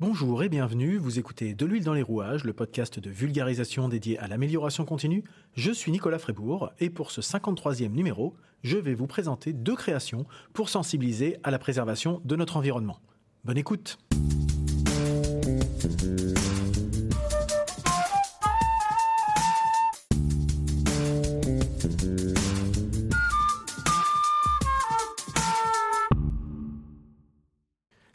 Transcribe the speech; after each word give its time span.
Bonjour 0.00 0.44
et 0.44 0.48
bienvenue, 0.48 0.96
vous 0.96 1.18
écoutez 1.18 1.56
De 1.56 1.66
l'huile 1.66 1.82
dans 1.82 1.92
les 1.92 2.02
rouages, 2.02 2.44
le 2.44 2.52
podcast 2.52 3.00
de 3.00 3.10
vulgarisation 3.10 3.88
dédié 3.88 4.16
à 4.20 4.28
l'amélioration 4.28 4.84
continue. 4.84 5.24
Je 5.54 5.72
suis 5.72 5.90
Nicolas 5.90 6.20
Frébourg 6.20 6.70
et 6.78 6.88
pour 6.88 7.10
ce 7.10 7.20
53e 7.20 7.90
numéro, 7.90 8.36
je 8.62 8.76
vais 8.76 8.94
vous 8.94 9.08
présenter 9.08 9.52
deux 9.52 9.74
créations 9.74 10.24
pour 10.52 10.68
sensibiliser 10.68 11.38
à 11.42 11.50
la 11.50 11.58
préservation 11.58 12.22
de 12.24 12.36
notre 12.36 12.56
environnement. 12.56 13.00
Bonne 13.42 13.58
écoute 13.58 13.98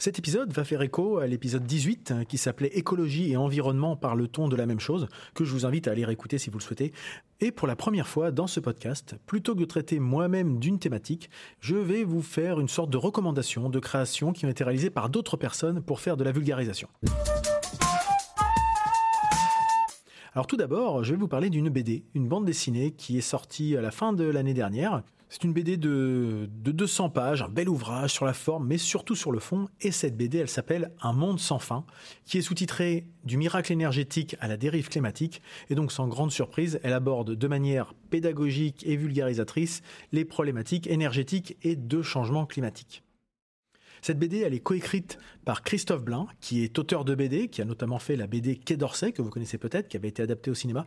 Cet 0.04 0.18
épisode 0.18 0.52
va 0.52 0.64
faire 0.64 0.82
écho 0.82 1.16
à 1.16 1.26
l'épisode 1.26 1.64
18 1.64 2.10
hein, 2.10 2.24
qui 2.26 2.36
s'appelait 2.36 2.68
Écologie 2.76 3.32
et 3.32 3.38
environnement 3.38 3.96
par 3.96 4.16
le 4.16 4.28
ton 4.28 4.48
de 4.48 4.54
la 4.54 4.66
même 4.66 4.78
chose, 4.78 5.08
que 5.32 5.44
je 5.44 5.52
vous 5.52 5.64
invite 5.64 5.88
à 5.88 5.92
aller 5.92 6.04
écouter 6.10 6.36
si 6.36 6.50
vous 6.50 6.58
le 6.58 6.62
souhaitez. 6.62 6.92
Et 7.40 7.50
pour 7.50 7.66
la 7.66 7.74
première 7.74 8.06
fois 8.06 8.30
dans 8.30 8.46
ce 8.46 8.60
podcast, 8.60 9.16
plutôt 9.24 9.54
que 9.54 9.60
de 9.60 9.64
traiter 9.64 10.00
moi-même 10.00 10.58
d'une 10.58 10.78
thématique, 10.78 11.30
je 11.60 11.76
vais 11.76 12.04
vous 12.04 12.20
faire 12.20 12.60
une 12.60 12.68
sorte 12.68 12.90
de 12.90 12.98
recommandation 12.98 13.70
de 13.70 13.78
créations 13.78 14.34
qui 14.34 14.44
ont 14.44 14.50
été 14.50 14.62
réalisées 14.62 14.90
par 14.90 15.08
d'autres 15.08 15.38
personnes 15.38 15.80
pour 15.80 16.00
faire 16.00 16.18
de 16.18 16.24
la 16.24 16.32
vulgarisation. 16.32 16.90
Alors 20.34 20.46
tout 20.46 20.58
d'abord, 20.58 21.02
je 21.02 21.12
vais 21.12 21.18
vous 21.18 21.28
parler 21.28 21.48
d'une 21.48 21.70
BD, 21.70 22.04
une 22.14 22.28
bande 22.28 22.44
dessinée 22.44 22.90
qui 22.90 23.16
est 23.16 23.22
sortie 23.22 23.74
à 23.74 23.80
la 23.80 23.90
fin 23.90 24.12
de 24.12 24.24
l'année 24.24 24.52
dernière, 24.52 25.02
c'est 25.34 25.42
une 25.42 25.52
BD 25.52 25.76
de, 25.76 26.48
200 26.48 27.10
pages, 27.10 27.42
un 27.42 27.48
bel 27.48 27.68
ouvrage 27.68 28.12
sur 28.12 28.24
la 28.24 28.32
forme, 28.32 28.68
mais 28.68 28.78
surtout 28.78 29.16
sur 29.16 29.32
le 29.32 29.40
fond. 29.40 29.66
Et 29.80 29.90
cette 29.90 30.16
BD, 30.16 30.38
elle 30.38 30.48
s'appelle 30.48 30.92
Un 31.02 31.12
monde 31.12 31.40
sans 31.40 31.58
fin, 31.58 31.84
qui 32.24 32.38
est 32.38 32.40
sous-titrée 32.40 33.08
Du 33.24 33.36
miracle 33.36 33.72
énergétique 33.72 34.36
à 34.38 34.46
la 34.46 34.56
dérive 34.56 34.88
climatique. 34.88 35.42
Et 35.70 35.74
donc, 35.74 35.90
sans 35.90 36.06
grande 36.06 36.30
surprise, 36.30 36.78
elle 36.84 36.92
aborde 36.92 37.32
de 37.32 37.48
manière 37.48 37.94
pédagogique 38.10 38.84
et 38.86 38.94
vulgarisatrice 38.94 39.82
les 40.12 40.24
problématiques 40.24 40.86
énergétiques 40.86 41.56
et 41.62 41.74
de 41.74 42.00
changement 42.00 42.46
climatique. 42.46 43.02
Cette 44.04 44.18
BD, 44.18 44.40
elle 44.40 44.52
est 44.52 44.60
coécrite 44.60 45.16
par 45.46 45.62
Christophe 45.62 46.02
Blain, 46.04 46.26
qui 46.42 46.62
est 46.62 46.78
auteur 46.78 47.06
de 47.06 47.14
BD, 47.14 47.48
qui 47.48 47.62
a 47.62 47.64
notamment 47.64 47.98
fait 47.98 48.16
la 48.16 48.26
BD 48.26 48.56
Quai 48.56 48.76
d'Orsay, 48.76 49.12
que 49.12 49.22
vous 49.22 49.30
connaissez 49.30 49.56
peut-être, 49.56 49.88
qui 49.88 49.96
avait 49.96 50.08
été 50.08 50.22
adaptée 50.22 50.50
au 50.50 50.54
cinéma. 50.54 50.84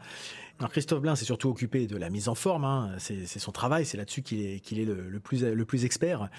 Alors 0.59 0.69
Christophe 0.69 1.01
Blain 1.01 1.15
s'est 1.15 1.25
surtout 1.25 1.49
occupé 1.49 1.87
de 1.87 1.97
la 1.97 2.11
mise 2.11 2.29
en 2.29 2.35
forme, 2.35 2.63
hein. 2.63 2.91
c'est 2.99 3.25
son 3.25 3.51
travail, 3.51 3.87
c'est 3.87 3.97
là-dessus 3.97 4.21
qu'il 4.21 4.39
est, 4.39 4.85
le 4.85 5.65
plus 5.65 5.83
expert. 5.83 6.29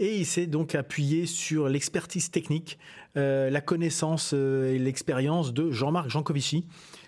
Et 0.00 0.16
il 0.16 0.26
s'est 0.26 0.48
donc 0.48 0.74
appuyé 0.74 1.26
sur 1.26 1.68
l'expertise 1.68 2.32
technique, 2.32 2.80
euh, 3.16 3.48
la 3.48 3.60
connaissance 3.60 4.32
euh, 4.34 4.74
et 4.74 4.80
l'expérience 4.80 5.54
de 5.54 5.70
Jean-Marc 5.70 6.10
Jancovici, 6.10 6.66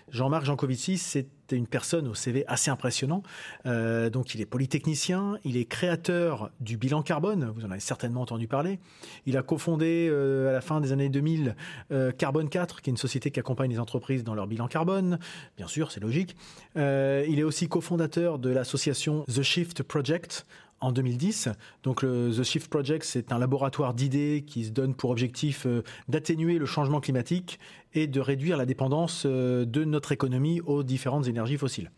Jean-Marc 0.09 0.45
Jancovici, 0.45 0.97
c'est 0.97 1.27
une 1.51 1.67
personne 1.67 2.07
au 2.07 2.13
CV 2.13 2.45
assez 2.47 2.71
impressionnant. 2.71 3.23
Euh, 3.65 4.09
donc, 4.09 4.35
il 4.35 4.41
est 4.41 4.45
polytechnicien, 4.45 5.37
il 5.43 5.57
est 5.57 5.65
créateur 5.65 6.49
du 6.59 6.77
bilan 6.77 7.01
carbone. 7.01 7.51
Vous 7.55 7.65
en 7.65 7.71
avez 7.71 7.79
certainement 7.79 8.21
entendu 8.21 8.47
parler. 8.47 8.79
Il 9.25 9.37
a 9.37 9.43
cofondé 9.43 10.07
euh, 10.09 10.49
à 10.49 10.53
la 10.53 10.61
fin 10.61 10.81
des 10.81 10.91
années 10.91 11.09
2000 11.09 11.55
euh, 11.91 12.11
Carbone 12.11 12.49
4, 12.49 12.81
qui 12.81 12.89
est 12.89 12.91
une 12.91 12.97
société 12.97 13.31
qui 13.31 13.39
accompagne 13.39 13.69
les 13.69 13.79
entreprises 13.79 14.23
dans 14.23 14.35
leur 14.35 14.47
bilan 14.47 14.67
carbone. 14.67 15.19
Bien 15.57 15.67
sûr, 15.67 15.91
c'est 15.91 15.99
logique. 15.99 16.35
il 16.75 17.39
est 17.39 17.43
aussi 17.43 17.67
cofondateur 17.67 18.39
de 18.39 18.49
l'association 18.49 19.23
The 19.25 19.41
Shift 19.41 19.83
Project 19.83 20.45
en 20.79 20.91
2010. 20.91 21.49
Donc 21.83 22.01
The 22.01 22.43
Shift 22.43 22.69
Project, 22.69 23.05
c'est 23.05 23.31
un 23.31 23.39
laboratoire 23.39 23.93
d'idées 23.93 24.43
qui 24.45 24.65
se 24.65 24.71
donne 24.71 24.93
pour 24.93 25.09
objectif 25.09 25.65
euh, 25.65 25.83
d'atténuer 26.07 26.57
le 26.57 26.65
changement 26.65 26.99
climatique 26.99 27.59
et 27.93 28.07
de 28.07 28.19
réduire 28.19 28.57
la 28.57 28.65
dépendance 28.65 29.23
euh, 29.25 29.65
de 29.65 29.83
notre 29.83 30.11
économie 30.11 30.61
aux 30.61 30.83
différentes 30.83 31.27
énergies 31.27 31.57
fossiles. 31.57 31.91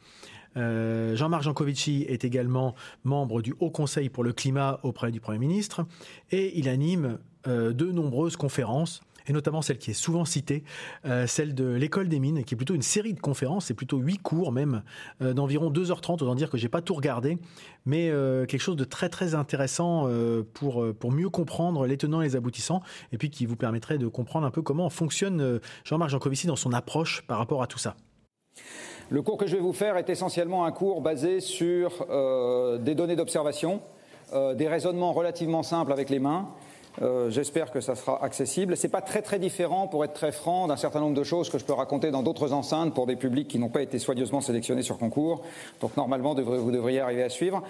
Euh, 0.58 1.16
Jean-Marc 1.16 1.44
Jancovici 1.44 2.05
est 2.08 2.23
également 2.23 2.75
membre 3.04 3.42
du 3.42 3.54
Haut 3.59 3.70
Conseil 3.70 4.09
pour 4.09 4.23
le 4.23 4.33
climat 4.33 4.80
auprès 4.83 5.11
du 5.11 5.20
Premier 5.20 5.39
ministre 5.39 5.86
et 6.31 6.58
il 6.58 6.67
anime 6.67 7.20
de 7.45 7.92
nombreuses 7.92 8.36
conférences 8.36 8.99
et 9.27 9.33
notamment 9.33 9.61
celle 9.61 9.77
qui 9.77 9.91
est 9.91 9.95
souvent 9.95 10.25
citée, 10.25 10.63
euh, 11.05 11.27
celle 11.27 11.55
de 11.55 11.67
l'école 11.69 12.07
des 12.07 12.19
mines, 12.19 12.43
qui 12.43 12.55
est 12.55 12.57
plutôt 12.57 12.75
une 12.75 12.81
série 12.81 13.13
de 13.13 13.19
conférences, 13.19 13.65
c'est 13.65 13.73
plutôt 13.73 13.97
huit 13.97 14.17
cours 14.17 14.52
même, 14.52 14.83
euh, 15.21 15.33
d'environ 15.33 15.71
2h30, 15.71 16.13
autant 16.13 16.35
dire 16.35 16.49
que 16.49 16.57
j'ai 16.57 16.69
pas 16.69 16.81
tout 16.81 16.93
regardé, 16.93 17.37
mais 17.85 18.09
euh, 18.09 18.45
quelque 18.45 18.61
chose 18.61 18.75
de 18.75 18.83
très 18.83 19.09
très 19.09 19.35
intéressant 19.35 20.09
pour, 20.53 20.85
pour 20.99 21.11
mieux 21.11 21.30
comprendre 21.30 21.85
les 21.85 21.97
tenants 21.97 22.21
et 22.21 22.25
les 22.25 22.35
aboutissants, 22.35 22.81
et 23.11 23.17
puis 23.17 23.30
qui 23.30 23.45
vous 23.45 23.55
permettrait 23.55 23.97
de 23.97 24.07
comprendre 24.07 24.45
un 24.45 24.52
peu 24.52 24.61
comment 24.61 24.89
fonctionne 24.89 25.59
Jean-Marc 25.83 26.11
Jancovici 26.11 26.47
dans 26.47 26.55
son 26.55 26.73
approche 26.73 27.23
par 27.27 27.37
rapport 27.37 27.61
à 27.61 27.67
tout 27.67 27.77
ça. 27.77 27.95
Le 29.09 29.21
cours 29.21 29.37
que 29.37 29.47
je 29.47 29.55
vais 29.55 29.61
vous 29.61 29.73
faire 29.73 29.97
est 29.97 30.09
essentiellement 30.09 30.65
un 30.65 30.71
cours 30.71 31.01
basé 31.01 31.39
sur 31.39 32.05
des 32.80 32.95
données 32.95 33.15
d'observation, 33.15 33.81
des 34.33 34.67
raisonnements 34.67 35.13
relativement 35.13 35.63
simples 35.63 35.91
avec 35.91 36.09
les 36.09 36.19
mains, 36.19 36.49
euh, 37.02 37.30
j'espère 37.30 37.71
que 37.71 37.82
ça 37.82 37.95
sera 37.95 38.23
accessible. 38.23 38.76
C'est 38.76 38.89
pas 38.89 39.02
très 39.02 39.21
très 39.21 39.39
différent, 39.39 39.87
pour 39.87 40.04
être 40.04 40.14
très 40.14 40.32
franc, 40.32 40.67
d'un 40.67 40.76
certain 40.76 40.99
nombre 40.99 41.15
de 41.15 41.23
choses 41.23 41.49
que 41.49 41.58
je 41.58 41.65
peux 41.65 41.73
raconter 41.73 42.11
dans 42.11 42.23
d'autres 42.23 42.52
enceintes 42.52 42.93
pour 42.93 43.08
des 43.08 43.15
publics 43.15 43.48
qui 43.48 43.60
n'ont 43.60 43.70
pas 43.70 43.82
été 43.82 43.99
soigneusement 43.99 44.42
sélectionnés 44.42 44.82
sur 44.82 44.98
concours. 44.98 45.42
Donc 45.82 45.95
normalement, 45.95 46.36
vous 46.36 46.71
devriez 46.71 46.99
arriver 46.99 47.23
à 47.23 47.30
suivre. 47.30 47.64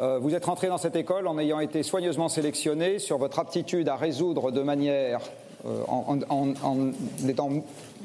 Euh, 0.00 0.18
vous 0.18 0.34
êtes 0.34 0.44
rentré 0.44 0.68
dans 0.68 0.78
cette 0.78 0.96
école 0.96 1.26
en 1.26 1.38
ayant 1.38 1.60
été 1.60 1.82
soigneusement 1.82 2.28
sélectionné 2.28 2.98
sur 2.98 3.18
votre 3.18 3.38
aptitude 3.38 3.88
à 3.88 3.96
résoudre 3.96 4.50
de 4.50 4.62
manière 4.62 5.20
euh, 5.66 5.84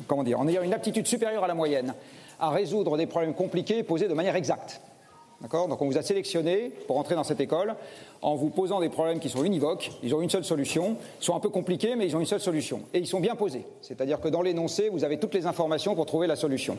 comment 0.07 0.23
dire, 0.23 0.39
en 0.39 0.47
ayant 0.47 0.61
une 0.61 0.73
aptitude 0.73 1.07
supérieure 1.07 1.43
à 1.43 1.47
la 1.47 1.55
moyenne 1.55 1.93
à 2.39 2.49
résoudre 2.51 2.97
des 2.97 3.07
problèmes 3.07 3.33
compliqués 3.33 3.83
posés 3.83 4.07
de 4.07 4.13
manière 4.13 4.35
exacte. 4.35 4.81
Donc 5.41 5.81
on 5.81 5.85
vous 5.85 5.97
a 5.97 6.01
sélectionné 6.01 6.71
pour 6.87 6.97
entrer 6.97 7.15
dans 7.15 7.23
cette 7.23 7.39
école 7.39 7.75
en 8.21 8.35
vous 8.35 8.49
posant 8.49 8.79
des 8.79 8.89
problèmes 8.89 9.19
qui 9.19 9.29
sont 9.29 9.43
univoques, 9.43 9.91
ils 10.01 10.15
ont 10.15 10.21
une 10.21 10.29
seule 10.29 10.43
solution, 10.43 10.97
ils 11.21 11.23
sont 11.23 11.35
un 11.35 11.39
peu 11.39 11.49
compliqués 11.49 11.95
mais 11.95 12.07
ils 12.07 12.15
ont 12.15 12.19
une 12.19 12.25
seule 12.25 12.41
solution. 12.41 12.81
Et 12.93 12.99
ils 12.99 13.07
sont 13.07 13.19
bien 13.19 13.35
posés, 13.35 13.65
c'est-à-dire 13.81 14.19
que 14.19 14.29
dans 14.29 14.41
l'énoncé, 14.41 14.89
vous 14.89 15.03
avez 15.03 15.19
toutes 15.19 15.35
les 15.35 15.45
informations 15.45 15.95
pour 15.95 16.07
trouver 16.07 16.27
la 16.27 16.35
solution. 16.35 16.77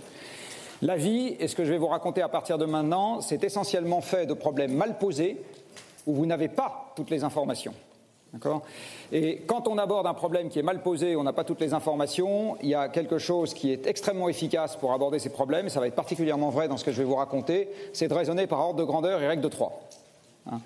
La 0.82 0.96
vie, 0.96 1.36
et 1.40 1.48
ce 1.48 1.56
que 1.56 1.64
je 1.64 1.72
vais 1.72 1.78
vous 1.78 1.88
raconter 1.88 2.22
à 2.22 2.28
partir 2.28 2.58
de 2.58 2.64
maintenant, 2.64 3.20
c'est 3.20 3.42
essentiellement 3.42 4.00
fait 4.00 4.26
de 4.26 4.34
problèmes 4.34 4.74
mal 4.74 4.98
posés 4.98 5.40
où 6.06 6.14
vous 6.14 6.26
n'avez 6.26 6.48
pas 6.48 6.92
toutes 6.96 7.10
les 7.10 7.24
informations. 7.24 7.74
Et 9.10 9.42
quand 9.46 9.68
on 9.68 9.78
aborde 9.78 10.06
un 10.06 10.14
problème 10.14 10.48
qui 10.48 10.58
est 10.58 10.62
mal 10.62 10.82
posé, 10.82 11.16
on 11.16 11.22
n'a 11.22 11.32
pas 11.32 11.44
toutes 11.44 11.60
les 11.60 11.72
informations, 11.74 12.56
il 12.62 12.68
y 12.68 12.74
a 12.74 12.88
quelque 12.88 13.18
chose 13.18 13.54
qui 13.54 13.72
est 13.72 13.86
extrêmement 13.86 14.28
efficace 14.28 14.76
pour 14.76 14.92
aborder 14.92 15.18
ces 15.18 15.30
problèmes, 15.30 15.66
et 15.66 15.70
ça 15.70 15.80
va 15.80 15.86
être 15.86 15.94
particulièrement 15.94 16.50
vrai 16.50 16.68
dans 16.68 16.76
ce 16.76 16.84
que 16.84 16.92
je 16.92 16.98
vais 16.98 17.04
vous 17.04 17.14
raconter, 17.14 17.68
c'est 17.92 18.08
de 18.08 18.14
raisonner 18.14 18.46
par 18.46 18.60
ordre 18.60 18.78
de 18.78 18.84
grandeur 18.84 19.22
et 19.22 19.26
règle 19.26 19.42
de 19.42 19.48
3. 19.48 19.80
Hein. 20.50 20.60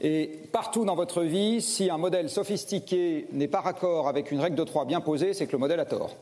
Et 0.00 0.30
partout 0.52 0.84
dans 0.84 0.94
votre 0.94 1.22
vie, 1.22 1.60
si 1.60 1.90
un 1.90 1.98
modèle 1.98 2.30
sophistiqué 2.30 3.26
n'est 3.32 3.48
pas 3.48 3.60
raccord 3.60 4.08
avec 4.08 4.30
une 4.30 4.40
règle 4.40 4.56
de 4.56 4.64
3 4.64 4.84
bien 4.84 5.00
posée, 5.00 5.34
c'est 5.34 5.46
que 5.46 5.52
le 5.52 5.58
modèle 5.58 5.80
a 5.80 5.86
tort. 5.86 6.14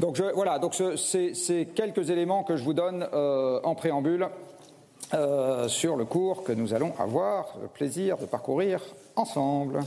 Donc 0.00 0.20
voilà, 0.34 0.58
donc 0.58 0.74
c'est 0.96 1.68
quelques 1.74 2.10
éléments 2.10 2.44
que 2.44 2.56
je 2.56 2.62
vous 2.62 2.72
donne 2.72 3.06
euh, 3.12 3.60
en 3.64 3.74
préambule 3.74 4.28
euh, 5.14 5.68
sur 5.68 5.96
le 5.96 6.04
cours 6.04 6.44
que 6.44 6.52
nous 6.52 6.74
allons 6.74 6.92
avoir 6.98 7.56
le 7.62 7.68
plaisir 7.68 8.18
de 8.18 8.26
parcourir 8.26 8.80
ensemble. 9.16 9.80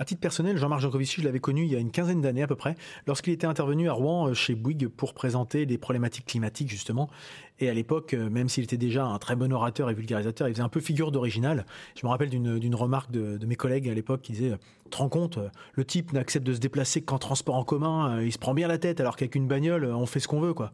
À 0.00 0.04
titre 0.04 0.20
personnel, 0.20 0.56
Jean-Marc 0.56 0.80
Jancovici, 0.80 1.20
je 1.20 1.26
l'avais 1.26 1.40
connu 1.40 1.64
il 1.64 1.70
y 1.70 1.76
a 1.76 1.78
une 1.78 1.90
quinzaine 1.90 2.22
d'années 2.22 2.42
à 2.42 2.46
peu 2.46 2.56
près, 2.56 2.74
lorsqu'il 3.06 3.34
était 3.34 3.46
intervenu 3.46 3.88
à 3.88 3.92
Rouen 3.92 4.28
euh, 4.28 4.34
chez 4.34 4.54
Bouygues 4.54 4.88
pour 4.88 5.14
présenter 5.14 5.66
des 5.66 5.78
problématiques 5.78 6.24
climatiques 6.24 6.70
justement. 6.70 7.10
Et 7.58 7.68
à 7.68 7.74
l'époque, 7.74 8.14
euh, 8.14 8.30
même 8.30 8.48
s'il 8.48 8.64
était 8.64 8.78
déjà 8.78 9.04
un 9.04 9.18
très 9.18 9.36
bon 9.36 9.52
orateur 9.52 9.90
et 9.90 9.94
vulgarisateur, 9.94 10.48
il 10.48 10.54
faisait 10.54 10.64
un 10.64 10.70
peu 10.70 10.80
figure 10.80 11.12
d'original. 11.12 11.66
Je 11.94 12.06
me 12.06 12.10
rappelle 12.10 12.30
d'une 12.30 12.74
remarque 12.74 13.12
de, 13.12 13.36
de, 13.36 13.46
mes 13.46 13.56
collègues 13.56 13.88
à 13.88 13.94
l'époque 13.94 14.22
qui 14.22 14.32
disait 14.32 14.52
«Te 14.90 14.96
rends 14.96 15.10
compte, 15.10 15.38
le 15.74 15.84
type 15.84 16.12
n'accepte 16.12 16.46
de 16.46 16.54
se 16.54 16.60
déplacer 16.60 17.02
qu'en 17.02 17.18
transport 17.18 17.56
en 17.56 17.64
commun, 17.64 18.22
il 18.22 18.32
se 18.32 18.38
prend 18.38 18.54
bien 18.54 18.68
la 18.68 18.78
tête 18.78 19.00
alors 19.00 19.16
qu'avec 19.16 19.34
une 19.34 19.46
bagnole, 19.46 19.84
on 19.84 20.06
fait 20.06 20.18
ce 20.18 20.26
qu'on 20.26 20.40
veut 20.40 20.54
quoi». 20.54 20.72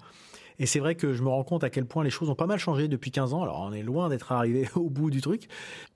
Et 0.58 0.66
c'est 0.66 0.78
vrai 0.78 0.94
que 0.94 1.12
je 1.12 1.22
me 1.22 1.28
rends 1.28 1.44
compte 1.44 1.64
à 1.64 1.70
quel 1.70 1.86
point 1.86 2.04
les 2.04 2.10
choses 2.10 2.30
ont 2.30 2.34
pas 2.34 2.46
mal 2.46 2.58
changé 2.58 2.88
depuis 2.88 3.10
15 3.10 3.34
ans. 3.34 3.42
Alors 3.42 3.60
on 3.60 3.72
est 3.72 3.82
loin 3.82 4.08
d'être 4.08 4.32
arrivé 4.32 4.68
au 4.74 4.88
bout 4.88 5.10
du 5.10 5.20
truc, 5.20 5.48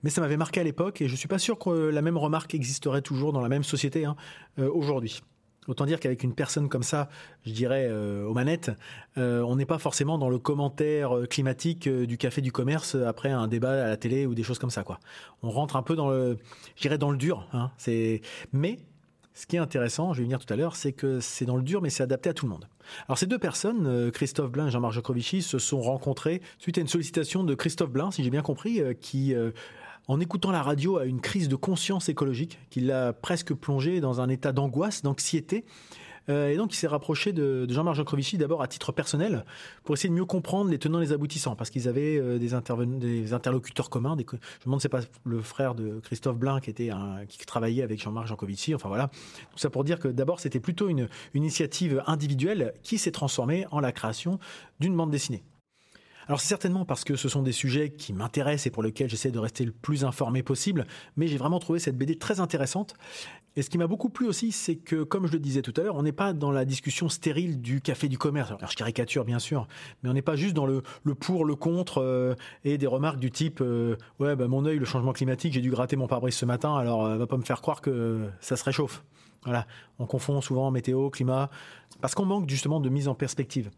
mais 0.02 0.10
ça 0.10 0.20
m'avait 0.20 0.36
marqué 0.36 0.60
à 0.60 0.64
l'époque 0.64 1.00
et 1.02 1.08
je 1.08 1.16
suis 1.16 1.28
pas 1.28 1.38
sûr 1.38 1.58
que 1.58 1.70
la 1.70 2.02
même 2.02 2.16
remarque 2.16 2.54
existerait 2.54 3.02
toujours 3.02 3.32
dans 3.32 3.40
la 3.40 3.48
même 3.48 3.64
société 3.64 4.04
hein, 4.04 4.16
euh, 4.58 4.70
aujourd'hui. 4.72 5.22
Autant 5.68 5.84
dire 5.84 6.00
qu'avec 6.00 6.24
une 6.24 6.34
personne 6.34 6.68
comme 6.68 6.82
ça, 6.82 7.10
je 7.44 7.52
dirais 7.52 7.86
euh, 7.88 8.24
aux 8.24 8.32
manettes, 8.32 8.72
euh, 9.18 9.42
on 9.42 9.56
n'est 9.56 9.66
pas 9.66 9.78
forcément 9.78 10.18
dans 10.18 10.30
le 10.30 10.38
commentaire 10.38 11.12
climatique 11.28 11.88
du 11.88 12.16
café 12.16 12.40
du 12.40 12.50
commerce 12.50 12.94
après 12.94 13.30
un 13.30 13.46
débat 13.46 13.84
à 13.84 13.88
la 13.88 13.96
télé 13.96 14.26
ou 14.26 14.34
des 14.34 14.42
choses 14.42 14.58
comme 14.58 14.70
ça 14.70 14.82
quoi. 14.82 14.98
On 15.42 15.50
rentre 15.50 15.76
un 15.76 15.82
peu 15.82 15.94
dans 15.96 16.08
le, 16.08 16.38
je 16.76 16.88
dans 16.88 17.10
le 17.10 17.18
dur. 17.18 17.46
Hein. 17.52 17.70
C'est, 17.76 18.22
mais 18.52 18.78
ce 19.34 19.46
qui 19.46 19.56
est 19.56 19.60
intéressant, 19.60 20.12
je 20.12 20.18
vais 20.18 20.24
venir 20.24 20.38
tout 20.38 20.52
à 20.52 20.56
l'heure, 20.56 20.76
c'est 20.76 20.92
que 20.92 21.20
c'est 21.20 21.44
dans 21.44 21.56
le 21.56 21.62
dur, 21.62 21.80
mais 21.80 21.90
c'est 21.90 22.02
adapté 22.02 22.30
à 22.30 22.34
tout 22.34 22.46
le 22.46 22.50
monde. 22.50 22.68
Alors 23.06 23.16
ces 23.16 23.26
deux 23.26 23.38
personnes, 23.38 23.86
euh, 23.86 24.10
Christophe 24.10 24.50
Blin 24.50 24.66
et 24.66 24.70
Jean-Marc 24.70 24.92
Jokovici, 24.92 25.42
se 25.42 25.58
sont 25.58 25.80
rencontrés 25.80 26.42
suite 26.58 26.78
à 26.78 26.80
une 26.80 26.88
sollicitation 26.88 27.44
de 27.44 27.54
Christophe 27.54 27.90
Blin, 27.90 28.10
si 28.10 28.24
j'ai 28.24 28.30
bien 28.30 28.42
compris, 28.42 28.80
euh, 28.80 28.92
qui 28.92 29.34
euh, 29.34 29.52
en 30.08 30.18
écoutant 30.18 30.50
la 30.50 30.62
radio 30.62 30.98
à 30.98 31.04
une 31.04 31.20
crise 31.20 31.48
de 31.48 31.56
conscience 31.56 32.08
écologique 32.08 32.58
qui 32.70 32.80
l'a 32.80 33.12
presque 33.12 33.54
plongé 33.54 34.00
dans 34.00 34.20
un 34.20 34.28
état 34.28 34.52
d'angoisse, 34.52 35.02
d'anxiété. 35.02 35.64
Euh, 36.28 36.48
et 36.48 36.56
donc, 36.56 36.72
il 36.72 36.76
s'est 36.76 36.86
rapproché 36.86 37.32
de, 37.32 37.66
Jean-Marc 37.68 37.96
Jancovici 37.96 38.38
d'abord 38.38 38.62
à 38.62 38.68
titre 38.68 38.92
personnel 38.92 39.44
pour 39.84 39.94
essayer 39.94 40.08
de 40.08 40.14
mieux 40.14 40.24
comprendre 40.24 40.70
les 40.70 40.78
tenants 40.78 41.00
et 41.00 41.04
les 41.04 41.12
aboutissants, 41.12 41.56
parce 41.56 41.70
qu'ils 41.70 41.88
avaient 41.88 42.18
euh, 42.18 42.38
des, 42.38 42.50
des, 42.98 43.32
interlocuteurs 43.32 43.90
communs. 43.90 44.16
je 44.18 44.36
me 44.36 44.38
demande, 44.64 44.80
c'est 44.80 44.88
pas 44.88 45.00
le 45.24 45.40
frère 45.40 45.74
de 45.74 46.00
Christophe 46.00 46.36
Blin 46.36 46.60
qui 46.60 46.70
était 46.70 46.90
qui 47.28 47.38
travaillait 47.46 47.82
avec 47.82 48.02
Jean-Marc 48.02 48.26
Jancovici. 48.26 48.74
Enfin 48.74 48.88
voilà, 48.88 49.08
tout 49.52 49.58
ça 49.58 49.70
pour 49.70 49.84
dire 49.84 49.98
que 49.98 50.08
d'abord, 50.08 50.40
c'était 50.40 50.60
plutôt 50.60 50.88
une 50.88 51.08
initiative 51.34 52.02
individuelle 52.06 52.74
qui 52.82 52.98
s'est 52.98 53.12
transformée 53.12 53.66
en 53.70 53.80
la 53.80 53.92
création 53.92 54.38
d'une 54.78 54.96
bande 54.96 55.10
dessinée. 55.10 55.42
Alors 56.30 56.40
c'est 56.40 56.46
certainement 56.46 56.84
parce 56.84 57.02
que 57.02 57.16
ce 57.16 57.28
sont 57.28 57.42
des 57.42 57.50
sujets 57.50 57.90
qui 57.90 58.12
m'intéressent 58.12 58.68
et 58.68 58.70
pour 58.70 58.84
lesquels 58.84 59.10
j'essaie 59.10 59.32
de 59.32 59.38
rester 59.40 59.64
le 59.64 59.72
plus 59.72 60.04
informé 60.04 60.44
possible, 60.44 60.86
mais 61.16 61.26
j'ai 61.26 61.36
vraiment 61.36 61.58
trouvé 61.58 61.80
cette 61.80 61.98
BD 61.98 62.16
très 62.16 62.38
intéressante. 62.38 62.94
Et 63.56 63.62
ce 63.62 63.68
qui 63.68 63.78
m'a 63.78 63.88
beaucoup 63.88 64.10
plu 64.10 64.28
aussi, 64.28 64.52
c'est 64.52 64.76
que, 64.76 65.02
comme 65.02 65.26
je 65.26 65.32
le 65.32 65.40
disais 65.40 65.60
tout 65.60 65.74
à 65.76 65.82
l'heure, 65.82 65.96
on 65.96 66.04
n'est 66.04 66.12
pas 66.12 66.32
dans 66.32 66.52
la 66.52 66.64
discussion 66.64 67.08
stérile 67.08 67.60
du 67.60 67.80
café 67.80 68.06
du 68.06 68.16
commerce. 68.16 68.52
Alors 68.52 68.70
je 68.70 68.76
caricature 68.76 69.24
bien 69.24 69.40
sûr, 69.40 69.66
mais 70.04 70.08
on 70.08 70.12
n'est 70.12 70.22
pas 70.22 70.36
juste 70.36 70.54
dans 70.54 70.66
le, 70.66 70.82
pour, 71.18 71.44
le 71.44 71.56
contre 71.56 71.98
euh, 72.00 72.36
et 72.62 72.78
des 72.78 72.86
remarques 72.86 73.18
du 73.18 73.32
type 73.32 73.60
euh, 73.60 73.96
ouais 74.20 74.36
bah, 74.36 74.46
mon 74.46 74.64
œil, 74.66 74.78
le 74.78 74.84
changement 74.84 75.12
climatique, 75.12 75.54
j'ai 75.54 75.60
dû 75.60 75.70
gratter 75.72 75.96
mon 75.96 76.06
pare-brise 76.06 76.36
ce 76.36 76.46
matin, 76.46 76.76
alors 76.76 77.06
euh, 77.06 77.16
va 77.16 77.26
pas 77.26 77.38
me 77.38 77.42
faire 77.42 77.60
croire 77.60 77.80
que 77.80 78.28
ça 78.40 78.54
se 78.54 78.62
réchauffe. 78.62 79.02
Voilà, 79.44 79.66
on 79.98 80.06
confond 80.06 80.40
souvent 80.40 80.70
météo, 80.70 81.08
climat, 81.10 81.50
parce 82.00 82.14
qu'on 82.14 82.26
manque 82.26 82.48
justement 82.48 82.80
de 82.80 82.88
mise 82.88 83.08
en 83.08 83.14
perspective. 83.14 83.70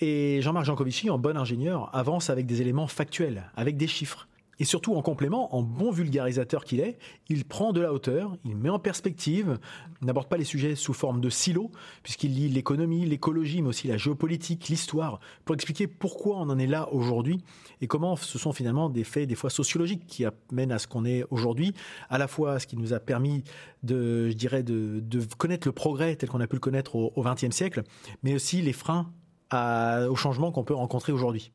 Et 0.00 0.40
Jean-Marc 0.42 0.66
Jancovici, 0.66 1.10
en 1.10 1.18
bon 1.18 1.36
ingénieur, 1.36 1.90
avance 1.94 2.30
avec 2.30 2.46
des 2.46 2.60
éléments 2.60 2.86
factuels, 2.86 3.50
avec 3.56 3.76
des 3.76 3.88
chiffres. 3.88 4.28
Et 4.58 4.64
surtout, 4.64 4.94
en 4.94 5.02
complément, 5.02 5.54
en 5.56 5.62
bon 5.62 5.90
vulgarisateur 5.90 6.64
qu'il 6.64 6.80
est, 6.80 6.98
il 7.28 7.44
prend 7.44 7.72
de 7.72 7.80
la 7.80 7.92
hauteur, 7.92 8.36
il 8.44 8.56
met 8.56 8.68
en 8.68 8.78
perspective, 8.78 9.58
n'aborde 10.02 10.28
pas 10.28 10.36
les 10.36 10.44
sujets 10.44 10.76
sous 10.76 10.92
forme 10.92 11.20
de 11.20 11.30
silos, 11.30 11.70
puisqu'il 12.02 12.34
lit 12.34 12.48
l'économie, 12.48 13.06
l'écologie, 13.06 13.62
mais 13.62 13.68
aussi 13.68 13.88
la 13.88 13.96
géopolitique, 13.96 14.68
l'histoire, 14.68 15.20
pour 15.44 15.54
expliquer 15.54 15.86
pourquoi 15.86 16.36
on 16.36 16.50
en 16.50 16.58
est 16.58 16.66
là 16.66 16.92
aujourd'hui 16.92 17.42
et 17.80 17.86
comment 17.86 18.14
ce 18.14 18.38
sont 18.38 18.52
finalement 18.52 18.90
des 18.90 19.04
faits, 19.04 19.28
des 19.28 19.34
fois 19.34 19.50
sociologiques, 19.50 20.06
qui 20.06 20.24
amènent 20.24 20.72
à 20.72 20.78
ce 20.78 20.86
qu'on 20.86 21.04
est 21.04 21.24
aujourd'hui, 21.30 21.74
à 22.10 22.18
la 22.18 22.28
fois 22.28 22.58
ce 22.58 22.66
qui 22.66 22.76
nous 22.76 22.92
a 22.92 23.00
permis 23.00 23.44
de, 23.82 24.28
je 24.28 24.34
dirais, 24.34 24.62
de, 24.62 25.02
connaître 25.38 25.66
le 25.66 25.72
progrès 25.72 26.14
tel 26.16 26.28
qu'on 26.28 26.40
a 26.40 26.46
pu 26.46 26.56
le 26.56 26.60
connaître 26.60 26.94
au 26.96 27.22
XXe 27.22 27.50
siècle, 27.50 27.82
mais 28.22 28.34
aussi 28.34 28.60
les 28.60 28.72
freins 28.72 29.12
au 29.52 30.16
changement 30.16 30.52
qu'on 30.52 30.64
peut 30.64 30.74
rencontrer 30.74 31.12
aujourd'hui. 31.12 31.52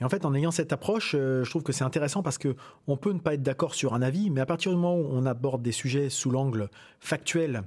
Et 0.00 0.04
en 0.04 0.08
fait, 0.08 0.24
en 0.24 0.34
ayant 0.34 0.50
cette 0.50 0.72
approche, 0.72 1.14
euh, 1.14 1.44
je 1.44 1.50
trouve 1.50 1.62
que 1.62 1.72
c'est 1.72 1.84
intéressant 1.84 2.22
parce 2.22 2.38
que 2.38 2.54
on 2.86 2.96
peut 2.96 3.12
ne 3.12 3.18
pas 3.18 3.34
être 3.34 3.42
d'accord 3.42 3.74
sur 3.74 3.94
un 3.94 4.02
avis, 4.02 4.30
mais 4.30 4.40
à 4.40 4.46
partir 4.46 4.70
du 4.70 4.76
moment 4.76 4.96
où 4.96 5.08
on 5.10 5.26
aborde 5.26 5.62
des 5.62 5.72
sujets 5.72 6.08
sous 6.08 6.30
l'angle 6.30 6.68
factuel 7.00 7.64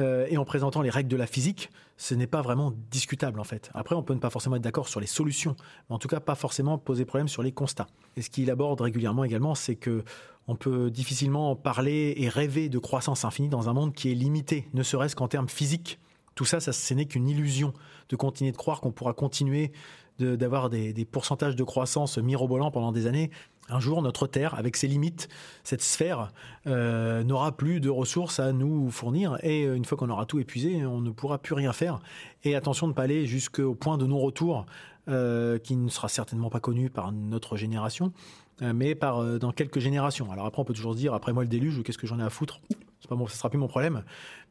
euh, 0.00 0.26
et 0.28 0.36
en 0.36 0.44
présentant 0.44 0.82
les 0.82 0.90
règles 0.90 1.08
de 1.08 1.16
la 1.16 1.26
physique, 1.26 1.70
ce 1.96 2.14
n'est 2.14 2.26
pas 2.26 2.42
vraiment 2.42 2.72
discutable 2.90 3.40
en 3.40 3.44
fait. 3.44 3.70
Après, 3.74 3.94
on 3.94 4.02
peut 4.02 4.14
ne 4.14 4.18
pas 4.18 4.30
forcément 4.30 4.56
être 4.56 4.62
d'accord 4.62 4.88
sur 4.88 5.00
les 5.00 5.06
solutions, 5.06 5.56
mais 5.88 5.96
en 5.96 5.98
tout 5.98 6.08
cas 6.08 6.20
pas 6.20 6.34
forcément 6.34 6.78
poser 6.78 7.04
problème 7.04 7.28
sur 7.28 7.42
les 7.42 7.52
constats. 7.52 7.86
Et 8.16 8.22
ce 8.22 8.30
qu'il 8.30 8.50
aborde 8.50 8.80
régulièrement 8.80 9.24
également, 9.24 9.54
c'est 9.54 9.76
que 9.76 10.04
on 10.48 10.54
peut 10.54 10.90
difficilement 10.90 11.56
parler 11.56 12.14
et 12.18 12.28
rêver 12.28 12.68
de 12.68 12.78
croissance 12.78 13.24
infinie 13.24 13.48
dans 13.48 13.68
un 13.68 13.72
monde 13.72 13.92
qui 13.94 14.12
est 14.12 14.14
limité, 14.14 14.68
ne 14.74 14.82
serait-ce 14.82 15.16
qu'en 15.16 15.28
termes 15.28 15.48
physiques. 15.48 15.98
Tout 16.36 16.44
ça, 16.44 16.60
ça 16.60 16.72
ce 16.72 16.94
n'est 16.94 17.06
qu'une 17.06 17.28
illusion 17.28 17.72
de 18.10 18.16
continuer 18.16 18.52
de 18.52 18.56
croire 18.56 18.80
qu'on 18.80 18.92
pourra 18.92 19.14
continuer 19.14 19.72
d'avoir 20.18 20.70
des, 20.70 21.04
pourcentages 21.04 21.56
de 21.56 21.64
croissance 21.64 22.18
mirobolants 22.18 22.70
pendant 22.70 22.92
des 22.92 23.06
années. 23.06 23.30
Un 23.68 23.80
jour, 23.80 24.00
notre 24.00 24.26
Terre, 24.26 24.54
avec 24.54 24.76
ses 24.76 24.86
limites, 24.86 25.28
cette 25.64 25.82
sphère, 25.82 26.30
euh, 26.68 27.24
n'aura 27.24 27.56
plus 27.56 27.80
de 27.80 27.90
ressources 27.90 28.38
à 28.38 28.52
nous 28.52 28.90
fournir. 28.90 29.38
Et 29.42 29.64
euh, 29.64 29.74
une 29.74 29.84
fois 29.84 29.98
qu'on 29.98 30.08
aura 30.08 30.24
tout 30.24 30.38
épuisé, 30.38 30.86
on 30.86 31.00
ne 31.00 31.10
pourra 31.10 31.38
plus 31.38 31.54
rien 31.54 31.72
faire. 31.72 31.98
Et 32.44 32.54
attention 32.54 32.86
de 32.86 32.92
ne 32.92 32.94
pas 32.94 33.02
aller 33.02 33.26
jusqu'au 33.26 33.74
point 33.74 33.98
de 33.98 34.06
non-retour, 34.06 34.66
euh, 35.08 35.58
qui 35.58 35.74
ne 35.76 35.88
sera 35.88 36.08
certainement 36.08 36.48
pas 36.48 36.60
connu 36.60 36.90
par 36.90 37.10
notre 37.10 37.56
génération, 37.56 38.12
mais 38.60 38.94
par 38.94 39.38
dans 39.38 39.52
quelques 39.52 39.80
générations. 39.80 40.32
Alors 40.32 40.46
après, 40.46 40.62
on 40.62 40.64
peut 40.64 40.72
toujours 40.72 40.94
se 40.94 40.98
dire, 40.98 41.12
après 41.12 41.34
moi 41.34 41.42
le 41.42 41.48
déluge, 41.48 41.82
qu'est-ce 41.82 41.98
que 41.98 42.06
j'en 42.06 42.18
ai 42.18 42.22
à 42.22 42.30
foutre? 42.30 42.60
C'est 43.00 43.08
pas 43.08 43.16
bon, 43.16 43.26
ça 43.26 43.36
sera 43.36 43.50
plus 43.50 43.58
mon 43.58 43.68
problème. 43.68 44.02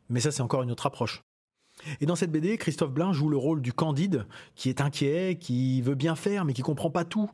Mais 0.10 0.20
ça, 0.20 0.30
c'est 0.32 0.42
encore 0.42 0.62
une 0.62 0.72
autre 0.72 0.86
approche. 0.86 1.24
Et 2.02 2.06
dans 2.06 2.16
cette 2.16 2.32
BD, 2.32 2.58
Christophe 2.58 2.92
Blain 2.92 3.14
joue 3.14 3.30
le 3.30 3.38
rôle 3.38 3.62
du 3.62 3.74
Candide, 3.74 4.26
qui 4.56 4.70
est 4.70 4.82
inquiet, 4.82 5.38
qui 5.40 5.82
veut 5.82 5.96
bien 5.96 6.16
faire, 6.16 6.46
mais 6.46 6.54
qui 6.54 6.62
comprend 6.62 6.90
pas 6.90 7.06
tout. 7.06 7.30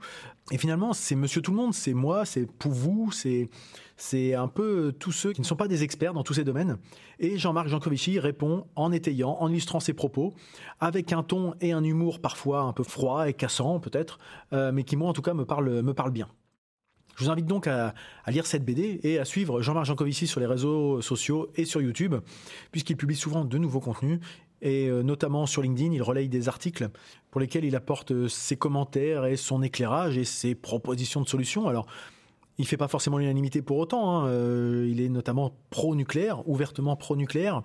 Et 0.51 0.57
finalement, 0.57 0.94
c'est 0.94 1.15
Monsieur 1.15 1.42
Tout 1.42 1.51
le 1.51 1.57
Monde, 1.57 1.74
c'est 1.74 1.94
moi, 1.94 2.25
c'est 2.25 2.45
pour 2.45 2.71
vous, 2.71 3.12
c'est 3.12 3.50
c'est 3.98 4.33
un 4.33 4.48
peu 4.48 4.92
tous 4.98 5.12
ceux 5.12 5.31
qui 5.31 5.42
ne 5.42 5.45
sont 5.45 5.56
pas 5.56 5.68
des 5.68 5.83
experts 5.83 6.13
dans 6.13 6.24
tous 6.24 6.33
ces 6.33 6.44
domaines. 6.44 6.77
Et 7.19 7.38
Jean-Marc 7.38 7.68
Jancovici 7.68 8.18
répond 8.18 8.65
en 8.75 8.92
étayant, 8.92 9.38
en 9.39 9.48
illustrant 9.48 9.80
ses 9.80 9.94
propos, 9.94 10.33
avec 10.80 11.13
un 11.13 11.21
ton 11.21 11.53
et 11.62 11.71
un 11.71 11.83
humour 11.83 12.19
parfois 12.19 12.62
un 12.62 12.74
peu 12.74 12.81
froid 12.81 13.30
et 13.30 13.33
cassant 13.33 13.80
peut-être, 13.80 14.18
euh, 14.53 14.71
mais 14.71 14.83
qui 14.83 14.95
moi 14.95 15.07
en 15.07 15.13
tout 15.13 15.21
cas 15.21 15.36
me 15.36 15.45
parle 15.45 15.83
me 15.83 15.94
parle 15.94 16.09
bien. 16.09 16.27
Je 17.15 17.25
vous 17.25 17.29
invite 17.29 17.45
donc 17.45 17.67
à, 17.67 17.93
lire 18.27 18.45
cette 18.45 18.65
BD 18.65 18.99
et 19.03 19.19
à 19.19 19.25
suivre 19.25 19.61
Jean-Marc 19.61 19.85
Jancovici 19.85 20.27
sur 20.27 20.39
les 20.39 20.45
réseaux 20.45 21.01
sociaux 21.01 21.51
et 21.55 21.65
sur 21.65 21.81
YouTube, 21.81 22.15
puisqu'il 22.71 22.97
publie 22.97 23.15
souvent 23.15 23.45
de 23.45 23.57
nouveaux 23.57 23.79
contenus 23.79 24.19
et 24.61 24.87
euh, 24.87 25.01
notamment 25.01 25.45
sur 25.45 25.61
LinkedIn, 25.61 25.91
il 25.91 26.03
relaye 26.03 26.29
des 26.29 26.47
articles 26.47 26.89
pour 27.31 27.41
lesquels 27.41 27.65
il 27.65 27.75
apporte 27.75 28.11
euh, 28.11 28.27
ses 28.27 28.55
commentaires 28.57 29.25
et 29.25 29.35
son 29.35 29.63
éclairage 29.63 30.17
et 30.17 30.23
ses 30.23 30.53
propositions 30.53 31.21
de 31.21 31.27
solutions. 31.27 31.67
Alors, 31.67 31.87
il 32.61 32.67
fait 32.67 32.77
pas 32.77 32.87
forcément 32.87 33.17
l'unanimité 33.17 33.61
pour 33.61 33.77
autant. 33.77 34.11
Hein. 34.11 34.27
Euh, 34.27 34.87
il 34.89 35.01
est 35.01 35.09
notamment 35.09 35.51
pro-nucléaire, 35.71 36.47
ouvertement 36.47 36.95
pro-nucléaire. 36.95 37.63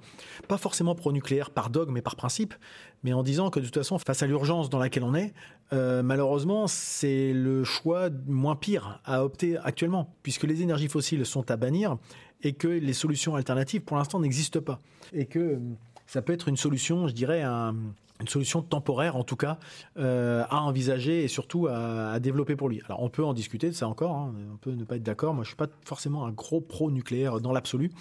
Pas 0.49 0.57
forcément 0.57 0.95
pro-nucléaire 0.95 1.51
par 1.51 1.69
dogme 1.69 1.93
mais 1.93 2.03
par 2.03 2.17
principe, 2.17 2.55
mais 3.03 3.13
en 3.13 3.23
disant 3.23 3.51
que 3.51 3.61
de 3.61 3.67
toute 3.67 3.75
façon, 3.75 3.99
face 3.99 4.23
à 4.23 4.27
l'urgence 4.27 4.71
dans 4.71 4.79
laquelle 4.79 5.05
on 5.05 5.15
est, 5.15 5.35
euh, 5.75 6.03
malheureusement, 6.03 6.67
c'est 6.67 7.33
le 7.35 7.63
choix 7.63 8.09
moins 8.27 8.57
pire 8.57 9.01
à 9.05 9.23
opter 9.23 9.59
actuellement, 9.59 10.15
puisque 10.23 10.45
les 10.45 10.63
énergies 10.63 10.89
fossiles 10.89 11.27
sont 11.27 11.51
à 11.51 11.57
bannir 11.57 11.99
et 12.43 12.55
que 12.55 12.69
les 12.69 12.93
solutions 12.95 13.37
alternatives, 13.37 13.83
pour 13.83 13.99
l'instant, 13.99 14.19
n'existent 14.19 14.61
pas. 14.61 14.81
Et 15.13 15.27
que 15.27 15.59
ça 16.07 16.23
peut 16.23 16.33
être 16.33 16.49
une 16.49 16.57
solution, 16.57 17.07
je 17.07 17.13
dirais, 17.13 17.43
un 17.43 17.77
une 18.21 18.29
solution 18.29 18.63
temporaire 18.63 19.17
en 19.17 19.25
tout 19.25 19.37
cas 19.37 19.59
euh, 19.99 20.45
à 20.49 20.63
envisager 20.63 21.25
et 21.25 21.29
surtout 21.29 21.67
à, 21.69 22.19
développer 22.21 22.57
pour 22.57 22.69
lui. 22.69 22.81
Alors 22.87 23.03
on 23.03 23.09
peut 23.09 23.25
en 23.25 23.35
discuter 23.35 23.69
de 23.69 23.75
ça 23.75 23.89
encore, 23.89 24.15
hein. 24.17 24.35
on 24.53 24.57
peut 24.57 24.73
ne 24.73 24.85
pas 24.85 24.97
être 24.97 25.03
d'accord. 25.03 25.35
Moi 25.35 25.45
je 25.45 25.49
suis 25.49 25.57
pas 25.57 25.69
forcément 25.85 26.25
un 26.25 26.33
gros 26.33 26.61
pro 26.61 26.91
nucléaire 26.91 27.41
dans 27.41 27.53
l'absolu, 27.53 27.93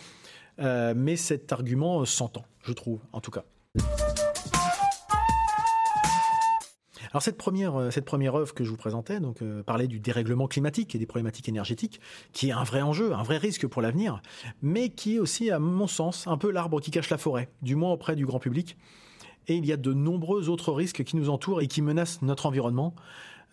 euh, 0.59 0.93
mais 0.95 1.15
cet 1.15 1.51
argument 1.51 2.05
s'entend, 2.05 2.45
je 2.63 2.73
trouve 2.73 2.99
en 3.11 3.21
tout 3.21 3.31
cas. 3.31 3.43
Alors 7.11 7.21
cette 7.21 7.37
première, 7.37 7.79
euh, 7.79 7.91
cette 7.91 8.05
première 8.05 8.35
œuvre 8.35 8.53
que 8.53 8.63
je 8.63 8.69
vous 8.69 8.77
présentais, 8.77 9.19
donc 9.19 9.41
parlait 9.65 9.87
du 9.87 9.99
dérèglement 9.99 10.47
climatique 10.47 10.95
et 10.95 10.97
des 10.97 11.05
problématiques 11.05 11.49
énergétiques, 11.49 12.01
qui 12.33 12.49
est 12.49 12.53
un 12.53 12.63
vrai 12.63 12.81
enjeu, 12.81 13.13
un 13.13 13.23
vrai 13.23 13.37
risque 13.37 13.67
pour 13.67 13.81
l'avenir, 13.81 14.21
mais 14.61 14.89
qui 14.89 15.15
est 15.15 15.19
aussi, 15.19 15.51
à 15.51 15.59
mon 15.59 15.87
sens, 15.87 16.27
un 16.27 16.37
peu 16.37 16.51
l'arbre 16.51 16.79
qui 16.79 16.91
cache 16.91 17.09
la 17.09 17.17
forêt, 17.17 17.49
du 17.61 17.75
moins 17.75 17.91
auprès 17.91 18.15
du 18.15 18.25
grand 18.25 18.39
public 18.39 18.77
et 19.47 19.55
il 19.55 19.65
y 19.65 19.71
a 19.71 19.77
de 19.77 19.93
nombreux 19.93 20.49
autres 20.49 20.71
risques 20.71 21.03
qui 21.03 21.15
nous 21.15 21.29
entourent 21.29 21.61
et 21.61 21.67
qui 21.67 21.81
menacent 21.81 22.21
notre 22.21 22.45
environnement. 22.45 22.93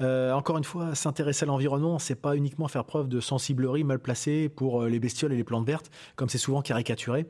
Euh, 0.01 0.33
encore 0.33 0.59
une 0.59 0.65
fois, 0.65 0.95
s'intéresser 0.95 1.45
à 1.45 1.47
l'environnement, 1.47 1.99
c'est 1.99 2.15
pas 2.15 2.37
uniquement 2.37 2.69
faire 2.69 2.85
preuve 2.85 3.09
de 3.09 3.21
sensiblerie 3.21 3.85
mal 3.85 3.99
placée 3.99 4.49
pour 4.49 4.83
euh, 4.83 4.89
les 4.89 4.99
bestioles 4.99 5.33
et 5.33 5.37
les 5.37 5.45
plantes 5.45 5.67
vertes, 5.67 5.91
comme 6.17 6.29
c'est 6.29 6.39
souvent 6.39 6.63
caricaturé. 6.63 7.27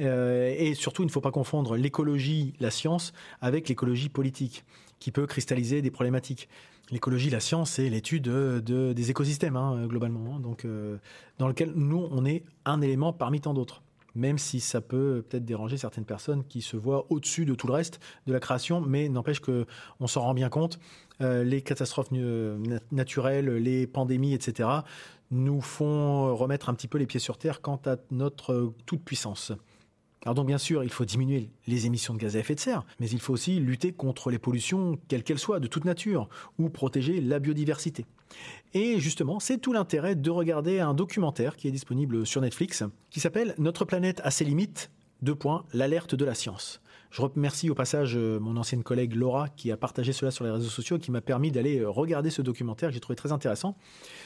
Euh, 0.00 0.54
et 0.56 0.74
surtout, 0.74 1.02
il 1.02 1.06
ne 1.06 1.10
faut 1.10 1.20
pas 1.20 1.30
confondre 1.30 1.76
l'écologie, 1.76 2.54
la 2.60 2.70
science, 2.70 3.12
avec 3.40 3.68
l'écologie 3.68 4.08
politique, 4.08 4.64
qui 4.98 5.10
peut 5.10 5.26
cristalliser 5.26 5.82
des 5.82 5.90
problématiques. 5.90 6.48
L'écologie, 6.90 7.30
la 7.30 7.40
science, 7.40 7.72
c'est 7.72 7.88
l'étude 7.88 8.24
de, 8.24 8.92
des 8.92 9.10
écosystèmes, 9.10 9.56
hein, 9.56 9.86
globalement, 9.86 10.36
hein. 10.36 10.40
donc 10.40 10.66
dans 11.38 11.48
lequel 11.48 11.72
nous, 11.74 12.08
on 12.10 12.26
est 12.26 12.44
un 12.66 12.82
élément 12.82 13.14
parmi 13.14 13.40
tant 13.40 13.54
d'autres 13.54 13.82
même 14.14 14.38
si 14.38 14.60
ça 14.60 14.80
peut 14.80 15.24
peut-être 15.28 15.44
déranger 15.44 15.76
certaines 15.76 16.04
personnes 16.04 16.44
qui 16.44 16.62
se 16.62 16.76
voient 16.76 17.06
au-dessus 17.10 17.44
de 17.44 17.54
tout 17.54 17.66
le 17.66 17.72
reste 17.72 18.00
de 18.26 18.32
la 18.32 18.40
création, 18.40 18.80
mais 18.80 19.08
n'empêche 19.08 19.40
que 19.40 19.66
on 20.00 20.06
s'en 20.06 20.22
rend 20.22 20.34
bien 20.34 20.48
compte. 20.48 20.78
Euh, 21.20 21.44
les 21.44 21.62
catastrophes 21.62 22.10
naturelles, 22.90 23.48
les 23.56 23.86
pandémies, 23.86 24.34
etc., 24.34 24.68
nous 25.30 25.60
font 25.60 26.34
remettre 26.36 26.68
un 26.68 26.74
petit 26.74 26.88
peu 26.88 26.98
les 26.98 27.06
pieds 27.06 27.20
sur 27.20 27.38
terre 27.38 27.60
quant 27.60 27.80
à 27.86 27.96
notre 28.10 28.72
toute 28.86 29.02
puissance. 29.02 29.52
Alors 30.24 30.34
donc 30.34 30.46
bien 30.46 30.58
sûr, 30.58 30.82
il 30.82 30.90
faut 30.90 31.04
diminuer 31.04 31.50
les 31.66 31.86
émissions 31.86 32.14
de 32.14 32.18
gaz 32.18 32.36
à 32.36 32.38
effet 32.38 32.54
de 32.54 32.60
serre, 32.60 32.84
mais 32.98 33.08
il 33.08 33.20
faut 33.20 33.34
aussi 33.34 33.60
lutter 33.60 33.92
contre 33.92 34.30
les 34.30 34.38
pollutions, 34.38 34.98
quelles 35.08 35.22
qu'elles 35.22 35.38
soient, 35.38 35.60
de 35.60 35.66
toute 35.66 35.84
nature, 35.84 36.28
ou 36.58 36.70
protéger 36.70 37.20
la 37.20 37.38
biodiversité. 37.38 38.06
Et 38.72 38.98
justement, 38.98 39.38
c'est 39.38 39.58
tout 39.58 39.72
l'intérêt 39.72 40.14
de 40.14 40.30
regarder 40.30 40.80
un 40.80 40.94
documentaire 40.94 41.56
qui 41.56 41.68
est 41.68 41.72
disponible 41.72 42.26
sur 42.26 42.40
Netflix, 42.40 42.84
qui 43.10 43.20
s'appelle 43.20 43.54
Notre 43.58 43.84
planète 43.84 44.20
a 44.24 44.30
ses 44.30 44.44
limites, 44.44 44.90
deux 45.20 45.34
points, 45.34 45.64
l'alerte 45.74 46.14
de 46.14 46.24
la 46.24 46.34
science. 46.34 46.80
Je 47.14 47.22
remercie 47.22 47.70
au 47.70 47.76
passage 47.76 48.16
euh, 48.16 48.40
mon 48.40 48.56
ancienne 48.56 48.82
collègue 48.82 49.14
Laura 49.14 49.48
qui 49.48 49.70
a 49.70 49.76
partagé 49.76 50.12
cela 50.12 50.32
sur 50.32 50.44
les 50.44 50.50
réseaux 50.50 50.68
sociaux 50.68 50.98
qui 50.98 51.12
m'a 51.12 51.20
permis 51.20 51.52
d'aller 51.52 51.78
euh, 51.78 51.88
regarder 51.88 52.28
ce 52.28 52.42
documentaire 52.42 52.88
que 52.88 52.94
j'ai 52.94 52.98
trouvé 52.98 53.14
très 53.14 53.30
intéressant. 53.30 53.76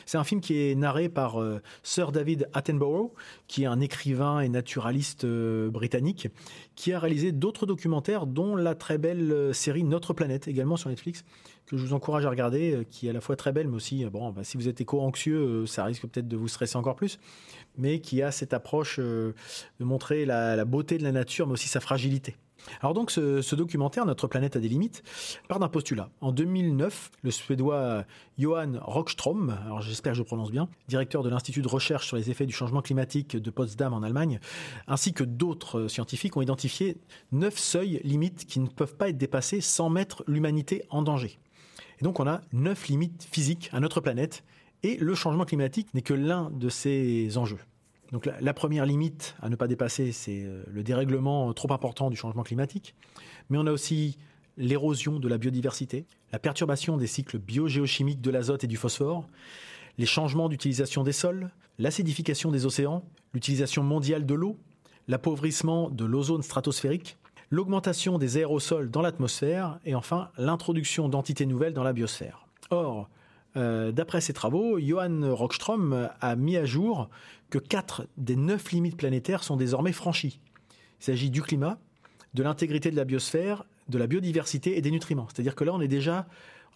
C'est 0.06 0.16
un 0.16 0.24
film 0.24 0.40
qui 0.40 0.58
est 0.58 0.74
narré 0.74 1.10
par 1.10 1.38
euh, 1.38 1.60
Sir 1.82 2.12
David 2.12 2.48
Attenborough, 2.54 3.12
qui 3.46 3.64
est 3.64 3.66
un 3.66 3.80
écrivain 3.80 4.40
et 4.40 4.48
naturaliste 4.48 5.26
britannique, 5.26 6.28
qui 6.76 6.94
a 6.94 6.98
réalisé 6.98 7.30
d'autres 7.30 7.66
documentaires, 7.66 8.26
dont 8.26 8.56
la 8.56 8.74
très 8.74 8.96
belle 8.96 9.50
série 9.52 9.84
Notre 9.84 10.14
planète, 10.14 10.48
également 10.48 10.78
sur 10.78 10.88
Netflix, 10.88 11.26
que 11.66 11.76
je 11.76 11.84
vous 11.84 11.92
encourage 11.92 12.24
à 12.24 12.30
regarder, 12.30 12.86
qui 12.90 13.08
est 13.08 13.10
à 13.10 13.12
la 13.12 13.20
fois 13.20 13.36
très 13.36 13.52
belle, 13.52 13.68
mais 13.68 13.76
aussi, 13.76 14.06
bon, 14.06 14.30
bah, 14.30 14.44
si 14.44 14.56
vous 14.56 14.66
êtes 14.66 14.80
éco-anxieux, 14.80 15.66
ça 15.66 15.84
risque 15.84 16.06
peut-être 16.06 16.28
de 16.28 16.38
vous 16.38 16.48
stresser 16.48 16.78
encore 16.78 16.96
plus, 16.96 17.18
mais 17.76 18.00
qui 18.00 18.22
a 18.22 18.30
cette 18.30 18.54
approche 18.54 18.98
de 18.98 19.34
montrer 19.78 20.24
la 20.24 20.64
beauté 20.64 20.96
de 20.96 21.02
la 21.02 21.12
nature, 21.12 21.46
mais 21.46 21.52
aussi 21.52 21.68
sa 21.68 21.80
fragilité. 21.80 22.34
Alors 22.80 22.94
donc 22.94 23.10
ce, 23.10 23.54
documentaire, 23.54 24.06
Notre 24.06 24.26
planète 24.26 24.56
a 24.56 24.60
des 24.60 24.68
limites, 24.68 25.02
part 25.48 25.58
d'un 25.58 25.68
postulat. 25.68 26.10
En 26.20 26.32
2009, 26.32 27.10
le 27.22 27.30
Suédois 27.30 28.04
Johan 28.38 28.72
Rockström, 28.80 29.56
alors 29.64 29.80
j'espère 29.80 30.12
que 30.12 30.18
je 30.18 30.22
prononce 30.22 30.50
bien, 30.50 30.68
directeur 30.88 31.22
de 31.22 31.28
l'Institut 31.28 31.62
de 31.62 31.68
recherche 31.68 32.06
sur 32.06 32.16
les 32.16 32.30
effets 32.30 32.46
du 32.46 32.52
changement 32.52 32.82
climatique 32.82 33.36
de 33.36 33.50
Potsdam 33.50 33.92
en 33.92 34.02
Allemagne, 34.02 34.40
ainsi 34.86 35.12
que 35.12 35.24
d'autres 35.24 35.88
scientifiques 35.88 36.36
ont 36.36 36.42
identifié 36.42 36.96
neuf 37.32 37.58
seuils 37.58 38.00
limites 38.04 38.46
qui 38.46 38.60
ne 38.60 38.68
peuvent 38.68 38.96
pas 38.96 39.08
être 39.08 39.18
dépassés 39.18 39.60
sans 39.60 39.90
mettre 39.90 40.24
l'humanité 40.26 40.84
en 40.90 41.02
danger. 41.02 41.38
Et 42.00 42.04
donc 42.04 42.20
on 42.20 42.26
a 42.26 42.40
neuf 42.52 42.88
limites 42.88 43.26
physiques 43.30 43.70
à 43.72 43.80
notre 43.80 44.00
planète, 44.00 44.44
et 44.82 44.96
le 44.96 45.14
changement 45.14 45.44
climatique 45.44 45.92
n'est 45.94 46.02
que 46.02 46.14
l'un 46.14 46.50
de 46.50 46.68
ces 46.68 47.36
enjeux. 47.36 47.58
Donc 48.12 48.26
la, 48.26 48.54
première 48.54 48.86
limite 48.86 49.36
à 49.42 49.48
ne 49.48 49.56
pas 49.56 49.68
dépasser, 49.68 50.12
c'est 50.12 50.42
euh, 50.42 50.62
le 50.66 50.82
dérèglement 50.82 51.52
trop 51.52 51.72
important 51.72 52.08
du 52.08 52.16
changement 52.16 52.42
climatique. 52.42 52.94
Mais 53.50 53.58
on 53.58 53.66
a 53.66 53.72
aussi 53.72 54.18
l'érosion 54.56 55.20
de 55.20 55.28
la 55.28 55.38
biodiversité, 55.38 56.06
la 56.32 56.38
perturbation 56.38 56.96
des 56.96 57.06
cycles 57.06 57.38
biogéochimiques 57.38 58.20
de 58.20 58.30
l'azote 58.30 58.64
et 58.64 58.66
du 58.66 58.76
phosphore, 58.76 59.26
les 59.98 60.06
changements 60.06 60.48
d'utilisation 60.48 61.02
des 61.02 61.12
sols, 61.12 61.50
l'acidification 61.78 62.50
des 62.50 62.66
océans, 62.66 63.04
l'utilisation 63.34 63.82
mondiale 63.82 64.26
de 64.26 64.34
l'eau, 64.34 64.58
l'appauvrissement 65.06 65.90
de 65.90 66.04
l'ozone 66.04 66.42
stratosphérique, 66.42 67.18
l'augmentation 67.50 68.18
des 68.18 68.36
aérosols 68.36 68.90
dans 68.90 69.02
l'atmosphère 69.02 69.78
et 69.84 69.94
enfin 69.94 70.30
l'introduction 70.36 71.08
d'entités 71.08 71.46
nouvelles 71.46 71.72
dans 71.72 71.84
la 71.84 71.92
biosphère. 71.92 72.46
Or, 72.70 73.08
euh, 73.56 73.92
d'après 73.92 74.20
ses 74.20 74.32
travaux, 74.32 74.78
Johan 74.78 75.34
Rockström 75.34 76.10
a 76.20 76.36
mis 76.36 76.56
à 76.56 76.64
jour 76.64 77.08
que 77.50 77.58
quatre 77.58 78.06
des 78.16 78.36
neuf 78.36 78.70
limites 78.72 78.96
planétaires 78.96 79.42
sont 79.42 79.56
désormais 79.56 79.92
franchies. 79.92 80.40
Il 81.00 81.04
s'agit 81.04 81.30
du 81.30 81.42
climat, 81.42 81.78
de 82.34 82.42
l'intégrité 82.42 82.90
de 82.90 82.96
la 82.96 83.04
biosphère, 83.04 83.64
de 83.88 83.98
la 83.98 84.06
biodiversité 84.06 84.76
et 84.76 84.82
des 84.82 84.90
nutriments. 84.90 85.26
C'est-à-dire 85.32 85.54
que 85.54 85.64
là, 85.64 85.72
on 85.74 85.80
est 85.80 85.88
déjà, 85.88 86.26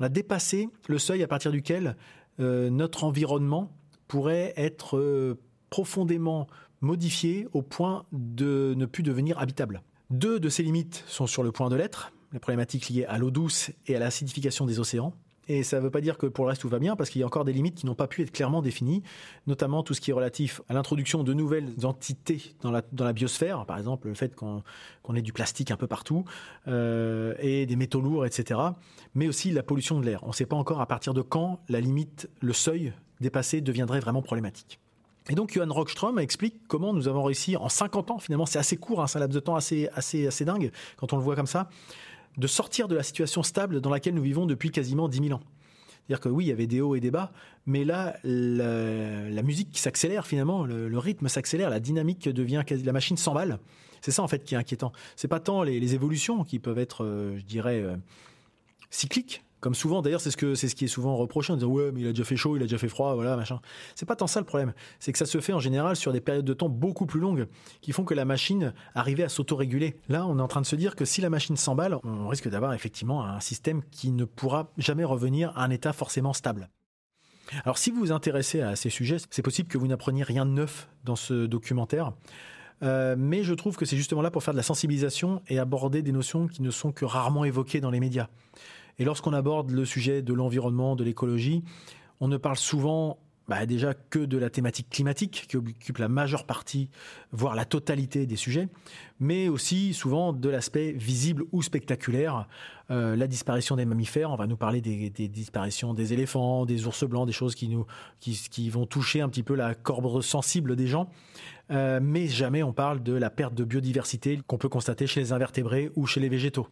dépassé 0.01 0.69
le 0.89 0.99
seuil 0.99 1.23
à 1.23 1.29
partir 1.29 1.53
duquel 1.53 1.97
euh, 2.41 2.71
notre 2.71 3.05
environnement 3.05 3.71
pourrait 4.09 4.53
être 4.57 4.97
euh, 4.97 5.39
profondément 5.71 6.49
modifié 6.81 7.47
au 7.53 7.63
point 7.63 8.05
de 8.11 8.75
ne 8.77 8.87
plus 8.87 9.05
devenir 9.05 9.39
habitable. 9.39 9.83
Deux 10.11 10.41
de 10.41 10.49
ces 10.49 10.63
limites 10.65 11.05
sont 11.07 11.27
sur 11.27 11.43
le 11.43 11.53
point 11.53 11.69
de 11.69 11.77
l'être, 11.77 12.13
les 12.33 12.41
problématiques 12.41 12.89
liées 12.89 13.05
à 13.05 13.19
l'eau 13.19 13.31
douce 13.31 13.71
et 13.87 13.95
à 13.95 13.99
l'acidification 13.99 14.67
des 14.67 14.81
océans. 14.81 15.15
Et 15.49 15.63
ça 15.63 15.79
ne 15.79 15.83
veut 15.83 15.91
pas 15.91 16.01
dire 16.01 16.19
que 16.19 16.27
pour 16.27 16.45
le 16.45 16.51
reste 16.51 16.63
tout 16.63 16.69
va 16.69 16.79
bien, 16.79 16.95
parce 16.97 17.11
qu'il 17.11 17.21
y 17.21 17.25
a 17.25 17.27
encore 17.27 17.45
des 17.45 17.53
limites 17.53 17.75
qui 17.75 17.87
n'ont 17.87 17.95
pas 17.95 18.07
pu 18.07 18.23
être 18.23 18.31
clairement 18.31 18.63
définies, 18.63 19.03
notamment 19.47 19.83
tout 19.83 19.95
ce 19.95 20.01
qui 20.01 20.11
est 20.11 20.15
relatif 20.15 20.61
à 20.69 20.75
l'introduction 20.75 21.25
de 21.25 21.35
nouvelles 21.35 21.85
entités 21.85 22.55
dans 22.61 22.71
la, 22.71 23.13
biosphère, 23.13 23.67
par 23.67 23.79
exemple 23.79 24.09
le 24.09 24.15
fait 24.15 24.35
qu'on 24.35 24.63
ait 25.15 25.23
du 25.23 25.33
plastique 25.33 25.71
un 25.71 25.77
peu 25.77 25.87
partout, 25.87 26.25
euh, 26.69 27.35
et 27.41 27.67
des 27.67 27.77
métaux 27.77 28.01
lourds, 28.01 28.25
etc. 28.25 28.61
Mais 29.15 29.27
aussi 29.27 29.51
la 29.51 29.63
pollution 29.63 30.01
de 30.01 30.07
l'air. 30.07 30.21
On 30.23 30.29
ne 30.29 30.33
sait 30.33 30.47
pas 30.47 30.57
encore 30.57 30.81
à 30.81 30.87
partir 30.87 31.15
de 31.15 31.23
quand 31.23 31.61
la 31.69 31.81
limite, 31.81 32.31
le 32.41 32.53
seuil 32.53 32.93
dépassé 33.21 33.61
deviendrait 33.61 34.01
vraiment 34.01 34.23
problématique. 34.23 34.79
Et 35.29 35.35
donc 35.35 35.53
Johan 35.53 35.73
Rockström 35.73 36.19
explique 36.19 36.67
comment 36.67 36.93
nous 36.93 37.07
avons 37.07 37.23
réussi 37.23 37.57
en 37.57 37.69
50 37.69 38.11
ans, 38.11 38.19
finalement 38.19 38.47
c'est 38.47 38.59
assez 38.59 38.77
court, 38.77 39.01
hein, 39.01 39.07
c'est 39.07 39.19
un 39.19 39.21
laps 39.21 39.35
de 39.35 39.41
temps 39.41 39.55
assez, 39.55 39.89
assez, 39.95 40.27
assez 40.27 40.45
dingue 40.45 40.73
quand 40.97 41.13
on 41.13 41.17
le 41.17 41.23
voit 41.23 41.37
comme 41.37 41.47
ça, 41.47 41.69
de 42.37 42.47
sortir 42.47 42.89
de 42.89 42.95
la 42.95 43.03
situation 43.03 43.43
stable 43.43 43.81
dans 43.81 43.91
laquelle 43.91 44.15
nous 44.15 44.23
vivons 44.23 44.47
depuis 44.47 44.71
quasiment 44.71 45.09
10 45.09 45.29
000 45.29 45.33
ans. 45.33 45.43
C'est-à-dire 46.07 46.21
que 46.21 46.29
oui, 46.29 46.47
il 46.47 46.49
y 46.49 46.53
avait 46.53 46.67
des 46.67 46.81
hauts 46.81 46.97
et 46.97 47.01
des 47.01 47.11
bas, 47.11 47.33
mais 47.65 47.85
là, 47.85 48.17
la, 48.25 49.43
musique 49.43 49.79
s'accélère 49.79 50.27
finalement, 50.27 50.65
le, 50.65 50.99
rythme 50.99 51.29
s'accélère, 51.29 51.71
la 51.71 51.81
dynamique 51.81 52.29
devient, 52.29 52.63
la 52.85 52.93
machine 52.93 53.17
s'emballe. 53.17 53.59
C'est 54.01 54.11
ça 54.11 54.23
en 54.23 54.29
fait 54.29 54.43
qui 54.43 54.55
est 54.55 54.59
inquiétant. 54.59 54.93
C'est 55.15 55.29
pas 55.29 55.39
tant 55.39 55.63
les, 55.63 55.95
évolutions 55.95 56.43
qui 56.43 56.59
peuvent 56.59 56.79
être, 56.79 57.05
euh, 57.05 57.39
je 57.39 57.45
dirais, 57.45 57.81
euh, 57.81 57.97
cycliques, 58.91 59.45
comme 59.63 59.77
souvent, 59.77 60.03
d'ailleurs, 60.03 60.21
c'est 60.21 60.33
ce 60.33 60.75
qui 60.75 60.85
est 60.85 60.89
souvent 60.89 61.17
reproché 61.17 61.53
en 61.53 61.57
disant 61.57 61.69
ouais, 61.69 61.93
mais 61.93 62.01
il 62.01 62.07
a 62.09 62.11
déjà 62.11 62.25
fait 62.25 62.35
chaud, 62.35 62.57
il 62.57 62.63
a 62.63 62.67
déjà 62.67 62.79
fait 62.79 62.89
froid, 62.89 63.15
voilà, 63.15 63.37
machin. 63.37 63.61
C'est 63.95 64.07
pas 64.07 64.17
tant 64.17 64.27
ça 64.27 64.41
le 64.41 64.45
problème. 64.45 64.73
C'est 64.99 65.13
que 65.13 65.19
ça 65.19 65.25
se 65.25 65.41
fait 65.41 65.53
en 65.53 65.61
général 65.61 65.95
sur 65.95 66.13
des 66.13 66.21
périodes 66.21 66.45
de 66.45 66.53
temps 66.53 66.69
beaucoup 66.69 67.07
plus 67.07 67.21
longues, 67.21 67.47
qui 67.81 67.93
font 67.93 68.03
que 68.03 68.13
la 68.13 68.25
machine 68.25 68.75
arrivait 68.97 69.23
à 69.23 69.29
s'autoréguler. 69.29 70.01
Là, 70.09 70.27
on 70.27 70.41
est 70.41 70.43
en 70.43 70.49
train 70.49 70.63
de 70.63 70.67
se 70.67 70.75
dire 70.75 70.97
que 70.97 71.05
si 71.05 71.21
la 71.21 71.31
machine 71.31 71.57
s'emballe, 71.57 71.97
on 72.03 72.27
risque 72.27 72.49
d'avoir 72.49 72.75
effectivement 72.75 73.25
un 73.25 73.39
système 73.39 73.85
qui 73.93 74.11
ne 74.11 74.25
pourra 74.25 74.73
jamais 74.79 75.05
revenir 75.05 75.57
à 75.57 75.63
un 75.63 75.71
état 75.71 75.93
forcément 75.93 76.33
stable. 76.33 76.69
Alors, 77.65 77.79
si 77.79 77.93
vous 77.93 78.01
vous 78.01 78.11
intéressez 78.11 78.63
à 78.63 78.75
ces 78.75 78.91
sujets, 78.91 79.19
c'est 79.31 79.43
possible 79.43 79.69
que 79.69 79.79
vous 79.79 79.87
n'appreniez 79.87 80.25
rien 80.25 80.45
de 80.45 80.51
neuf 80.51 80.89
dans 81.05 81.17
ce 81.17 81.47
documentaire. 81.47 82.13
Euh, 82.83 83.15
mais 83.17 83.45
je 83.45 83.55
trouve 83.55 83.77
que 83.77 83.85
c'est 83.85 83.97
justement 83.97 84.23
là 84.23 84.33
pour 84.33 84.43
faire 84.43 84.55
de 84.55 84.59
la 84.59 84.65
sensibilisation 84.65 85.41
et 85.47 85.61
aborder 85.61 86.03
des 86.03 86.11
notions 86.11 86.49
qui 86.49 86.63
ne 86.63 86.71
sont 86.73 86.91
que 86.91 87.05
rarement 87.05 87.45
évoquées 87.45 87.81
dans 87.81 87.93
les 87.93 88.01
médias. 88.01 88.27
Et 89.03 89.05
lorsqu'on 89.05 89.33
aborde 89.33 89.73
le 89.73 89.85
sujet 89.85 90.23
de 90.23 90.33
l'environnement, 90.33 90.95
de 90.95 91.03
l'écologie, 91.03 91.65
on 92.21 92.29
ne 92.29 92.37
parle 92.37 92.57
souvent 92.57 93.19
bah, 93.49 93.67
déjà 93.67 93.95
que 93.95 94.21
de 94.21 94.39
la 94.39 94.49
thématique 94.49 94.89
climatique 94.91 95.47
qui 95.49 95.57
occupe 95.57 95.99
la 95.99 96.07
majeure 96.07 96.47
partie, 96.47 96.89
voire 97.33 97.57
la 97.57 97.65
totalité 97.65 98.27
des 98.27 98.37
sujets, 98.37 98.69
mais 99.19 99.49
aussi 99.49 99.93
souvent 99.93 100.33
de 100.33 100.49
l'aspect 100.49 100.93
visible 100.93 101.43
ou 101.51 101.63
spectaculaire, 101.63 102.47
euh, 102.93 103.17
la 103.17 103.27
disparition 103.27 103.75
des 103.75 103.87
mammifères. 103.87 104.31
On 104.31 104.37
va 104.37 104.47
nous 104.47 104.57
parler 104.57 104.81
des, 104.81 105.11
disparitions 105.11 105.95
des 105.95 106.13
éléphants, 106.13 106.65
des 106.65 106.87
ours 106.87 107.03
blancs, 107.03 107.27
des 107.27 107.33
choses 107.33 107.57
qui 107.57 108.71
vont 108.71 108.87
toucher 108.87 109.21
un 109.21 109.29
petit 109.29 109.43
peu 109.43 109.57
la 109.57 109.75
corde 109.75 110.23
sensible 110.23 110.77
des 110.77 110.87
gens. 110.87 111.11
Euh, 111.73 111.99
mais 112.01 112.29
jamais 112.29 112.63
on 112.63 112.73
parle 112.73 113.03
de 113.03 113.15
la 113.15 113.31
perte 113.31 113.55
de 113.55 113.65
biodiversité 113.65 114.39
qu'on 114.47 114.59
peut 114.59 114.69
constater 114.69 115.09
chez 115.09 115.19
les 115.19 115.33
invertébrés 115.33 115.91
ou 115.97 116.07
chez 116.07 116.21
les 116.21 116.29
végétaux. 116.29 116.69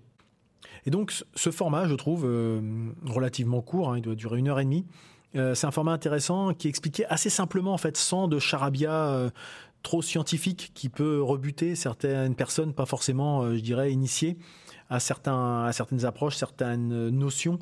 Et 0.87 0.91
donc 0.91 1.13
ce 1.35 1.51
format, 1.51 1.87
je 1.87 1.95
trouve 1.95 2.25
euh, 2.25 2.61
relativement 3.05 3.61
court, 3.61 3.91
hein, 3.91 3.99
il 3.99 4.03
doit 4.03 4.15
durer 4.15 4.39
une 4.39 4.49
heure 4.49 4.61
et 4.61 4.65
demie. 4.65 4.87
Euh, 5.37 5.55
c'est 5.55 5.67
un 5.67 5.71
format 5.71 5.93
intéressant 5.93 6.55
qui 6.55 6.69
expliquait 6.69 7.07
assez 7.07 7.31
simplement, 7.31 7.73
en 7.73 7.79
fait, 7.79 7.97
sans 7.97 8.29
de 8.29 8.39
charabia 8.39 8.93
euh, 8.93 9.31
trop 9.83 10.03
scientifique 10.03 10.73
qui 10.75 10.89
peut 10.89 11.23
rebuter 11.23 11.77
certaines 11.77 12.35
personnes, 12.35 12.75
pas 12.75 12.87
forcément, 12.87 13.55
je 13.55 13.61
dirais, 13.61 13.93
initiées 13.93 14.37
à 14.91 14.99
certaines 15.01 16.05
approches, 16.05 16.37
certaines 16.37 17.09
notions, 17.11 17.59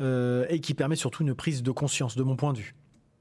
et 0.00 0.60
qui 0.60 0.74
permet 0.74 0.96
surtout 0.96 1.22
une 1.22 1.34
prise 1.34 1.62
de 1.62 1.70
conscience, 1.70 2.16
de 2.16 2.22
mon 2.24 2.34
point 2.34 2.54
de 2.54 2.58
vue. 2.58 2.74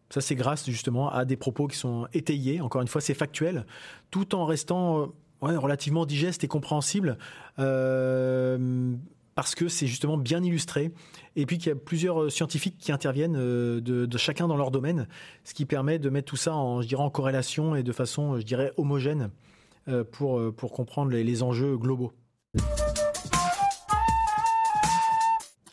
Ça, 0.10 0.22
c'est 0.22 0.34
grâce 0.34 0.68
justement 0.68 1.12
à 1.12 1.26
des 1.26 1.36
propos 1.36 1.68
qui 1.68 1.78
sont 1.78 2.08
étayés. 2.14 2.62
Encore 2.62 2.82
une 2.82 2.88
fois, 2.88 3.02
c'est 3.02 3.14
factuel, 3.14 3.68
tout 4.10 4.34
en 4.34 4.46
restant 4.46 5.12
relativement 5.42 6.08
digeste 6.08 6.44
et 6.44 6.48
compréhensible 6.48 7.20
parce 9.40 9.56
que 9.56 9.70
c'est 9.70 9.88
justement 9.88 10.18
bien 10.18 10.44
illustré, 10.44 10.92
et 11.38 11.46
puis 11.46 11.60
qu'il 11.60 11.70
y 11.70 11.72
a 11.72 11.76
plusieurs 11.78 12.24
euh, 12.24 12.30
scientifiques 12.30 12.76
qui 12.78 12.92
interviennent 12.92 13.38
euh, 13.38 13.80
de, 13.80 14.18
chacun 14.18 14.50
dans 14.50 14.58
leur 14.58 14.70
domaine, 14.70 15.08
ce 15.46 15.54
qui 15.54 15.66
permet 15.66 15.98
de 15.98 16.10
mettre 16.10 16.28
tout 16.28 16.36
ça 16.36 16.54
en, 16.54 16.82
je 16.82 17.10
corrélation 17.10 17.74
et 17.74 17.82
de 17.82 17.94
façon, 17.94 18.38
je 18.38 18.44
dirais, 18.44 18.74
homogène 18.76 19.30
euh, 19.88 20.04
pour, 20.04 20.74
comprendre 20.74 21.12
les, 21.12 21.42
enjeux 21.42 21.78
globaux. 21.78 22.12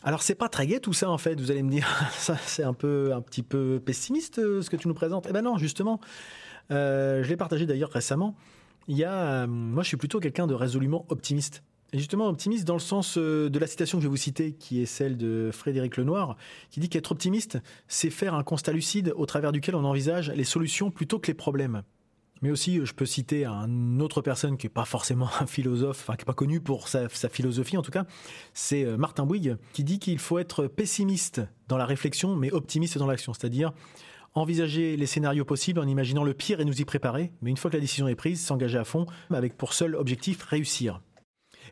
Alors 0.01 0.21
c'est 0.21 0.35
pas 0.35 0.47
très 0.47 0.65
gai 0.65 0.79
tout 0.79 0.93
ça 0.93 1.09
en 1.09 1.17
fait, 1.17 1.37
vous 1.37 1.51
allez 1.51 1.63
me 1.63 1.69
dire, 1.69 1.89
ça 2.13 2.37
c'est 2.37 2.63
un 2.63 2.69
un 2.69 3.21
petit 3.21 3.43
peu 3.43 3.81
pessimiste 3.85 4.35
ce 4.35 4.69
que 4.69 4.77
tu 4.77 4.87
nous 4.87 4.93
présentes. 4.93 5.27
Eh 5.29 5.33
ben 5.33 5.41
non, 5.41 5.57
justement, 5.57 5.99
je 6.69 7.27
l'ai 7.27 7.35
partagé 7.35 7.65
d'ailleurs 7.65 7.91
récemment. 7.91 8.33
Il 8.87 8.95
y 8.95 9.03
a, 9.03 9.45
moi 9.45 9.83
je 9.83 9.89
suis 9.89 9.97
plutôt 9.97 10.21
quelqu'un 10.21 10.47
de 10.47 10.53
résolument 10.53 11.05
optimiste. 11.09 11.63
Justement, 11.93 12.27
optimiste 12.27 12.65
dans 12.65 12.73
le 12.73 12.79
sens 12.79 13.17
euh, 13.17 13.49
de 13.49 13.59
la 13.59 13.67
citation 13.67 13.97
que 13.97 14.01
je 14.01 14.07
vais 14.07 14.11
vous 14.11 14.17
citer, 14.17 14.53
qui 14.53 14.81
est 14.81 14.85
celle 14.85 15.15
de 15.15 15.51
Frédéric 15.53 15.95
Lenoir, 15.95 16.35
qui 16.69 16.81
dit 16.81 16.89
qu'être 16.89 17.13
optimiste, 17.13 17.59
c'est 17.87 18.09
faire 18.09 18.33
un 18.33 18.43
constat 18.43 18.73
lucide 18.73 19.13
au 19.15 19.25
travers 19.25 19.53
duquel 19.53 19.73
on 19.73 19.85
envisage 19.85 20.29
les 20.31 20.43
solutions 20.43 20.91
plutôt 20.91 21.17
que 21.17 21.27
les 21.27 21.33
problèmes. 21.33 21.83
Mais 22.41 22.51
aussi, 22.51 22.85
je 22.85 22.93
peux 22.93 23.05
citer 23.05 23.45
une 23.45 24.01
autre 24.01 24.21
personne 24.21 24.57
qui 24.57 24.65
n'est 24.65 24.73
pas 24.73 24.83
forcément 24.83 25.29
un 25.39 25.47
philosophe, 25.47 26.01
enfin 26.01 26.15
qui 26.15 26.23
n'est 26.23 26.25
pas 26.25 26.33
connu 26.33 26.59
pour 26.59 26.89
sa, 26.89 27.07
sa, 27.07 27.29
philosophie 27.29 27.77
en 27.77 27.81
tout 27.81 27.91
cas, 27.91 28.05
c'est 28.53 28.83
euh, 28.83 28.97
Martin 28.97 29.25
Bouygues, 29.25 29.55
qui 29.71 29.85
dit 29.85 29.99
qu'il 29.99 30.19
faut 30.19 30.39
être 30.39 30.67
pessimiste 30.67 31.41
dans 31.69 31.77
la 31.77 31.85
réflexion, 31.85 32.35
mais 32.35 32.51
optimiste 32.51 32.97
dans 32.97 33.07
l'action. 33.07 33.33
C'est-à-dire 33.33 33.71
envisager 34.33 34.97
les 34.97 35.05
scénarios 35.05 35.45
possibles 35.45 35.79
en 35.79 35.87
imaginant 35.87 36.23
le 36.23 36.33
pire 36.33 36.59
et 36.59 36.65
nous 36.65 36.81
y 36.81 36.85
préparer, 36.85 37.31
mais 37.41 37.49
une 37.49 37.57
fois 37.57 37.71
que 37.71 37.77
la 37.77 37.81
décision 37.81 38.07
est 38.09 38.15
prise, 38.15 38.45
s'engager 38.45 38.77
à 38.77 38.83
fond, 38.83 39.05
avec 39.31 39.57
pour 39.57 39.73
seul 39.73 39.95
objectif 39.95 40.43
réussir. 40.43 41.01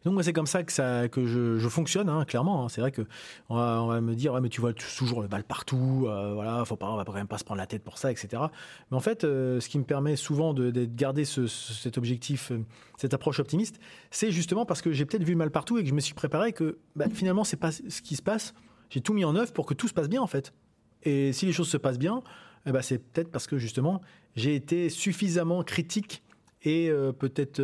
Donc 0.06 0.14
moi 0.14 0.22
c'est 0.22 0.34
comme 0.34 0.46
ça 0.46 0.64
que 0.64 0.72
ça 0.72 1.10
que 1.10 1.26
je, 1.26 1.68
fonctionne 1.68 2.10
hein, 2.10 2.26
clairement. 2.26 2.64
Hein. 2.64 2.70
C'est 2.70 2.80
vrai 2.80 2.92
que 2.92 3.02
on 3.50 3.56
va, 3.56 4.02
me 4.02 4.14
dire 4.14 4.34
ouais, 4.34 4.42
mais 4.42 4.50
tu 4.50 4.62
vois 4.62 4.72
toujours 4.72 5.22
le 5.22 5.28
bal 5.28 5.44
partout, 5.44 6.06
euh, 6.08 6.34
voilà, 6.36 6.64
faut 6.64 6.76
pas 6.76 6.92
on 6.92 6.96
va 6.96 7.04
quand 7.04 7.14
même 7.14 7.28
pas 7.28 7.40
se 7.40 7.44
prendre 7.44 7.58
la 7.58 7.66
tête 7.66 7.84
pour 7.84 7.98
ça, 7.98 8.12
etc. 8.12 8.44
Mais 8.92 8.98
en 8.98 9.00
fait, 9.00 9.24
euh, 9.24 9.60
ce 9.60 9.68
qui 9.68 9.80
me 9.80 9.84
permet 9.84 10.16
souvent 10.16 10.54
de, 10.54 10.86
garder 10.86 11.26
cet 11.26 11.98
objectif, 11.98 12.52
euh, 12.52 12.60
cette 12.98 13.16
approche 13.16 13.40
optimiste, 13.40 13.80
c'est 14.12 14.32
justement 14.32 14.66
parce 14.66 14.84
que 14.84 14.92
j'ai 14.92 15.06
peut-être 15.06 15.24
vu 15.24 15.32
le 15.32 15.38
mal 15.40 15.50
partout 15.50 15.80
et 15.80 15.84
que 15.84 15.90
je 15.90 15.96
me 15.96 16.00
suis 16.00 16.14
préparé 16.14 16.54
que 16.54 16.78
bah, 16.96 17.06
finalement 17.12 17.44
c'est 17.44 17.58
pas 17.58 17.72
ce 17.72 18.02
qui 18.04 18.16
se 18.16 18.22
passe. 18.22 18.54
J'ai 18.92 19.02
tout 19.02 19.14
mis 19.14 19.26
en 19.26 19.36
œuvre 19.36 19.52
pour 19.54 19.66
que 19.66 19.74
tout 19.74 19.88
se 19.88 19.94
passe 19.94 20.08
bien 20.08 20.22
en 20.22 20.28
fait. 20.28 20.54
Et 21.02 21.34
si 21.34 21.48
les 21.48 21.52
choses 21.52 21.68
se 21.68 21.78
passent 21.78 22.00
bien, 22.00 22.22
eh 22.68 22.72
ben, 22.72 22.84
c'est 22.84 23.00
peut-être 23.00 23.32
parce 23.32 23.48
que 23.48 23.58
justement 23.58 24.02
j'ai 24.36 24.54
été 24.54 24.90
suffisamment 24.90 25.64
critique 25.64 26.22
et 26.62 26.92
peut-être 27.20 27.62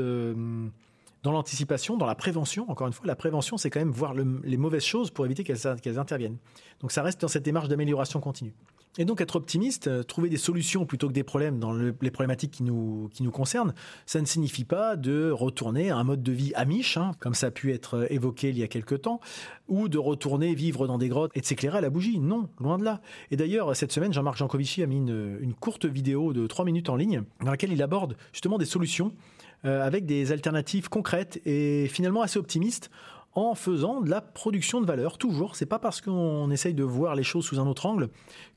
dans 1.24 1.32
l'anticipation, 1.32 1.98
dans 1.98 2.06
la 2.06 2.16
prévention. 2.16 2.70
Encore 2.70 2.88
une 2.88 2.94
fois, 2.94 3.06
la 3.06 3.16
prévention, 3.16 3.58
c'est 3.58 3.70
quand 3.70 3.80
même 3.80 3.92
voir 3.92 4.14
les 4.14 4.58
mauvaises 4.58 4.84
choses 4.84 5.12
pour 5.12 5.26
éviter 5.26 5.44
qu'elles 5.44 6.00
interviennent. 6.00 6.38
Donc 6.80 6.92
ça 6.92 7.04
reste 7.04 7.22
dans 7.22 7.28
cette 7.28 7.44
démarche 7.44 7.68
d'amélioration 7.68 8.20
continue. 8.20 8.54
Et 8.98 9.06
donc 9.06 9.22
être 9.22 9.38
optimiste, 9.38 9.88
euh, 9.88 10.04
trouver 10.04 10.28
des 10.28 10.38
solutions 10.38 10.86
plutôt 10.86 11.08
que 11.08 11.14
des 11.14 11.24
problèmes 11.24 11.60
dans 11.60 11.72
les 11.74 12.12
problématiques 12.12 12.52
qui 12.52 12.64
nous, 12.64 13.10
concernent, 13.32 13.74
ça 14.06 14.20
ne 14.20 14.26
signifie 14.26 14.66
pas 14.66 14.98
de 14.98 15.32
retourner 15.32 15.92
à 15.92 15.98
un 15.98 16.04
mode 16.04 16.22
de 16.22 16.32
vie 16.34 16.52
amiche, 16.56 16.98
hein, 16.98 17.12
comme 17.20 17.34
ça 17.34 17.48
a 17.48 17.52
pu 17.52 17.72
être 17.72 18.00
euh, 18.00 18.08
évoqué 18.10 18.50
il 18.50 18.58
y 18.58 18.64
a 18.64 18.68
quelque 18.68 18.96
temps, 18.96 19.22
ou 19.70 19.88
de 19.88 19.98
retourner 19.98 20.54
vivre 20.56 20.88
dans 20.88 20.98
des 20.98 21.08
grottes 21.08 21.32
et 21.36 21.40
de 21.40 21.46
s'éclairer 21.46 21.78
à 21.78 21.82
la 21.82 21.90
bougie. 21.90 22.20
Non, 22.20 22.50
loin 22.60 22.78
de 22.78 22.84
là. 22.84 23.02
Et 23.32 23.38
d'ailleurs, 23.38 23.74
cette 23.78 23.94
semaine, 23.94 24.12
Jean-Marc 24.12 24.36
Jancovici 24.38 24.84
a 24.84 24.88
mis 24.88 24.98
une, 24.98 25.38
une 25.40 25.54
courte 25.54 25.86
vidéo 25.86 26.34
de 26.34 26.46
3 26.46 26.66
minutes 26.66 26.90
en 26.90 26.98
ligne 26.98 27.24
dans 27.40 27.52
laquelle 27.52 27.72
il 27.72 27.82
aborde 27.82 28.18
justement 28.34 28.58
des 28.58 28.66
solutions 28.66 29.14
euh, 29.14 29.41
avec 29.64 30.06
des 30.06 30.32
alternatives 30.32 30.90
concrètes 30.90 31.40
et 31.46 31.88
finalement 31.88 32.22
assez 32.22 32.40
optimistes 32.40 32.90
en 33.34 33.56
faisant 33.56 34.02
de 34.02 34.10
la 34.10 34.20
production 34.20 34.82
de 34.82 34.86
valeur. 34.86 35.18
Toujours, 35.18 35.56
c'est 35.56 35.66
pas 35.66 35.80
parce 35.80 36.02
qu'on 36.02 36.52
essaye 36.52 36.74
de 36.74 36.84
voir 36.84 37.16
les 37.16 37.24
choses 37.24 37.46
sous 37.46 37.60
un 37.60 37.68
autre 37.68 37.86
angle 37.86 38.10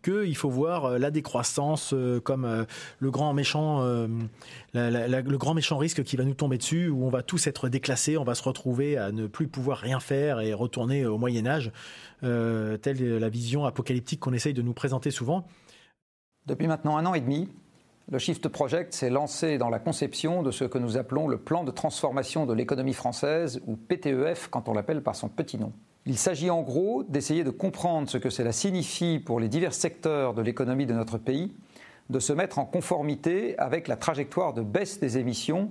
qu'il 0.02 0.36
faut 0.36 0.50
voir 0.50 0.84
euh, 0.84 0.98
la 0.98 1.10
décroissance 1.10 1.92
euh, 1.94 2.20
comme 2.20 2.66
le 2.98 3.10
grand 3.10 3.32
méchant, 3.34 3.82
le 4.74 5.36
grand 5.36 5.54
méchant 5.54 5.78
risque 5.78 6.02
qui 6.02 6.16
va 6.16 6.24
nous 6.24 6.34
tomber 6.34 6.58
dessus, 6.58 6.88
où 6.88 7.04
on 7.04 7.10
va 7.10 7.22
tous 7.22 7.46
être 7.46 7.68
déclassés, 7.68 8.16
on 8.16 8.24
va 8.24 8.34
se 8.34 8.42
retrouver 8.42 8.96
à 8.96 9.12
ne 9.12 9.26
plus 9.26 9.48
pouvoir 9.48 9.78
rien 9.78 10.00
faire 10.00 10.40
et 10.40 10.52
retourner 10.52 11.06
au 11.06 11.18
Moyen 11.18 11.46
Âge, 11.46 11.70
telle 12.20 13.18
la 13.18 13.28
vision 13.28 13.64
apocalyptique 13.64 14.20
qu'on 14.20 14.32
essaye 14.32 14.54
de 14.54 14.62
nous 14.62 14.74
présenter 14.74 15.10
souvent. 15.10 15.46
Depuis 16.46 16.66
maintenant 16.66 16.96
un 16.96 17.06
an 17.06 17.14
et 17.14 17.20
demi, 17.20 17.48
le 18.10 18.18
Shift 18.18 18.48
Project 18.48 18.92
s'est 18.92 19.10
lancé 19.10 19.56
dans 19.56 19.70
la 19.70 19.78
conception 19.78 20.42
de 20.42 20.50
ce 20.50 20.64
que 20.64 20.78
nous 20.78 20.98
appelons 20.98 21.26
le 21.26 21.38
plan 21.38 21.64
de 21.64 21.70
transformation 21.70 22.44
de 22.44 22.52
l'économie 22.52 22.92
française, 22.92 23.60
ou 23.66 23.76
PTEF 23.76 24.48
quand 24.48 24.68
on 24.68 24.74
l'appelle 24.74 25.02
par 25.02 25.16
son 25.16 25.28
petit 25.28 25.58
nom. 25.58 25.72
Il 26.06 26.18
s'agit 26.18 26.50
en 26.50 26.60
gros 26.60 27.02
d'essayer 27.02 27.44
de 27.44 27.50
comprendre 27.50 28.10
ce 28.10 28.18
que 28.18 28.28
cela 28.28 28.52
signifie 28.52 29.20
pour 29.20 29.40
les 29.40 29.48
divers 29.48 29.72
secteurs 29.72 30.34
de 30.34 30.42
l'économie 30.42 30.84
de 30.84 30.92
notre 30.92 31.16
pays, 31.16 31.54
de 32.10 32.18
se 32.18 32.34
mettre 32.34 32.58
en 32.58 32.66
conformité 32.66 33.58
avec 33.58 33.88
la 33.88 33.96
trajectoire 33.96 34.52
de 34.52 34.60
baisse 34.60 35.00
des 35.00 35.16
émissions 35.16 35.70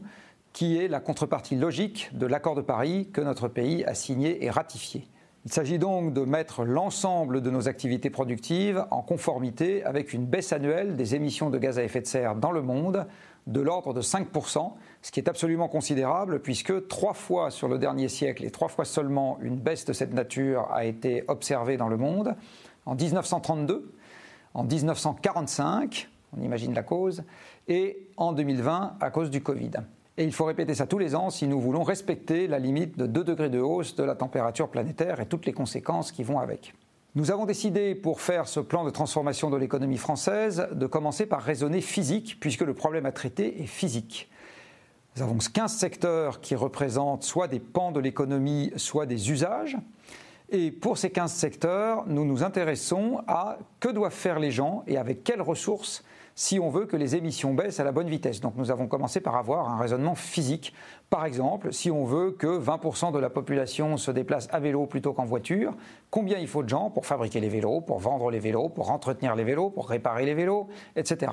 qui 0.52 0.78
est 0.78 0.88
la 0.88 1.00
contrepartie 1.00 1.56
logique 1.56 2.10
de 2.14 2.26
l'accord 2.26 2.56
de 2.56 2.62
Paris 2.62 3.10
que 3.14 3.22
notre 3.22 3.48
pays 3.48 3.84
a 3.86 3.94
signé 3.94 4.44
et 4.44 4.50
ratifié. 4.50 5.08
Il 5.46 5.52
s'agit 5.52 5.78
donc 5.78 6.14
de 6.14 6.22
mettre 6.22 6.64
l'ensemble 6.64 7.42
de 7.42 7.50
nos 7.50 7.68
activités 7.68 8.10
productives 8.10 8.86
en 8.92 9.02
conformité 9.02 9.84
avec 9.84 10.14
une 10.14 10.26
baisse 10.26 10.54
annuelle 10.54 10.96
des 10.96 11.16
émissions 11.16 11.50
de 11.50 11.58
gaz 11.58 11.78
à 11.78 11.84
effet 11.84 12.00
de 12.00 12.08
serre 12.08 12.36
dans 12.36 12.52
le 12.52 12.62
monde 12.62 13.06
de 13.48 13.60
l'ordre 13.60 13.94
de 13.94 14.02
5%, 14.02 14.72
ce 15.02 15.12
qui 15.12 15.20
est 15.20 15.28
absolument 15.28 15.68
considérable 15.68 16.42
puisque 16.42 16.88
trois 16.88 17.14
fois 17.14 17.52
sur 17.52 17.68
le 17.68 17.78
dernier 17.78 18.08
siècle 18.08 18.46
et 18.46 18.52
trois 18.52 18.70
fois 18.70 18.86
seulement 18.86 19.38
une 19.42 19.58
baisse 19.58 19.84
de 19.84 19.92
cette 19.92 20.14
nature 20.14 20.72
a 20.72 20.86
été 20.86 21.26
observée 21.28 21.76
dans 21.76 21.90
le 21.90 21.98
monde, 21.98 22.36
en 22.86 22.96
1932, 22.96 23.92
en 24.54 24.64
1945, 24.64 26.10
on 26.38 26.42
imagine 26.42 26.74
la 26.74 26.84
cause, 26.84 27.24
et 27.68 28.08
en 28.16 28.32
2020 28.32 28.96
à 29.02 29.10
cause 29.10 29.30
du 29.30 29.44
Covid. 29.44 29.72
Et 30.18 30.24
il 30.24 30.32
faut 30.32 30.46
répéter 30.46 30.76
ça 30.76 30.86
tous 30.86 31.00
les 31.00 31.16
ans 31.16 31.32
si 31.32 31.48
nous 31.48 31.60
voulons 31.60 31.82
respecter 31.82 32.48
la 32.48 32.60
limite 32.60 32.98
de 32.98 33.08
2 33.08 33.24
degrés 33.24 33.50
de 33.50 33.60
hausse 33.60 33.96
de 33.96 34.04
la 34.04 34.14
température 34.14 34.70
planétaire 34.70 35.20
et 35.20 35.26
toutes 35.26 35.48
les 35.48 35.54
conséquences 35.54 36.12
qui 36.12 36.24
vont 36.24 36.40
avec. 36.40 36.76
Nous 37.16 37.32
avons 37.32 37.46
décidé, 37.46 37.96
pour 37.96 38.22
faire 38.22 38.48
ce 38.48 38.60
plan 38.60 38.84
de 38.84 38.90
transformation 38.90 39.50
de 39.50 39.58
l'économie 39.58 39.98
française, 39.98 40.68
de 40.72 40.86
commencer 40.88 41.26
par 41.26 41.42
raisonner 41.42 41.82
physique, 41.82 42.38
puisque 42.40 42.62
le 42.62 42.74
problème 42.74 43.06
à 43.06 43.12
traiter 43.12 43.62
est 43.62 43.68
physique. 43.68 44.30
Nous 45.16 45.22
avons 45.22 45.38
15 45.38 45.72
secteurs 45.72 46.42
qui 46.42 46.56
représentent 46.56 47.24
soit 47.24 47.48
des 47.48 47.60
pans 47.60 47.92
de 47.92 48.00
l'économie, 48.00 48.72
soit 48.78 49.06
des 49.06 49.32
usages. 49.32 49.78
Et 50.50 50.72
pour 50.72 50.98
ces 50.98 51.12
15 51.12 51.32
secteurs, 51.32 52.04
nous 52.08 52.26
nous 52.26 52.44
intéressons 52.44 53.22
à 53.28 53.58
que 53.80 53.90
doivent 53.90 54.12
faire 54.12 54.40
les 54.40 54.52
gens 54.52 54.84
et 54.88 54.98
avec 54.98 55.24
quelles 55.24 55.42
ressources 55.42 56.04
si 56.36 56.60
on 56.60 56.70
veut 56.70 56.86
que 56.86 56.98
les 56.98 57.16
émissions 57.16 57.54
baissent 57.54 57.80
à 57.80 57.84
la 57.84 57.92
bonne 57.92 58.10
vitesse. 58.10 58.40
Donc 58.40 58.54
nous 58.56 58.72
avons 58.72 58.88
commencé 58.88 59.20
par 59.20 59.36
avoir 59.36 59.70
un 59.70 59.78
raisonnement 59.78 60.16
physique. 60.16 60.74
Par 61.10 61.26
exemple, 61.26 61.74
si 61.74 61.92
on 61.92 62.04
veut 62.04 62.32
que 62.32 62.60
20% 62.60 63.12
de 63.12 63.20
la 63.20 63.30
population 63.30 63.98
se 63.98 64.12
déplace 64.12 64.48
à 64.52 64.60
vélo 64.60 64.86
plutôt 64.86 65.14
qu'en 65.14 65.26
voiture, 65.26 65.76
combien 66.10 66.40
il 66.40 66.48
faut 66.48 66.64
de 66.64 66.70
gens 66.70 66.90
pour 66.90 67.06
fabriquer 67.06 67.40
les 67.40 67.50
vélos, 67.50 67.82
pour 67.82 68.00
vendre 68.00 68.32
les 68.32 68.40
vélos, 68.40 68.70
pour 68.70 68.92
entretenir 68.92 69.36
les 69.36 69.44
vélos, 69.44 69.70
pour 69.70 69.90
réparer 69.90 70.26
les 70.26 70.34
vélos, 70.34 70.68
etc. 70.96 71.32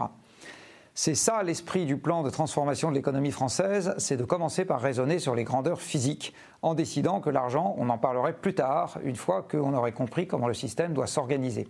C'est 0.95 1.15
ça 1.15 1.43
l'esprit 1.43 1.87
du 1.87 1.97
plan 1.97 2.23
de 2.23 2.31
transformation 2.31 2.91
de 2.91 2.97
l'économie 2.97 3.31
française, 3.31 3.95
c'est 3.97 4.17
de 4.17 4.25
commencer 4.25 4.65
par 4.65 4.81
raisonner 4.81 5.19
sur 5.19 5.35
les 5.35 5.45
grandeurs 5.45 5.81
physiques, 5.81 6.35
en 6.63 6.75
décidant 6.75 7.21
que 7.21 7.31
l'argent, 7.31 7.75
on 7.79 7.89
en 7.89 7.97
parlerait 7.97 8.35
plus 8.35 8.55
tard, 8.55 8.99
une 9.05 9.17
fois 9.17 9.43
qu'on 9.43 9.73
aurait 9.73 9.93
compris 9.93 10.27
comment 10.27 10.49
le 10.49 10.55
système 10.55 10.93
doit 10.93 11.07
s'organiser. 11.07 11.69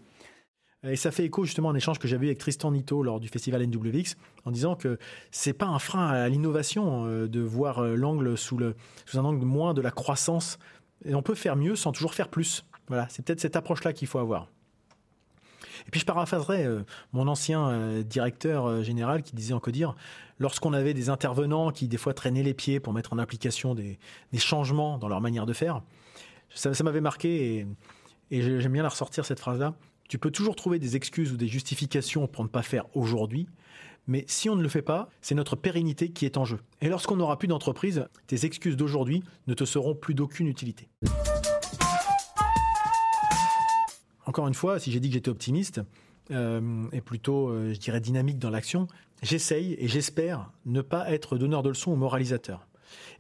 Et 0.83 0.97
ça 0.97 1.11
fait 1.11 1.25
écho 1.25 1.45
justement 1.45 1.69
à 1.69 1.73
un 1.73 1.77
échange 1.77 1.99
que 1.99 2.09
j'avais 2.09 2.27
eu 2.27 2.29
avec 2.31 2.39
Tristan 2.39 2.71
Nito 2.71 3.03
lors 3.03 3.21
du 3.21 3.29
festival 3.29 3.67
NWX 3.67 4.17
en 4.47 4.51
disant 4.51 4.77
que 4.77 4.99
c'est 5.31 5.53
pas 5.53 5.67
un 5.67 5.79
frein 5.79 6.09
à 6.09 6.29
l'innovation 6.29 7.07
euh, 7.07 7.29
de 7.29 7.41
voir 7.41 7.81
euh, 7.81 7.95
l'angle 7.97 8.39
sous, 8.39 8.59
un 8.63 9.25
angle 9.25 9.45
moins 9.45 9.75
de 9.75 9.83
la 9.83 9.91
croissance. 9.91 10.59
On 11.05 11.23
peut 11.23 11.35
faire 11.35 11.57
mieux 11.57 11.77
sans 11.77 11.93
toujours 11.93 12.15
faire 12.15 12.29
plus. 12.29 12.65
Voilà, 12.89 13.07
c'est 13.11 13.23
peut-être 13.25 13.41
cette 13.41 13.57
approche-là 13.57 13.93
qu'il 13.93 14.09
faut 14.09 14.19
avoir. 14.19 14.49
Et 15.87 15.91
puis 15.91 16.01
je 16.01 16.07
paraphraserai 16.07 16.65
euh, 16.65 16.83
mon 17.13 17.29
ancien 17.29 18.01
directeur 18.03 18.83
général 18.83 19.23
qui 19.23 19.37
disait 19.37 19.53
en 19.53 19.61
Codir, 19.61 19.95
lorsqu'on 20.39 20.73
avait 20.73 20.95
des 20.95 21.11
intervenants 21.11 21.73
qui 21.73 21.89
des 21.89 21.99
fois 21.99 22.15
traînaient 22.15 22.43
les 22.43 22.55
pieds 22.55 22.81
pour 22.81 22.95
mettre 22.95 23.13
en 23.13 23.19
application 23.19 23.75
des, 23.75 23.99
changements 24.39 24.97
dans 24.97 25.09
leur 25.09 25.21
manière 25.21 25.45
de 25.45 25.53
faire, 25.53 25.83
ça, 26.55 26.73
m'avait 26.83 27.03
marqué 27.03 27.67
et 28.31 28.43
j'aime 28.43 28.73
bien 28.73 28.83
la 28.83 28.89
ressortir 28.89 29.27
cette 29.27 29.41
phrase-là. 29.41 29.75
Tu 30.11 30.19
peux 30.19 30.33
toujours 30.33 30.57
trouver 30.57 30.81
des 30.81 30.97
excuses 30.97 31.31
ou 31.31 31.37
des 31.37 31.47
justifications 31.47 32.27
pour 32.27 32.43
ne 32.43 32.49
pas 32.49 32.63
faire 32.63 32.85
aujourd'hui, 32.97 33.47
mais 34.09 34.25
si 34.27 34.51
on 34.51 34.57
ne 34.57 34.63
le 34.63 34.69
fait 34.69 34.83
pas, 34.83 35.09
c'est 35.23 35.37
notre 35.37 35.55
pérennité 35.55 36.11
qui 36.11 36.27
est 36.27 36.37
en 36.37 36.45
jeu. 36.45 36.59
Et 36.81 36.89
lorsqu'on 36.89 37.15
n'aura 37.15 37.39
plus 37.39 37.47
d'entreprise, 37.47 38.09
tes 38.27 38.45
excuses 38.45 38.77
d'aujourd'hui 38.77 39.23
ne 39.47 39.55
te 39.55 39.65
seront 39.65 39.95
plus 39.95 40.15
d'aucune 40.15 40.49
utilité. 40.49 40.89
Encore 44.27 44.49
une 44.49 44.55
fois, 44.55 44.81
si 44.81 44.91
j'ai 44.91 44.99
dit 44.99 45.11
que 45.11 45.15
j'étais 45.15 45.31
optimiste, 45.31 45.81
euh, 46.33 46.89
et 46.91 47.03
plutôt, 47.03 47.49
euh, 47.49 47.73
je 47.73 47.79
dirais, 47.79 48.01
dynamique 48.01 48.41
dans 48.41 48.51
l'action, 48.51 48.89
j'essaye 49.23 49.77
et 49.79 49.87
j'espère 49.87 50.51
ne 50.67 50.81
pas 50.81 51.09
être 51.13 51.39
donneur 51.39 51.63
de 51.63 51.69
leçons 51.69 51.93
ou 51.93 51.97
moralisateur. 51.97 52.67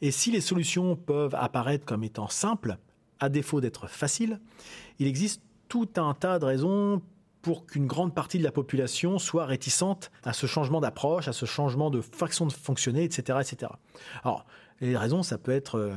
Et 0.00 0.10
si 0.10 0.32
les 0.32 0.40
solutions 0.40 0.96
peuvent 0.96 1.36
apparaître 1.36 1.84
comme 1.84 2.02
étant 2.02 2.28
simples, 2.28 2.78
à 3.20 3.28
défaut 3.28 3.60
d'être 3.60 3.86
faciles, 3.86 4.40
il 4.98 5.06
existe 5.06 5.42
tout 5.70 5.88
un 5.96 6.12
tas 6.12 6.38
de 6.38 6.44
raisons 6.44 7.00
pour 7.40 7.64
qu'une 7.64 7.86
grande 7.86 8.14
partie 8.14 8.38
de 8.38 8.44
la 8.44 8.52
population 8.52 9.18
soit 9.18 9.46
réticente 9.46 10.10
à 10.24 10.34
ce 10.34 10.46
changement 10.46 10.80
d'approche, 10.80 11.28
à 11.28 11.32
ce 11.32 11.46
changement 11.46 11.88
de 11.88 12.02
façon 12.02 12.44
de 12.44 12.52
fonctionner, 12.52 13.04
etc. 13.04 13.38
etc. 13.40 13.72
Alors, 14.24 14.44
les 14.82 14.96
raisons, 14.96 15.22
ça 15.22 15.38
peut 15.38 15.52
être 15.52 15.78
euh, 15.78 15.92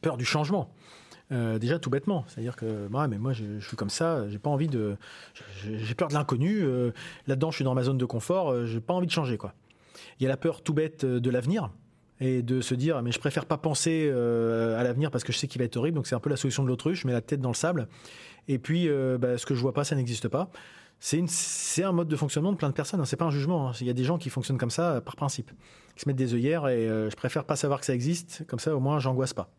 peur 0.00 0.16
du 0.16 0.24
changement. 0.24 0.72
Euh, 1.30 1.58
déjà 1.58 1.78
tout 1.78 1.90
bêtement, 1.90 2.24
c'est-à-dire 2.26 2.56
que 2.56 2.88
moi, 2.88 3.06
mais 3.06 3.18
moi 3.18 3.34
je, 3.34 3.60
suis 3.60 3.76
comme 3.76 3.90
ça, 3.90 4.26
j'ai 4.30 4.38
pas 4.38 4.48
envie 4.48 4.68
de, 4.68 4.96
j'ai 5.62 5.94
peur 5.94 6.08
de 6.08 6.14
l'inconnu. 6.14 6.62
Euh, 6.62 6.92
là-dedans, 7.26 7.50
je 7.50 7.56
suis 7.56 7.64
dans 7.64 7.74
ma 7.74 7.82
zone 7.82 7.98
de 7.98 8.06
confort, 8.06 8.64
j'ai 8.64 8.80
pas 8.80 8.94
envie 8.94 9.06
de 9.06 9.12
changer 9.12 9.36
quoi. 9.36 9.52
Il 10.18 10.22
y 10.22 10.26
a 10.26 10.30
la 10.30 10.38
peur 10.38 10.62
tout 10.62 10.72
bête 10.72 11.04
de 11.04 11.30
l'avenir 11.30 11.70
et 12.20 12.42
de 12.42 12.60
se 12.60 12.74
dire 12.74 13.00
mais 13.02 13.12
je 13.12 13.18
préfère 13.18 13.46
pas 13.46 13.58
penser 13.58 14.10
à 14.10 14.82
l'avenir 14.82 15.10
parce 15.10 15.24
que 15.24 15.32
je 15.32 15.38
sais 15.38 15.46
qu'il 15.46 15.60
va 15.60 15.64
être 15.64 15.76
horrible, 15.76 15.96
donc 15.96 16.06
c'est 16.06 16.14
un 16.14 16.20
peu 16.20 16.30
la 16.30 16.36
solution 16.36 16.62
de 16.62 16.68
l'autruche, 16.68 17.02
je 17.02 17.06
mets 17.06 17.12
la 17.12 17.20
tête 17.20 17.40
dans 17.40 17.50
le 17.50 17.54
sable 17.54 17.88
et 18.48 18.58
puis, 18.58 18.88
euh, 18.88 19.18
bah, 19.18 19.38
ce 19.38 19.46
que 19.46 19.54
je 19.54 19.60
vois 19.60 19.74
pas, 19.74 19.84
ça 19.84 19.94
n'existe 19.94 20.28
pas. 20.28 20.50
C'est 21.00 21.84
un 21.84 21.92
mode 21.92 22.08
de 22.08 22.16
fonctionnement 22.16 22.50
de 22.50 22.56
plein 22.56 22.70
de 22.70 22.74
personnes. 22.74 23.00
Hein. 23.00 23.04
C'est 23.04 23.16
pas 23.16 23.26
un 23.26 23.30
jugement. 23.30 23.68
Hein. 23.68 23.72
Il 23.80 23.86
y 23.86 23.90
a 23.90 23.92
des 23.92 24.04
gens 24.04 24.18
qui 24.18 24.30
fonctionnent 24.30 24.58
comme 24.58 24.70
ça 24.70 24.94
euh, 24.94 25.00
par 25.00 25.14
principe, 25.14 25.52
qui 25.94 26.02
se 26.02 26.08
mettent 26.08 26.16
des 26.16 26.34
œillères 26.34 26.66
et 26.66 26.88
euh, 26.88 27.08
je 27.08 27.14
préfère 27.14 27.44
pas 27.44 27.54
savoir 27.54 27.78
que 27.78 27.86
ça 27.86 27.94
existe. 27.94 28.44
Comme 28.48 28.58
ça, 28.58 28.74
au 28.74 28.80
moins, 28.80 28.98
j'angoisse 28.98 29.34
pas. 29.34 29.50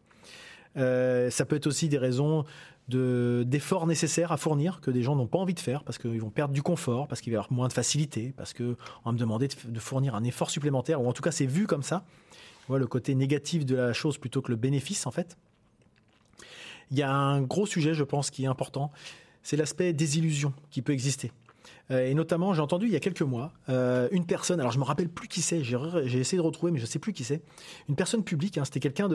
ça 0.76 1.46
peut 1.46 1.56
être 1.56 1.68
aussi 1.68 1.88
des 1.88 1.98
raisons 1.98 2.44
d'efforts 2.90 3.86
nécessaires 3.86 4.32
à 4.32 4.38
fournir 4.38 4.82
que 4.82 4.90
des 4.90 5.04
gens 5.04 5.16
n'ont 5.16 5.28
pas 5.28 5.38
envie 5.38 5.54
de 5.54 5.60
faire 5.60 5.84
parce 5.84 6.00
qu'ils 6.00 6.20
vont 6.20 6.32
perdre 6.32 6.56
du 6.56 6.64
confort, 6.64 7.08
parce 7.08 7.22
qu'il 7.22 7.32
va 7.32 7.36
y 7.36 7.38
avoir 7.38 7.54
moins 7.54 7.68
de 7.68 7.74
facilité, 7.74 8.34
parce 8.36 8.52
qu'on 8.54 8.76
va 9.06 9.12
me 9.12 9.18
demander 9.18 9.48
de, 9.48 9.80
fournir 9.80 10.16
un 10.16 10.24
effort 10.24 10.50
supplémentaire, 10.50 11.00
ou 11.00 11.08
en 11.08 11.14
tout 11.14 11.22
cas 11.22 11.32
c'est 11.32 11.46
vu 11.46 11.68
comme 11.68 11.84
ça 11.84 12.04
le 12.78 12.88
côté 12.88 13.16
négatif 13.16 13.66
de 13.66 13.76
la 13.76 13.94
chose 13.94 14.18
plutôt 14.18 14.42
que 14.42 14.52
le 14.52 14.58
bénéfice 14.58 15.08
en 15.08 15.12
fait. 15.12 15.38
Il 16.92 16.98
y 16.98 17.02
a 17.02 17.12
un 17.12 17.42
gros 17.42 17.66
sujet, 17.66 17.94
je 17.94 18.04
pense, 18.04 18.32
qui 18.32 18.44
est 18.44 18.48
important, 18.48 18.92
c'est 19.44 19.58
l'aspect 19.58 19.94
désillusion 19.94 20.54
qui 20.72 20.82
peut 20.82 20.94
exister. 20.94 21.32
Euh, 21.92 22.08
et 22.08 22.14
notamment, 22.14 22.54
j'ai 22.54 22.62
entendu 22.62 22.86
il 22.86 22.92
y 22.92 22.96
a 22.96 23.00
quelques 23.00 23.24
mois 23.24 23.52
euh, 23.70 24.08
une 24.12 24.26
personne, 24.26 24.60
alors 24.60 24.72
je 24.72 24.80
me 24.80 24.84
rappelle 24.84 25.10
plus 25.10 25.28
qui 25.28 25.42
c'est, 25.42 25.64
j'ai 25.64 26.20
essayé 26.20 26.38
de 26.38 26.46
retrouver, 26.46 26.72
mais 26.72 26.80
je 26.80 26.86
sais 26.86 27.00
plus 27.00 27.14
qui 27.14 27.24
c'est. 27.24 27.42
Une 27.88 27.96
personne 27.96 28.24
publique, 28.24 28.58
hein, 28.58 28.66
c'était 28.66 28.80
quelqu'un 28.80 29.10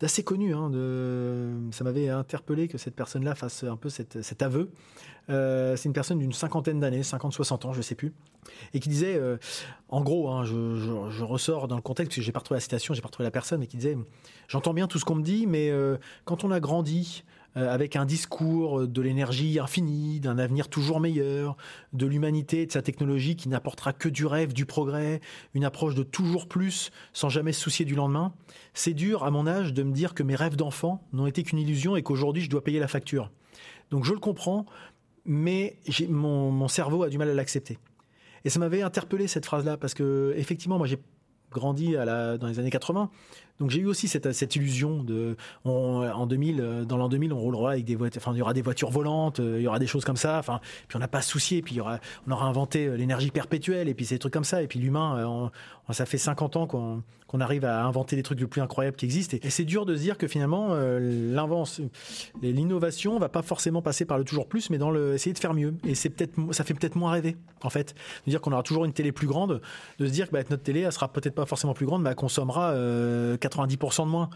d'assez 0.00 0.22
connu. 0.22 0.54
Hein, 0.54 0.70
ça 1.70 1.84
m'avait 1.84 2.08
interpellé 2.08 2.68
que 2.68 2.78
cette 2.78 2.94
personne-là 2.94 3.34
fasse 3.34 3.64
un 3.64 3.76
peu 3.76 3.88
cet 3.88 4.42
aveu. 4.42 4.70
Euh, 5.30 5.76
c'est 5.76 5.88
une 5.88 5.92
personne 5.92 6.18
d'une 6.18 6.32
cinquantaine 6.32 6.80
d'années, 6.80 7.02
50-60 7.02 7.66
ans, 7.66 7.72
je 7.72 7.82
sais 7.82 7.94
plus, 7.94 8.14
et 8.72 8.80
qui 8.80 8.88
disait, 8.88 9.20
en 9.88 10.02
gros, 10.02 10.30
hein, 10.30 10.44
je, 10.44 11.22
ressors 11.22 11.68
dans 11.68 11.76
le 11.76 11.82
contexte, 11.82 12.10
parce 12.10 12.16
que 12.16 12.22
j'ai 12.22 12.32
pas 12.32 12.40
retrouvé 12.40 12.56
la 12.56 12.62
citation, 12.62 12.94
j'ai 12.94 13.02
pas 13.02 13.08
retrouvé 13.08 13.24
la 13.24 13.30
personne, 13.30 13.60
mais 13.60 13.66
qui 13.66 13.76
disait, 13.76 13.96
j'entends 14.48 14.74
bien 14.74 14.86
tout 14.86 14.98
ce 14.98 15.04
qu'on 15.04 15.16
me 15.16 15.22
dit, 15.22 15.46
mais 15.46 15.72
quand 16.24 16.44
on 16.44 16.50
a 16.50 16.60
grandi 16.60 17.24
euh, 17.58 17.72
avec 17.72 17.96
un 17.96 18.04
discours 18.04 18.86
de 18.86 19.02
l'énergie 19.02 19.58
infinie, 19.58 20.20
d'un 20.20 20.38
avenir 20.38 20.68
toujours 20.68 21.00
meilleur, 21.00 21.56
de 21.92 22.06
l'humanité 22.06 22.66
de 22.66 22.72
sa 22.72 22.82
technologie 22.82 23.34
qui 23.34 23.48
n'apportera 23.48 23.92
que 23.92 24.08
du 24.08 24.26
rêve, 24.26 24.52
du 24.52 24.64
progrès, 24.64 25.20
une 25.54 25.64
approche 25.64 25.96
de 25.96 26.04
toujours 26.04 26.46
plus 26.46 26.92
sans 27.12 27.28
jamais 27.28 27.52
se 27.52 27.60
soucier 27.60 27.84
du 27.84 27.96
lendemain. 27.96 28.32
C'est 28.74 28.94
dur, 28.94 29.24
à 29.24 29.30
mon 29.30 29.46
âge, 29.46 29.72
de 29.72 29.82
me 29.82 29.92
dire 29.92 30.14
que 30.14 30.22
mes 30.22 30.36
rêves 30.36 30.54
d'enfant 30.54 31.02
n'ont 31.12 31.26
été 31.26 31.42
qu'une 31.42 31.58
illusion 31.58 31.96
et 31.96 32.02
qu'aujourd'hui 32.02 32.42
je 32.42 32.50
dois 32.50 32.62
payer 32.62 32.78
la 32.78 32.88
facture. 32.88 33.30
Donc 33.90 34.04
je 34.04 34.12
le 34.12 34.20
comprends, 34.20 34.64
mais 35.24 35.78
mon, 36.08 36.68
cerveau 36.68 37.02
a 37.02 37.08
du 37.08 37.18
mal 37.18 37.28
à 37.28 37.34
l'accepter. 37.34 37.78
Et 38.44 38.50
ça 38.50 38.60
m'avait 38.60 38.82
interpellé 38.82 39.26
cette 39.26 39.46
phrase-là 39.46 39.76
parce 39.76 39.94
que 39.94 40.32
effectivement, 40.36 40.78
moi 40.78 40.86
j'ai 40.86 40.98
grandi 41.50 41.94
dans 41.94 42.46
les 42.46 42.58
années 42.58 42.70
80 42.70 43.10
donc 43.60 43.70
j'ai 43.70 43.80
eu 43.80 43.86
aussi 43.86 44.08
cette, 44.08 44.56
illusion 44.56 45.02
de 45.02 45.36
en 45.64 46.26
2000 46.26 46.60
euh, 46.60 46.84
dans 46.84 46.96
l'an 46.96 47.08
2000 47.08 47.32
on 47.32 47.38
roulera 47.38 47.72
avec 47.72 47.84
des 47.84 47.96
voitures 47.96 48.22
enfin 48.22 48.32
il 48.34 48.38
y 48.38 48.42
aura 48.42 48.54
des 48.54 48.62
voitures 48.62 48.90
volantes, 48.90 49.40
euh, 49.40 49.58
il 49.58 49.62
y 49.62 49.66
aura 49.66 49.78
des 49.78 49.86
choses 49.86 50.04
comme 50.04 50.16
ça 50.16 50.38
enfin 50.38 50.60
puis 50.86 50.96
on 50.96 51.00
n'a 51.00 51.08
pas 51.08 51.18
à 51.18 51.22
soucier 51.22 51.62
puis 51.62 51.80
on 51.80 52.30
aura 52.30 52.46
inventé 52.46 52.86
euh, 52.86 52.96
l'énergie 52.96 53.30
perpétuelle 53.30 53.88
et 53.88 53.94
puis 53.94 54.06
ces 54.06 54.18
trucs 54.18 54.32
comme 54.32 54.44
ça 54.44 54.62
et 54.62 54.66
puis 54.66 54.78
l'humain 54.78 55.50
ça 55.90 56.06
fait 56.06 56.18
50 56.18 56.56
ans 56.56 56.66
qu'on 56.66 57.02
qu'on 57.26 57.40
arrive 57.40 57.66
à 57.66 57.84
inventer 57.84 58.16
des 58.16 58.22
trucs 58.22 58.40
les 58.40 58.46
plus 58.46 58.62
incroyables 58.62 58.96
qui 58.96 59.04
existent 59.04 59.36
et, 59.42 59.50
c'est 59.50 59.64
dur 59.64 59.84
de 59.84 59.94
se 59.96 60.00
dire 60.00 60.16
que 60.16 60.26
finalement 60.26 60.74
l'invention 60.74 61.90
l'innovation 62.42 63.18
va 63.18 63.28
pas 63.28 63.42
forcément 63.42 63.82
passer 63.82 64.04
par 64.04 64.18
le 64.18 64.24
toujours 64.24 64.48
plus 64.48 64.70
mais 64.70 64.78
dans 64.78 64.90
le 64.90 65.14
essayer 65.14 65.32
de 65.32 65.38
faire 65.38 65.54
mieux. 65.54 65.74
Et 65.86 65.94
c'est 65.94 66.10
peut-être 66.10 66.34
ça 66.52 66.64
fait 66.64 66.74
peut-être 66.74 66.96
moins 66.96 67.12
rêver 67.12 67.36
en 67.62 67.70
fait 67.70 67.94
de 68.26 68.30
dire 68.30 68.40
qu'on 68.40 68.52
aura 68.52 68.62
toujours 68.62 68.84
une 68.84 68.92
télé 68.92 69.12
plus 69.12 69.26
grande 69.26 69.60
de 69.98 70.06
se 70.06 70.10
dire 70.10 70.28
que 70.28 70.32
bah, 70.32 70.42
notre 70.48 70.62
télé 70.62 70.80
elle 70.80 70.92
sera 70.92 71.08
peut-être 71.08 71.34
pas 71.34 71.46
forcément 71.46 71.74
plus 71.74 71.86
grande 71.86 72.02
mais 72.02 72.10
elle 72.10 72.16
consommera 72.16 72.72
90% 73.48 74.04
de 74.04 74.10
moins. 74.10 74.30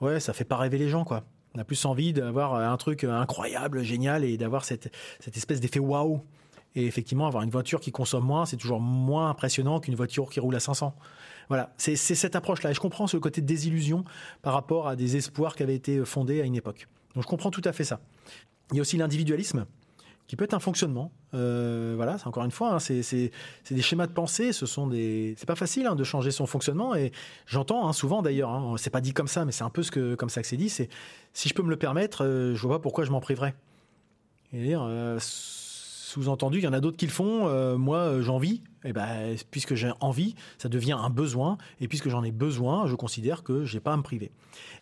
Ouais, 0.00 0.20
ça 0.20 0.32
fait 0.32 0.44
pas 0.44 0.56
rêver 0.56 0.78
les 0.78 0.88
gens, 0.88 1.04
quoi. 1.04 1.24
On 1.54 1.58
a 1.60 1.64
plus 1.64 1.84
envie 1.84 2.12
d'avoir 2.12 2.54
un 2.54 2.76
truc 2.76 3.04
incroyable, 3.04 3.82
génial, 3.82 4.24
et 4.24 4.38
d'avoir 4.38 4.64
cette, 4.64 4.90
cette 5.20 5.36
espèce 5.36 5.60
d'effet 5.60 5.80
waouh. 5.80 6.22
Et 6.74 6.86
effectivement, 6.86 7.26
avoir 7.26 7.42
une 7.42 7.50
voiture 7.50 7.80
qui 7.80 7.92
consomme 7.92 8.24
moins, 8.24 8.46
c'est 8.46 8.56
toujours 8.56 8.80
moins 8.80 9.28
impressionnant 9.28 9.78
qu'une 9.78 9.94
voiture 9.94 10.30
qui 10.30 10.40
roule 10.40 10.56
à 10.56 10.60
500. 10.60 10.94
Voilà, 11.48 11.74
c'est 11.76 11.96
cette 11.96 12.34
approche-là. 12.34 12.70
Et 12.70 12.74
je 12.74 12.80
comprends 12.80 13.06
ce 13.06 13.18
côté 13.18 13.42
de 13.42 13.46
désillusion 13.46 14.04
par 14.40 14.54
rapport 14.54 14.88
à 14.88 14.96
des 14.96 15.16
espoirs 15.16 15.54
qui 15.54 15.62
avaient 15.62 15.74
été 15.74 16.02
fondés 16.04 16.40
à 16.40 16.44
une 16.44 16.54
époque. 16.54 16.88
Donc 17.14 17.24
je 17.24 17.28
comprends 17.28 17.50
tout 17.50 17.62
à 17.64 17.72
fait 17.72 17.84
ça. 17.84 18.00
Il 18.70 18.76
y 18.76 18.78
a 18.78 18.82
aussi 18.82 18.96
l'individualisme 18.96 19.66
qui 20.32 20.36
peut 20.36 20.44
être 20.46 20.54
un 20.54 20.60
fonctionnement. 20.60 21.12
Euh, 21.34 21.92
voilà, 21.94 22.16
c'est 22.16 22.26
encore 22.26 22.46
une 22.46 22.50
fois, 22.50 22.72
hein, 22.72 22.78
c'est 22.78 23.30
des 23.70 23.82
schémas 23.82 24.06
de 24.06 24.12
pensée, 24.12 24.54
ce 24.54 24.64
sont 24.64 24.86
des. 24.86 25.34
C'est 25.36 25.44
pas 25.44 25.56
facile 25.56 25.86
hein, 25.86 25.94
de 25.94 26.04
changer 26.04 26.30
son 26.30 26.46
fonctionnement 26.46 26.94
et 26.94 27.12
j'entends 27.44 27.86
hein, 27.86 27.92
souvent 27.92 28.22
d'ailleurs, 28.22 28.76
c'est 28.78 28.88
pas 28.88 29.02
dit 29.02 29.12
comme 29.12 29.28
ça, 29.28 29.44
mais 29.44 29.52
c'est 29.52 29.62
un 29.62 29.68
peu 29.68 29.82
ce 29.82 29.90
que 29.90 30.14
comme 30.14 30.30
ça 30.30 30.40
que 30.40 30.48
c'est 30.48 30.56
dit. 30.56 30.70
C'est 30.70 30.88
si 31.34 31.50
je 31.50 31.54
peux 31.54 31.62
me 31.62 31.68
le 31.68 31.76
permettre, 31.76 32.24
euh, 32.24 32.54
je 32.54 32.62
vois 32.62 32.78
pas 32.78 32.82
pourquoi 32.82 33.04
je 33.04 33.10
m'en 33.10 33.20
priverais. 33.20 33.54
Et 34.54 34.74
euh, 34.74 35.18
sous-entendu, 35.20 36.60
il 36.60 36.64
y 36.64 36.66
en 36.66 36.72
a 36.72 36.80
d'autres 36.80 36.96
qui 36.96 37.04
le 37.04 37.12
font. 37.12 37.46
Euh, 37.48 37.76
moi, 37.76 38.22
j'en 38.22 38.38
vis. 38.38 38.62
Et 38.84 38.94
ben, 38.94 39.36
puisque 39.50 39.74
j'ai 39.74 39.92
envie, 40.00 40.34
ça 40.56 40.70
devient 40.70 40.96
un 40.98 41.10
besoin. 41.10 41.58
Et 41.82 41.88
puisque 41.88 42.08
j'en 42.08 42.24
ai 42.24 42.32
besoin, 42.32 42.86
je 42.86 42.94
considère 42.94 43.42
que 43.42 43.66
j'ai 43.66 43.80
pas 43.80 43.92
à 43.92 43.98
me 43.98 44.02
priver. 44.02 44.30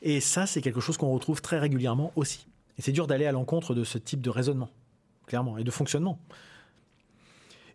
Et 0.01 0.21
ça, 0.21 0.47
c'est 0.47 0.61
quelque 0.61 0.81
chose 0.81 0.97
qu'on 0.97 1.13
retrouve 1.13 1.43
très 1.43 1.59
régulièrement 1.59 2.13
aussi. 2.15 2.47
Et 2.79 2.83
c'est 2.83 2.93
dur 2.93 3.09
d'aller 3.09 3.27
à 3.27 3.33
l'encontre 3.33 3.75
de 3.75 3.83
ce 3.83 3.99
type 3.99 4.21
de 4.21 4.31
raisonnement 4.31 4.71
clairement, 5.31 5.57
et 5.57 5.65
de 5.65 5.71
fonctionnement. 5.71 6.19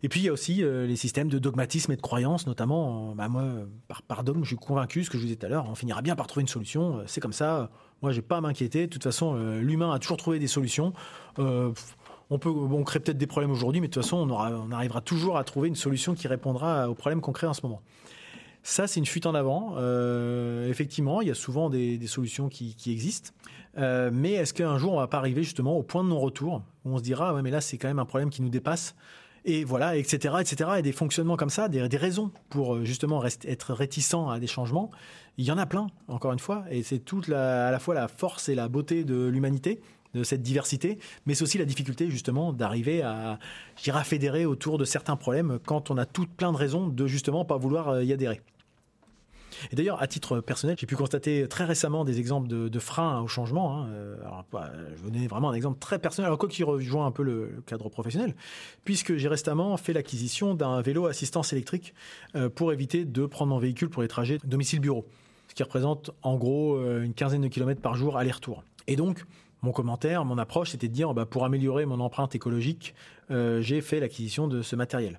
Et 0.02 0.08
puis 0.08 0.20
il 0.20 0.24
y 0.24 0.28
a 0.28 0.32
aussi 0.32 0.62
euh, 0.62 0.86
les 0.86 0.94
systèmes 0.94 1.28
de 1.28 1.38
dogmatisme 1.38 1.90
et 1.90 1.96
de 1.96 2.02
croyance, 2.02 2.46
notamment, 2.46 3.14
bah, 3.14 3.28
moi, 3.28 3.44
par, 3.88 4.02
par, 4.02 4.22
je 4.26 4.44
suis 4.44 4.56
convaincu, 4.56 5.02
ce 5.02 5.10
que 5.10 5.16
je 5.16 5.22
vous 5.22 5.26
disais 5.26 5.38
tout 5.38 5.46
à 5.46 5.48
l'heure, 5.48 5.66
on 5.68 5.74
finira 5.74 6.02
bien 6.02 6.14
par 6.14 6.26
trouver 6.26 6.42
une 6.42 6.48
solution, 6.48 6.98
euh, 6.98 7.02
c'est 7.06 7.22
comme 7.22 7.32
ça, 7.32 7.70
moi 8.02 8.12
j'ai 8.12 8.20
pas 8.20 8.36
à 8.36 8.40
m'inquiéter, 8.42 8.86
de 8.86 8.92
toute 8.92 9.02
façon, 9.02 9.34
euh, 9.34 9.60
l'humain 9.60 9.90
a 9.92 9.98
toujours 9.98 10.18
trouvé 10.18 10.38
des 10.38 10.46
solutions. 10.46 10.92
on 11.38 12.38
peut, 12.38 12.50
on 12.50 12.84
crée 12.84 13.00
peut-être 13.00 13.18
des 13.18 13.26
problèmes 13.26 13.50
aujourd'hui, 13.50 13.80
mais 13.80 13.88
de 13.88 13.92
toute 13.94 14.02
façon, 14.02 14.18
on, 14.18 14.28
aura, 14.28 14.50
on 14.50 14.70
arrivera 14.70 15.00
toujours 15.00 15.38
à 15.38 15.44
trouver 15.44 15.68
une 15.68 15.76
solution 15.76 16.14
qui 16.14 16.28
répondra 16.28 16.90
aux 16.90 16.94
problèmes 16.94 17.22
qu'on 17.22 17.32
crée 17.32 17.46
en 17.46 17.54
ce 17.54 17.62
moment. 17.62 17.80
Ça, 18.68 18.88
c'est 18.88 18.98
une 18.98 19.06
fuite 19.06 19.26
en 19.26 19.34
avant. 19.36 19.76
effectivement, 20.68 21.20
il 21.20 21.28
y 21.28 21.30
a 21.30 21.34
souvent 21.34 21.70
des, 21.70 22.04
solutions 22.08 22.48
qui, 22.48 22.74
existent. 22.88 23.30
mais 23.76 24.32
est-ce 24.32 24.52
qu'un 24.52 24.76
jour, 24.76 24.94
on 24.94 24.96
va 24.96 25.06
pas 25.06 25.18
arriver 25.18 25.44
justement 25.44 25.78
au 25.78 25.84
point 25.84 26.02
de 26.02 26.08
non-retour 26.08 26.62
où 26.84 26.90
on 26.90 26.98
se 26.98 27.02
dira, 27.04 27.32
ouais, 27.32 27.42
mais 27.42 27.52
là, 27.52 27.60
c'est 27.60 27.78
quand 27.78 27.86
même 27.86 28.00
un 28.00 28.04
problème 28.04 28.28
qui 28.28 28.42
nous 28.42 28.48
dépasse. 28.48 28.96
Et 29.48 29.62
voilà, 29.62 29.96
etc., 29.96 30.34
etc. 30.40 30.70
Et 30.78 30.82
des 30.82 30.90
fonctionnements 30.90 31.36
comme 31.36 31.50
ça, 31.50 31.68
des, 31.68 31.96
raisons 31.96 32.32
pour 32.50 32.74
euh, 32.74 32.84
justement 32.84 33.20
rester, 33.20 33.48
être 33.48 33.72
réticent 33.72 34.14
à 34.28 34.40
des 34.40 34.48
changements. 34.48 34.90
Il 35.38 35.44
y 35.44 35.52
en 35.52 35.58
a 35.58 35.66
plein, 35.66 35.86
encore 36.08 36.32
une 36.32 36.40
fois. 36.40 36.64
Et 36.68 36.82
c'est 36.82 36.98
toute 36.98 37.28
à 37.28 37.70
la 37.70 37.78
fois 37.78 37.94
la 37.94 38.08
force 38.08 38.48
et 38.48 38.56
la 38.56 38.66
beauté 38.66 39.04
de 39.04 39.26
l'humanité, 39.26 39.80
de 40.14 40.24
cette 40.24 40.42
diversité, 40.42 40.98
mais 41.26 41.34
c'est 41.34 41.42
aussi 41.42 41.58
la 41.58 41.64
difficulté 41.64 42.10
justement 42.10 42.52
d'arriver 42.52 43.02
à, 43.02 43.38
à 43.86 44.04
fédérer 44.04 44.46
autour 44.46 44.78
de 44.78 44.84
certains 44.84 45.14
problèmes 45.14 45.58
quand 45.64 45.90
on 45.90 45.98
a 45.98 46.06
toutes 46.06 46.30
plein 46.30 46.52
de 46.52 46.56
raisons 46.56 46.88
de 46.88 47.06
justement 47.06 47.44
pas 47.44 47.58
vouloir 47.58 47.88
euh, 47.88 48.02
y 48.04 48.12
adhérer. 48.12 48.40
Et 49.70 49.76
d'ailleurs, 49.76 50.02
à 50.02 50.06
titre 50.06 50.40
personnel, 50.40 50.76
j'ai 50.78 50.86
pu 50.86 50.96
constater 50.96 51.46
très 51.48 51.64
récemment 51.64 52.04
des 52.04 52.18
exemples 52.18 52.48
de, 52.48 52.78
freins 52.78 53.20
au 53.20 53.26
changement. 53.26 53.76
Hein. 53.76 53.88
Euh, 53.90 54.20
alors, 54.22 54.44
bah, 54.52 54.70
je 54.96 55.02
vais 55.02 55.10
donner 55.10 55.26
vraiment 55.26 55.50
un 55.50 55.54
exemple 55.54 55.78
très 55.78 55.98
personnel, 55.98 56.26
alors 56.26 56.38
quoi 56.38 56.48
qu'il 56.48 56.64
rejoint 56.64 57.06
un 57.06 57.10
peu 57.10 57.22
le, 57.22 57.62
cadre 57.66 57.88
professionnel, 57.88 58.34
puisque 58.84 59.16
j'ai 59.16 59.28
récemment 59.28 59.76
fait 59.76 59.92
l'acquisition 59.92 60.54
d'un 60.54 60.80
vélo 60.80 61.06
assistance 61.06 61.52
électrique 61.52 61.94
euh, 62.34 62.48
pour 62.48 62.72
éviter 62.72 63.04
de 63.04 63.26
prendre 63.26 63.50
mon 63.50 63.58
véhicule 63.58 63.88
pour 63.88 64.02
les 64.02 64.08
trajets 64.08 64.38
domicile-bureau, 64.44 65.06
ce 65.48 65.54
qui 65.54 65.62
représente 65.62 66.10
en 66.22 66.36
gros 66.36 66.76
euh, 66.76 67.02
une 67.02 67.14
quinzaine 67.14 67.42
de 67.42 67.48
kilomètres 67.48 67.80
par 67.80 67.94
jour 67.94 68.16
aller-retour. 68.16 68.62
Et 68.86 68.96
donc, 68.96 69.24
mon 69.62 69.72
commentaire, 69.72 70.24
mon 70.24 70.38
approche, 70.38 70.70
c'était 70.70 70.88
de 70.88 70.92
dire, 70.92 71.12
bah, 71.14 71.26
pour 71.26 71.44
améliorer 71.44 71.86
mon 71.86 72.00
empreinte 72.00 72.34
écologique, 72.34 72.94
j'ai 73.28 73.80
fait 73.80 73.98
l'acquisition 73.98 74.46
de 74.46 74.62
ce 74.62 74.76
matériel. 74.76 75.18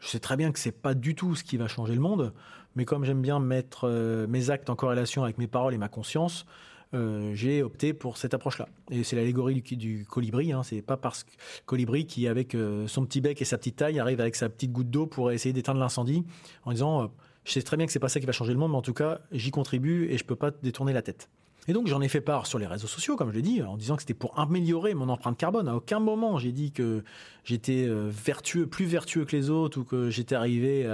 Je 0.00 0.08
sais 0.08 0.18
très 0.18 0.36
bien 0.36 0.50
que 0.50 0.58
c'est 0.58 0.72
pas 0.72 0.94
du 0.94 1.14
tout 1.14 1.36
ce 1.36 1.44
qui 1.44 1.56
va 1.56 1.68
changer 1.68 1.94
le 1.94 2.00
monde, 2.00 2.32
mais 2.76 2.84
comme 2.84 3.04
j'aime 3.04 3.22
bien 3.22 3.40
mettre 3.40 3.88
euh, 3.88 4.26
mes 4.26 4.50
actes 4.50 4.70
en 4.70 4.76
corrélation 4.76 5.24
avec 5.24 5.38
mes 5.38 5.46
paroles 5.46 5.74
et 5.74 5.78
ma 5.78 5.88
conscience, 5.88 6.46
euh, 6.92 7.32
j'ai 7.34 7.62
opté 7.62 7.92
pour 7.92 8.16
cette 8.16 8.34
approche-là. 8.34 8.68
Et 8.90 9.04
c'est 9.04 9.16
l'allégorie 9.16 9.62
du, 9.62 10.04
colibri. 10.08 10.52
Hein. 10.52 10.62
C'est 10.62 10.82
pas 10.82 10.96
parce 10.96 11.24
que 11.24 11.30
colibri 11.66 12.06
qui, 12.06 12.26
avec 12.26 12.54
euh, 12.54 12.86
son 12.88 13.04
petit 13.04 13.20
bec 13.20 13.40
et 13.40 13.44
sa 13.44 13.58
petite 13.58 13.76
taille, 13.76 14.00
arrive 14.00 14.20
avec 14.20 14.34
sa 14.36 14.48
petite 14.48 14.72
goutte 14.72 14.90
d'eau 14.90 15.06
pour 15.06 15.30
essayer 15.30 15.52
d'éteindre 15.52 15.80
l'incendie, 15.80 16.24
en 16.64 16.72
disant 16.72 17.12
je 17.44 17.52
sais 17.52 17.62
très 17.62 17.76
bien 17.76 17.86
que 17.86 17.92
c'est 17.92 17.98
pas 18.00 18.08
ça 18.08 18.20
qui 18.20 18.26
va 18.26 18.32
changer 18.32 18.52
le 18.52 18.58
monde, 18.58 18.72
mais 18.72 18.78
en 18.78 18.82
tout 18.82 18.94
cas 18.94 19.20
j'y 19.32 19.50
contribue 19.50 20.08
et 20.10 20.18
je 20.18 20.24
peux 20.24 20.36
pas 20.36 20.50
détourner 20.50 20.92
la 20.92 21.02
tête. 21.02 21.28
Et 21.70 21.72
donc 21.72 21.86
j'en 21.86 22.00
ai 22.00 22.08
fait 22.08 22.20
part 22.20 22.48
sur 22.48 22.58
les 22.58 22.66
réseaux 22.66 22.88
sociaux, 22.88 23.14
comme 23.14 23.30
je 23.30 23.36
l'ai 23.36 23.42
dit, 23.42 23.62
en 23.62 23.76
disant 23.76 23.94
que 23.94 24.02
c'était 24.02 24.12
pour 24.12 24.36
améliorer 24.36 24.92
mon 24.94 25.08
empreinte 25.08 25.38
carbone. 25.38 25.68
À 25.68 25.76
aucun 25.76 26.00
moment 26.00 26.36
j'ai 26.36 26.50
dit 26.50 26.72
que 26.72 27.04
j'étais 27.44 27.86
euh, 27.86 28.10
vertueux, 28.10 28.66
plus 28.66 28.86
vertueux 28.86 29.24
que 29.24 29.36
les 29.36 29.50
autres, 29.50 29.78
ou 29.78 29.84
que 29.84 30.10
j'étais 30.10 30.34
arrivé 30.34 30.84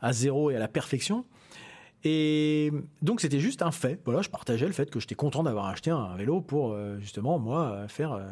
à, 0.00 0.12
zéro 0.14 0.50
et 0.50 0.56
à 0.56 0.58
la 0.58 0.68
perfection. 0.68 1.26
Et 2.02 2.72
donc 3.02 3.20
c'était 3.20 3.40
juste 3.40 3.60
un 3.60 3.72
fait. 3.72 4.00
Voilà, 4.06 4.22
je 4.22 4.30
partageais 4.30 4.64
le 4.64 4.72
fait 4.72 4.90
que 4.90 5.00
j'étais 5.00 5.14
content 5.14 5.42
d'avoir 5.42 5.66
acheté 5.66 5.90
un 5.90 6.16
vélo 6.16 6.40
pour 6.40 6.72
euh, 6.72 6.98
justement 6.98 7.38
moi 7.38 7.84
faire 7.88 8.12
euh, 8.12 8.26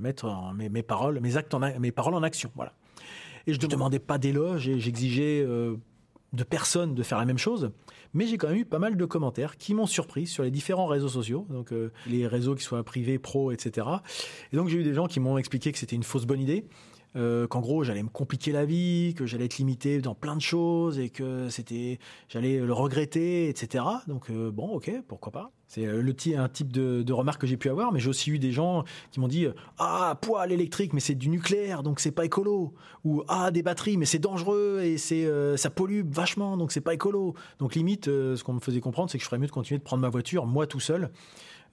mettre 0.00 0.52
mes, 0.56 0.68
mes, 0.68 0.82
paroles, 0.82 1.20
mes 1.20 1.36
actes, 1.36 1.54
en, 1.54 1.60
mes 1.60 1.92
paroles 1.92 2.14
en 2.14 2.24
action. 2.24 2.50
Voilà. 2.56 2.72
Et 3.46 3.54
je 3.54 3.60
ne 3.60 3.66
demandais 3.68 4.00
pas 4.00 4.18
d'éloge 4.18 4.68
et 4.68 4.80
j'exigeais 4.80 5.46
de 6.32 6.44
personne 6.44 6.94
de 6.94 7.02
faire 7.02 7.18
la 7.18 7.24
même 7.24 7.38
chose. 7.38 7.70
Mais 8.14 8.26
j'ai 8.26 8.38
quand 8.38 8.48
même 8.48 8.58
eu 8.58 8.64
pas 8.64 8.78
mal 8.78 8.96
de 8.96 9.04
commentaires 9.04 9.56
qui 9.56 9.74
m'ont 9.74 9.86
surpris 9.86 10.26
sur 10.26 10.42
les 10.42 10.50
différents 10.50 10.86
réseaux 10.86 11.08
sociaux, 11.08 11.46
donc 11.50 11.72
euh, 11.72 11.90
les 12.06 12.26
réseaux 12.26 12.54
qui 12.54 12.64
soient 12.64 12.82
privés, 12.84 13.18
pro, 13.18 13.52
etc. 13.52 13.86
Et 14.52 14.56
donc 14.56 14.68
j'ai 14.68 14.78
eu 14.78 14.84
des 14.84 14.94
gens 14.94 15.06
qui 15.06 15.20
m'ont 15.20 15.38
expliqué 15.38 15.72
que 15.72 15.78
c'était 15.78 15.96
une 15.96 16.02
fausse 16.02 16.26
bonne 16.26 16.40
idée. 16.40 16.64
Euh, 17.16 17.46
qu'en 17.46 17.60
gros 17.60 17.84
j'allais 17.84 18.02
me 18.02 18.10
compliquer 18.10 18.52
la 18.52 18.66
vie, 18.66 19.14
que 19.16 19.24
j'allais 19.24 19.46
être 19.46 19.56
limité 19.56 20.00
dans 20.00 20.14
plein 20.14 20.36
de 20.36 20.42
choses 20.42 20.98
et 20.98 21.08
que 21.08 21.48
c'était 21.48 21.98
j'allais 22.28 22.58
le 22.58 22.72
regretter, 22.72 23.48
etc. 23.48 23.84
Donc 24.06 24.30
euh, 24.30 24.50
bon, 24.50 24.68
ok, 24.68 24.90
pourquoi 25.08 25.32
pas. 25.32 25.50
C'est 25.68 25.86
euh, 25.86 26.02
le 26.02 26.14
un 26.36 26.48
type 26.48 26.70
de, 26.70 27.10
remarque 27.12 27.40
que 27.40 27.46
j'ai 27.46 27.56
pu 27.56 27.70
avoir, 27.70 27.92
mais 27.92 28.00
j'ai 28.00 28.10
aussi 28.10 28.30
eu 28.30 28.38
des 28.38 28.52
gens 28.52 28.84
qui 29.10 29.20
m'ont 29.20 29.28
dit 29.28 29.46
ah 29.78 30.18
poêle 30.20 30.52
électrique, 30.52 30.92
mais 30.92 31.00
c'est 31.00 31.14
du 31.14 31.30
nucléaire, 31.30 31.82
donc 31.82 31.98
c'est 31.98 32.10
pas 32.10 32.26
écolo, 32.26 32.74
ou 33.04 33.22
ah 33.28 33.50
des 33.50 33.62
batteries, 33.62 33.96
mais 33.96 34.04
c'est 34.04 34.18
dangereux 34.18 34.82
et 34.82 34.98
c'est 34.98 35.26
ça 35.56 35.70
pollue 35.70 36.02
vachement, 36.04 36.56
donc 36.58 36.72
c'est 36.72 36.82
pas 36.82 36.92
écolo. 36.92 37.34
Donc 37.58 37.74
limite, 37.74 38.04
ce 38.06 38.42
qu'on 38.44 38.54
me 38.54 38.60
faisait 38.60 38.80
comprendre, 38.80 39.10
c'est 39.10 39.16
que 39.16 39.24
je 39.24 39.28
ferais 39.28 39.38
mieux 39.38 39.46
de 39.46 39.52
continuer 39.52 39.78
de 39.78 39.84
prendre 39.84 40.02
ma 40.02 40.10
voiture 40.10 40.46
moi 40.46 40.66
tout 40.66 40.80
seul 40.80 41.10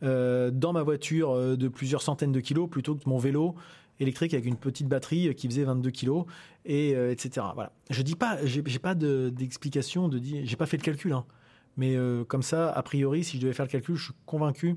dans 0.01 0.73
ma 0.73 0.83
voiture 0.83 1.57
de 1.57 1.67
plusieurs 1.67 2.01
centaines 2.01 2.31
de 2.31 2.39
kilos 2.39 2.69
plutôt 2.69 2.95
que 2.95 3.07
mon 3.07 3.17
vélo 3.17 3.55
électrique 3.99 4.33
avec 4.33 4.45
une 4.45 4.57
petite 4.57 4.87
batterie 4.87 5.33
qui 5.35 5.47
faisait 5.47 5.63
22 5.63 5.91
kilos 5.91 6.25
et 6.65 6.91
etc. 6.91 7.47
Voilà. 7.53 7.71
Je 7.89 8.01
dis 8.01 8.15
pas, 8.15 8.43
j'ai 8.45 8.79
pas 8.79 8.95
d'explication 8.95 10.09
de, 10.09 10.19
dire, 10.19 10.41
j'ai 10.43 10.55
pas 10.55 10.65
fait 10.65 10.77
le 10.77 10.83
calcul, 10.83 11.13
hein. 11.13 11.25
mais 11.77 11.95
comme 12.27 12.43
ça, 12.43 12.71
a 12.71 12.83
priori, 12.83 13.23
si 13.23 13.37
je 13.37 13.41
devais 13.43 13.53
faire 13.53 13.65
le 13.65 13.71
calcul, 13.71 13.95
je 13.95 14.05
suis 14.05 14.13
convaincu 14.25 14.75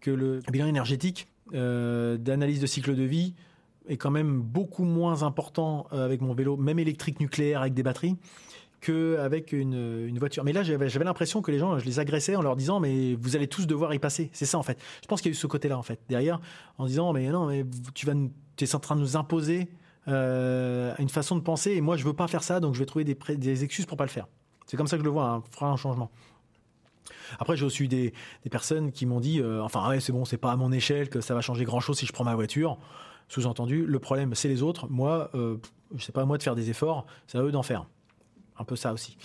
que 0.00 0.10
le 0.10 0.40
bilan 0.50 0.66
énergétique 0.66 1.28
d'analyse 1.52 2.60
de 2.60 2.66
cycle 2.66 2.94
de 2.94 3.04
vie 3.04 3.34
est 3.88 3.96
quand 3.96 4.10
même 4.10 4.40
beaucoup 4.40 4.84
moins 4.84 5.22
important 5.22 5.86
avec 5.90 6.20
mon 6.20 6.34
vélo, 6.34 6.56
même 6.56 6.78
électrique 6.78 7.20
nucléaire 7.20 7.62
avec 7.62 7.74
des 7.74 7.82
batteries, 7.82 8.16
qu'avec 8.80 9.52
une, 9.52 10.06
une 10.06 10.18
voiture. 10.18 10.44
Mais 10.44 10.52
là, 10.52 10.62
j'avais 10.62 11.04
l'impression 11.04 11.42
que 11.42 11.50
les 11.50 11.58
gens, 11.58 11.78
je 11.78 11.84
les 11.84 11.98
agressais 11.98 12.36
en 12.36 12.42
leur 12.42 12.54
disant, 12.54 12.80
mais 12.80 13.14
vous 13.14 13.34
allez 13.34 13.48
tous 13.48 13.66
devoir 13.66 13.92
y 13.94 13.98
passer. 13.98 14.30
C'est 14.32 14.46
ça, 14.46 14.58
en 14.58 14.62
fait. 14.62 14.78
Je 15.02 15.08
pense 15.08 15.20
qu'il 15.20 15.30
y 15.30 15.32
a 15.32 15.36
eu 15.36 15.40
ce 15.40 15.46
côté-là, 15.46 15.76
en 15.76 15.82
fait, 15.82 16.00
derrière, 16.08 16.40
en 16.76 16.86
disant, 16.86 17.12
mais 17.12 17.28
non, 17.28 17.46
mais 17.46 17.64
tu 17.94 18.06
vas, 18.06 18.14
tu 18.58 18.64
es 18.64 18.74
en 18.74 18.80
train 18.80 18.96
de 18.96 19.00
nous 19.00 19.16
imposer 19.16 19.68
euh, 20.08 20.94
une 20.98 21.08
façon 21.08 21.36
de 21.36 21.40
penser, 21.40 21.72
et 21.72 21.80
moi, 21.80 21.96
je 21.96 22.04
veux 22.04 22.12
pas 22.12 22.28
faire 22.28 22.42
ça, 22.42 22.60
donc 22.60 22.74
je 22.74 22.80
vais 22.80 22.86
trouver 22.86 23.04
des, 23.04 23.64
excuses 23.64 23.86
pour 23.86 23.96
pas 23.96 24.04
le 24.04 24.10
faire. 24.10 24.26
C'est 24.66 24.76
comme 24.76 24.86
ça 24.86 24.96
que 24.96 25.02
je 25.02 25.04
le 25.04 25.10
vois, 25.10 25.28
hein, 25.28 25.42
fera 25.50 25.70
un 25.70 25.76
changement. 25.76 26.10
Après, 27.38 27.56
j'ai 27.56 27.64
aussi 27.64 27.84
eu 27.84 27.88
des, 27.88 28.12
personnes 28.50 28.92
qui 28.92 29.06
m'ont 29.06 29.20
dit, 29.20 29.40
euh, 29.40 29.62
enfin, 29.62 29.88
ouais, 29.88 30.00
c'est 30.00 30.12
bon, 30.12 30.24
c'est 30.24 30.36
pas 30.36 30.52
à 30.52 30.56
mon 30.56 30.72
échelle 30.72 31.08
que 31.08 31.20
ça 31.20 31.34
va 31.34 31.40
changer 31.40 31.64
grand-chose 31.64 31.98
si 31.98 32.06
je 32.06 32.12
prends 32.12 32.24
ma 32.24 32.34
voiture. 32.34 32.78
Sous-entendu, 33.28 33.84
le 33.84 33.98
problème, 33.98 34.34
c'est 34.34 34.48
les 34.48 34.62
autres. 34.62 34.88
Moi, 34.88 35.30
euh, 35.34 35.58
sais 35.98 36.12
pas 36.12 36.24
moi 36.24 36.38
de 36.38 36.42
faire 36.42 36.54
des 36.54 36.70
efforts, 36.70 37.06
c'est 37.26 37.38
à 37.38 37.42
eux 37.42 37.52
d'en 37.52 37.62
faire 37.62 37.86
un 38.58 38.64
peu 38.64 38.76
ça 38.76 38.92
aussi. 38.92 39.16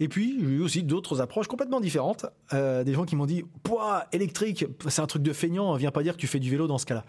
Et 0.00 0.08
puis, 0.08 0.38
j'ai 0.40 0.46
eu 0.46 0.62
aussi 0.62 0.82
d'autres 0.82 1.20
approches 1.20 1.48
complètement 1.48 1.80
différentes. 1.80 2.26
Euh, 2.52 2.84
des 2.84 2.94
gens 2.94 3.04
qui 3.04 3.16
m'ont 3.16 3.26
dit 3.26 3.44
Poids 3.62 4.04
électrique, 4.12 4.64
c'est 4.88 5.02
un 5.02 5.06
truc 5.06 5.22
de 5.22 5.32
feignant, 5.32 5.74
viens 5.74 5.90
pas 5.90 6.02
dire 6.02 6.14
que 6.14 6.20
tu 6.20 6.26
fais 6.26 6.38
du 6.38 6.50
vélo 6.50 6.66
dans 6.66 6.78
ce 6.78 6.86
cas-là. 6.86 7.04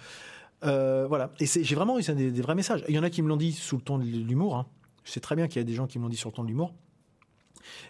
Euh, 0.64 1.06
voilà. 1.08 1.32
Et 1.40 1.46
j'ai 1.46 1.76
vraiment 1.76 2.00
eu 2.00 2.04
des, 2.04 2.42
vrais 2.42 2.56
messages. 2.56 2.84
Il 2.88 2.96
y 2.96 3.00
en 3.00 3.04
a 3.04 3.10
qui 3.10 3.22
me 3.22 3.30
l'ont 3.30 3.38
dit 3.38 3.54
sous 3.54 3.78
le 3.78 3.82
ton 3.82 3.98
de 3.98 4.04
l'humour. 4.04 4.58
Hein. 4.58 4.68
Je 5.04 5.12
sais 5.12 5.20
très 5.20 5.36
bien 5.36 5.48
qu'il 5.48 5.58
y 5.58 5.62
a 5.62 5.64
des 5.64 5.74
gens 5.74 5.88
qui 5.88 6.00
m'ont 6.00 6.10
dit 6.10 6.18
sur 6.18 6.30
le 6.30 6.36
ton 6.36 6.44
de 6.44 6.50
l'humour. 6.50 6.74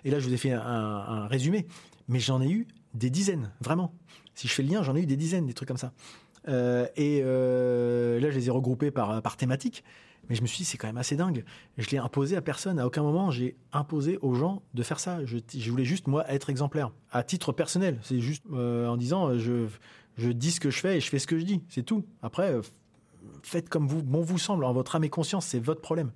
Et 0.04 0.12
là, 0.12 0.20
je 0.20 0.28
vous 0.28 0.34
ai 0.34 0.38
fait 0.38 0.52
un, 0.52 1.28
résumé. 1.28 1.68
Mais 2.08 2.20
j'en 2.20 2.42
ai 2.42 2.50
eu 2.50 2.68
des 2.94 3.10
dizaines, 3.10 3.52
vraiment. 3.62 3.94
Si 4.34 4.48
je 4.48 4.54
fais 4.54 4.64
le 4.64 4.70
lien, 4.70 4.84
j'en 4.84 4.96
ai 4.96 5.02
eu 5.02 5.06
des 5.06 5.18
dizaines, 5.18 5.46
des 5.46 5.54
trucs 5.54 5.68
comme 5.68 5.78
ça. 5.78 5.94
Euh, 6.48 6.88
et 6.96 7.22
là, 7.22 8.32
je 8.32 8.36
les 8.36 8.48
ai 8.48 8.52
regroupés 8.52 8.92
par, 8.92 9.22
par 9.22 9.38
thématique. 9.38 9.84
Mais 10.30 10.36
je 10.36 10.42
me 10.42 10.48
suis 10.48 10.60
dit, 10.60 10.66
c'est 10.66 10.78
quand 10.78 10.88
même 10.88 10.98
assez 10.98 11.16
dingue. 11.16 11.44
Je 11.78 11.90
l'ai 11.90 11.98
imposé 11.98 12.36
à 12.36 12.42
personne. 12.42 12.80
À 12.80 12.86
aucun 12.86 13.02
moment, 13.02 13.32
j'ai 13.32 13.58
imposé 13.74 14.20
aux 14.22 14.36
gens 14.36 14.62
de 14.76 14.84
faire 14.84 15.00
ça. 15.00 15.26
Je, 15.26 15.72
voulais 15.72 15.86
juste, 15.86 16.08
moi, 16.08 16.30
être 16.32 16.50
exemplaire. 16.52 16.92
À 17.12 17.24
titre 17.24 17.52
personnel. 17.52 18.00
C'est 18.04 18.20
juste 18.20 18.44
euh, 18.54 18.88
en 18.88 18.96
disant, 18.96 19.38
je, 19.38 19.68
je 20.20 20.30
dis 20.30 20.52
ce 20.52 20.60
que 20.60 20.70
je 20.70 20.80
fais 20.80 20.98
et 20.98 21.00
je 21.00 21.10
fais 21.10 21.20
ce 21.20 21.28
que 21.28 21.38
je 21.40 21.46
dis. 21.46 21.62
C'est 21.70 21.84
tout. 21.84 22.06
Après, 22.22 22.52
euh, 22.52 22.62
faites 23.44 23.70
comme 23.70 23.88
vous, 23.88 24.04
bon 24.04 24.22
vous 24.22 24.38
semble. 24.38 24.64
En 24.64 24.74
votre 24.74 24.96
âme 24.96 25.04
et 25.04 25.10
conscience, 25.10 25.46
c'est 25.46 25.60
votre 25.60 25.82
problème. 25.82 26.12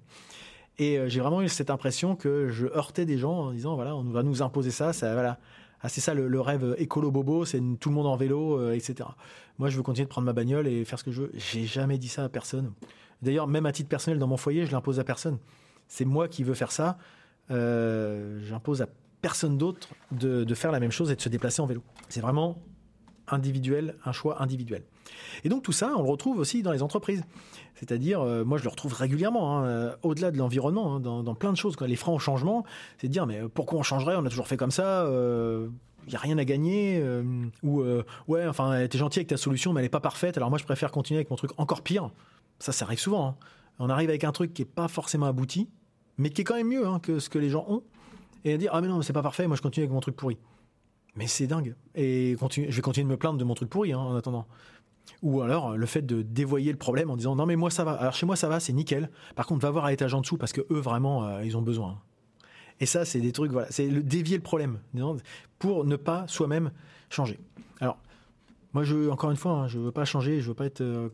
Et 0.78 0.98
euh, 0.98 1.08
j'ai 1.10 1.20
vraiment 1.20 1.42
eu 1.42 1.50
cette 1.50 1.70
impression 1.70 2.16
que 2.16 2.50
je 2.50 2.68
heurtais 2.68 3.06
des 3.06 3.18
gens 3.18 3.34
en 3.34 3.52
disant, 3.52 3.76
voilà, 3.76 3.96
on 3.96 4.04
va 4.04 4.24
nous 4.24 4.42
imposer 4.42 4.72
ça. 4.72 4.94
ça 4.94 5.14
voilà. 5.14 5.40
Ah, 5.82 5.90
c'est 5.90 6.02
ça 6.02 6.14
le, 6.14 6.40
rêve 6.40 6.76
écolo 6.78 7.12
bobo, 7.12 7.44
c'est 7.44 7.62
tout 7.80 7.90
le 7.90 7.96
monde 7.96 8.08
en 8.08 8.16
vélo, 8.16 8.72
etc. 8.72 9.10
Moi, 9.60 9.68
je 9.68 9.76
veux 9.76 9.84
continuer 9.84 10.06
de 10.06 10.10
prendre 10.10 10.26
ma 10.26 10.32
bagnole 10.32 10.66
et 10.66 10.86
faire 10.86 10.98
ce 10.98 11.04
que 11.04 11.12
je 11.12 11.24
veux. 11.24 11.32
J'ai 11.34 11.66
jamais 11.66 11.98
dit 11.98 12.08
ça 12.08 12.24
à 12.24 12.30
personne. 12.30 12.72
D'ailleurs, 13.22 13.48
même 13.48 13.66
à 13.66 13.74
titre 13.74 13.90
personnel, 13.90 14.18
dans 14.18 14.28
mon 14.28 14.38
foyer, 14.38 14.66
je 14.66 14.72
l'impose 14.72 15.02
à 15.02 15.04
personne. 15.04 15.40
C'est 15.88 16.06
moi 16.06 16.28
qui 16.28 16.44
veux 16.44 16.54
faire 16.54 16.72
ça. 16.72 16.98
Euh, 17.52 18.40
J'impose 18.44 18.82
à 18.82 18.88
personne 19.22 19.58
d'autre 19.58 19.88
de, 20.12 20.54
faire 20.54 20.72
la 20.72 20.80
même 20.80 20.92
chose 20.92 21.12
et 21.12 21.16
de 21.16 21.22
se 21.22 21.30
déplacer 21.30 21.62
en 21.62 21.66
vélo. 21.66 21.82
C'est 22.10 22.20
vraiment 22.22 22.62
individuel, 23.28 23.96
un 24.06 24.12
choix 24.12 24.42
individuel. 24.42 24.84
Et 25.44 25.50
donc 25.50 25.64
tout 25.64 25.72
ça, 25.72 25.94
on 25.96 26.04
le 26.04 26.10
retrouve 26.10 26.40
aussi 26.40 26.64
dans 26.64 26.72
les 26.72 26.84
entreprises. 26.84 27.24
C'est-à-dire, 27.76 28.22
euh, 28.22 28.44
moi 28.44 28.58
je 28.58 28.64
le 28.64 28.70
retrouve 28.70 28.94
régulièrement, 28.94 29.58
hein, 29.58 29.66
euh, 29.66 29.96
au-delà 30.04 30.32
de 30.32 30.38
l'environnement, 30.38 30.96
hein, 30.96 31.00
dans, 31.00 31.36
plein 31.36 31.52
de 31.52 31.58
choses. 31.58 31.76
Les 31.82 31.96
freins 31.96 32.14
au 32.14 32.20
changement, 32.20 32.64
c'est 32.98 33.08
de 33.08 33.12
dire, 33.12 33.26
mais 33.26 33.42
pourquoi 33.54 33.80
on 33.80 33.84
changerait? 33.84 34.16
On 34.16 34.26
a 34.26 34.30
toujours 34.30 34.48
fait 34.48 34.58
comme 34.58 34.72
ça. 34.72 35.04
il 35.06 35.12
euh, 35.12 35.68
n'y 36.08 36.16
a 36.16 36.20
rien 36.20 36.38
à 36.38 36.46
gagner, 36.46 37.04
ou 37.64 37.84
ouais, 38.28 38.48
enfin, 38.48 38.88
t'es 38.88 38.98
gentil 38.98 39.20
avec 39.20 39.28
ta 39.28 39.38
solution, 39.38 39.74
mais 39.74 39.82
elle 39.82 39.86
n'est 39.86 39.90
pas 39.90 40.00
parfaite, 40.00 40.38
alors 40.38 40.50
moi 40.50 40.60
je 40.60 40.66
préfère 40.66 40.92
continuer 40.92 41.20
avec 41.20 41.30
mon 41.30 41.36
truc 41.36 41.52
encore 41.58 41.82
pire. 41.82 42.10
Ça, 42.60 42.72
ça 42.72 42.86
arrive 42.86 43.00
souvent. 43.00 43.28
Hein. 43.28 43.36
On 43.80 43.90
arrive 43.90 44.10
avec 44.10 44.24
un 44.24 44.32
truc 44.32 44.54
qui 44.54 44.62
est 44.62 44.66
pas 44.66 44.88
forcément 44.88 45.26
abouti, 45.26 45.70
mais 46.18 46.30
qui 46.30 46.42
est 46.42 46.44
quand 46.44 46.56
même 46.56 46.68
mieux 46.68 46.86
que 47.02 47.20
ce 47.20 47.30
que 47.30 47.40
les 47.40 47.50
gens 47.50 47.66
ont, 47.68 47.84
et 48.46 48.58
dire 48.58 48.72
ah 48.74 48.82
mais 48.82 48.88
non, 48.88 49.02
c'est 49.02 49.14
pas 49.14 49.24
parfait, 49.24 49.48
moi 49.48 49.56
je 49.56 49.62
continue 49.62 49.86
avec 49.86 49.94
mon 49.94 50.02
truc 50.02 50.16
pourri. 50.16 50.38
Mais 51.16 51.28
c'est 51.28 51.48
dingue. 51.48 51.76
Et 51.96 52.36
je 52.40 52.76
vais 52.76 52.82
continuer 52.82 53.06
de 53.06 53.12
me 53.12 53.18
plaindre 53.18 53.38
de 53.38 53.44
mon 53.44 53.54
truc 53.54 53.70
pourri 53.70 53.94
hein, 53.94 54.00
en 54.00 54.16
attendant. 54.16 54.48
Ou 55.22 55.42
alors 55.42 55.78
le 55.78 55.86
fait 55.86 56.02
de 56.02 56.22
dévoyer 56.22 56.72
le 56.72 56.78
problème 56.78 57.10
en 57.10 57.18
disant 57.18 57.36
non 57.36 57.46
mais 57.46 57.56
moi 57.56 57.70
ça 57.70 57.84
va. 57.84 57.94
Alors 57.94 58.14
chez 58.14 58.26
moi 58.26 58.36
ça 58.36 58.48
va, 58.48 58.60
c'est 58.60 58.74
nickel. 58.74 59.10
Par 59.36 59.46
contre 59.46 59.62
va 59.62 59.70
voir 59.70 59.86
à 59.86 59.92
l'étage 59.92 60.14
en 60.14 60.22
dessous 60.22 60.38
parce 60.38 60.54
que 60.54 60.62
eux 60.72 60.80
vraiment 60.80 61.26
euh, 61.26 61.44
ils 61.44 61.58
ont 61.58 61.62
besoin. 61.62 62.00
Et 62.80 62.86
ça 62.86 63.06
c'est 63.06 63.20
des 63.20 63.32
trucs 63.32 63.52
voilà, 63.52 63.68
c'est 63.70 63.88
le 63.88 64.02
dévier 64.02 64.38
le 64.38 64.44
problème 64.44 64.80
pour 65.60 65.86
ne 65.86 65.96
pas 65.98 66.26
soi-même 66.28 66.72
changer. 67.10 67.40
Alors 67.80 67.98
moi 68.74 68.84
je 68.84 69.10
encore 69.10 69.30
une 69.32 69.38
fois 69.38 69.68
je 69.68 69.78
veux 69.78 69.92
pas 69.92 70.06
changer, 70.06 70.42
je 70.42 70.48
veux 70.48 70.56
pas 70.56 70.66
être 70.66 70.82
euh, 70.82 71.10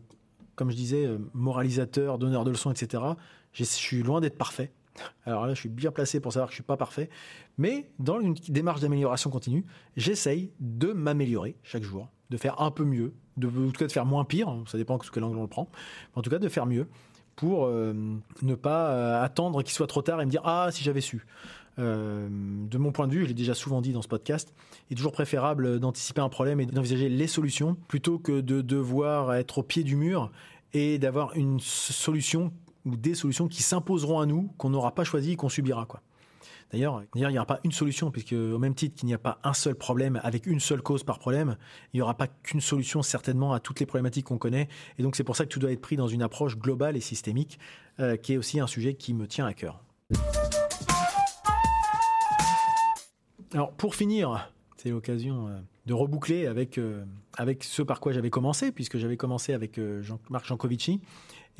comme 0.60 0.70
je 0.70 0.76
disais, 0.76 1.06
euh, 1.06 1.16
moralisateur, 1.32 2.18
donneur 2.18 2.44
de 2.44 2.50
leçons, 2.50 2.70
etc. 2.70 3.02
Je 3.54 3.64
suis 3.64 4.02
loin 4.02 4.20
d'être 4.20 4.36
parfait. 4.36 4.70
Alors 5.24 5.46
là, 5.46 5.54
je 5.54 5.60
suis 5.60 5.68
bien 5.68 5.90
placé 5.90 6.20
pour 6.20 6.32
savoir 6.32 6.48
que 6.48 6.52
je 6.52 6.56
suis 6.56 6.64
pas 6.64 6.76
parfait. 6.76 7.08
Mais 7.58 7.90
dans 7.98 8.20
une 8.20 8.34
démarche 8.48 8.80
d'amélioration 8.80 9.30
continue, 9.30 9.64
j'essaye 9.96 10.52
de 10.60 10.92
m'améliorer 10.92 11.56
chaque 11.62 11.82
jour, 11.82 12.08
de 12.30 12.36
faire 12.36 12.60
un 12.60 12.70
peu 12.70 12.84
mieux, 12.84 13.14
de, 13.36 13.48
en 13.48 13.70
tout 13.70 13.78
cas 13.78 13.86
de 13.86 13.92
faire 13.92 14.06
moins 14.06 14.24
pire. 14.24 14.54
Ça 14.66 14.78
dépend 14.78 14.98
de 14.98 15.02
quel 15.12 15.24
angle 15.24 15.38
on 15.38 15.42
le 15.42 15.48
prend. 15.48 15.70
En 16.14 16.22
tout 16.22 16.30
cas, 16.30 16.38
de 16.38 16.48
faire 16.48 16.66
mieux 16.66 16.88
pour 17.36 17.64
euh, 17.64 17.94
ne 18.42 18.54
pas 18.54 18.90
euh, 18.90 19.22
attendre 19.22 19.62
qu'il 19.62 19.72
soit 19.72 19.86
trop 19.86 20.02
tard 20.02 20.20
et 20.20 20.26
me 20.26 20.30
dire 20.30 20.42
ah 20.44 20.68
si 20.72 20.84
j'avais 20.84 21.00
su. 21.00 21.26
Euh, 21.78 22.28
de 22.30 22.78
mon 22.78 22.92
point 22.92 23.08
de 23.08 23.14
vue, 23.14 23.22
je 23.22 23.28
l'ai 23.28 23.34
déjà 23.34 23.54
souvent 23.54 23.80
dit 23.80 23.92
dans 23.92 24.02
ce 24.02 24.08
podcast, 24.08 24.52
il 24.88 24.94
est 24.94 24.96
toujours 24.96 25.12
préférable 25.12 25.80
d'anticiper 25.80 26.20
un 26.20 26.28
problème 26.28 26.60
et 26.60 26.66
d'envisager 26.66 27.08
les 27.08 27.26
solutions 27.26 27.76
plutôt 27.88 28.18
que 28.18 28.40
de 28.40 28.60
devoir 28.60 29.34
être 29.34 29.58
au 29.58 29.62
pied 29.62 29.84
du 29.84 29.96
mur 29.96 30.30
et 30.74 30.98
d'avoir 30.98 31.34
une 31.36 31.58
solution 31.60 32.52
ou 32.84 32.96
des 32.96 33.14
solutions 33.14 33.48
qui 33.48 33.62
s'imposeront 33.62 34.20
à 34.20 34.26
nous, 34.26 34.52
qu'on 34.58 34.70
n'aura 34.70 34.94
pas 34.94 35.04
choisi 35.04 35.36
qu'on 35.36 35.48
subira. 35.48 35.86
Quoi. 35.86 36.02
D'ailleurs, 36.72 37.02
il 37.14 37.26
n'y 37.26 37.36
aura 37.36 37.46
pas 37.46 37.60
une 37.64 37.72
solution, 37.72 38.10
puisque 38.10 38.32
au 38.32 38.58
même 38.58 38.74
titre 38.74 38.94
qu'il 38.94 39.06
n'y 39.06 39.14
a 39.14 39.18
pas 39.18 39.40
un 39.42 39.52
seul 39.52 39.74
problème 39.74 40.20
avec 40.22 40.46
une 40.46 40.60
seule 40.60 40.82
cause 40.82 41.02
par 41.02 41.18
problème, 41.18 41.56
il 41.92 41.96
n'y 41.96 42.00
aura 42.02 42.14
pas 42.16 42.28
qu'une 42.28 42.60
solution 42.60 43.02
certainement 43.02 43.52
à 43.52 43.60
toutes 43.60 43.80
les 43.80 43.86
problématiques 43.86 44.26
qu'on 44.26 44.38
connaît. 44.38 44.68
Et 44.98 45.02
donc 45.02 45.16
c'est 45.16 45.24
pour 45.24 45.36
ça 45.36 45.44
que 45.44 45.50
tout 45.50 45.58
doit 45.58 45.72
être 45.72 45.80
pris 45.80 45.96
dans 45.96 46.08
une 46.08 46.22
approche 46.22 46.56
globale 46.56 46.96
et 46.96 47.00
systémique, 47.00 47.58
euh, 47.98 48.16
qui 48.16 48.34
est 48.34 48.36
aussi 48.36 48.60
un 48.60 48.68
sujet 48.68 48.94
qui 48.94 49.14
me 49.14 49.26
tient 49.26 49.46
à 49.46 49.54
cœur. 49.54 49.82
Alors 53.52 53.72
pour 53.72 53.96
finir, 53.96 54.52
c'est 54.76 54.90
l'occasion 54.90 55.48
euh, 55.48 55.60
de 55.86 55.92
reboucler 55.92 56.46
avec, 56.46 56.78
euh, 56.78 57.04
avec 57.36 57.64
ce 57.64 57.82
par 57.82 58.00
quoi 58.00 58.12
j'avais 58.12 58.30
commencé, 58.30 58.70
puisque 58.72 58.96
j'avais 58.96 59.16
commencé 59.16 59.52
avec 59.52 59.78
euh, 59.78 60.02
Jean-Marc 60.02 60.46
Jancovici. 60.46 61.00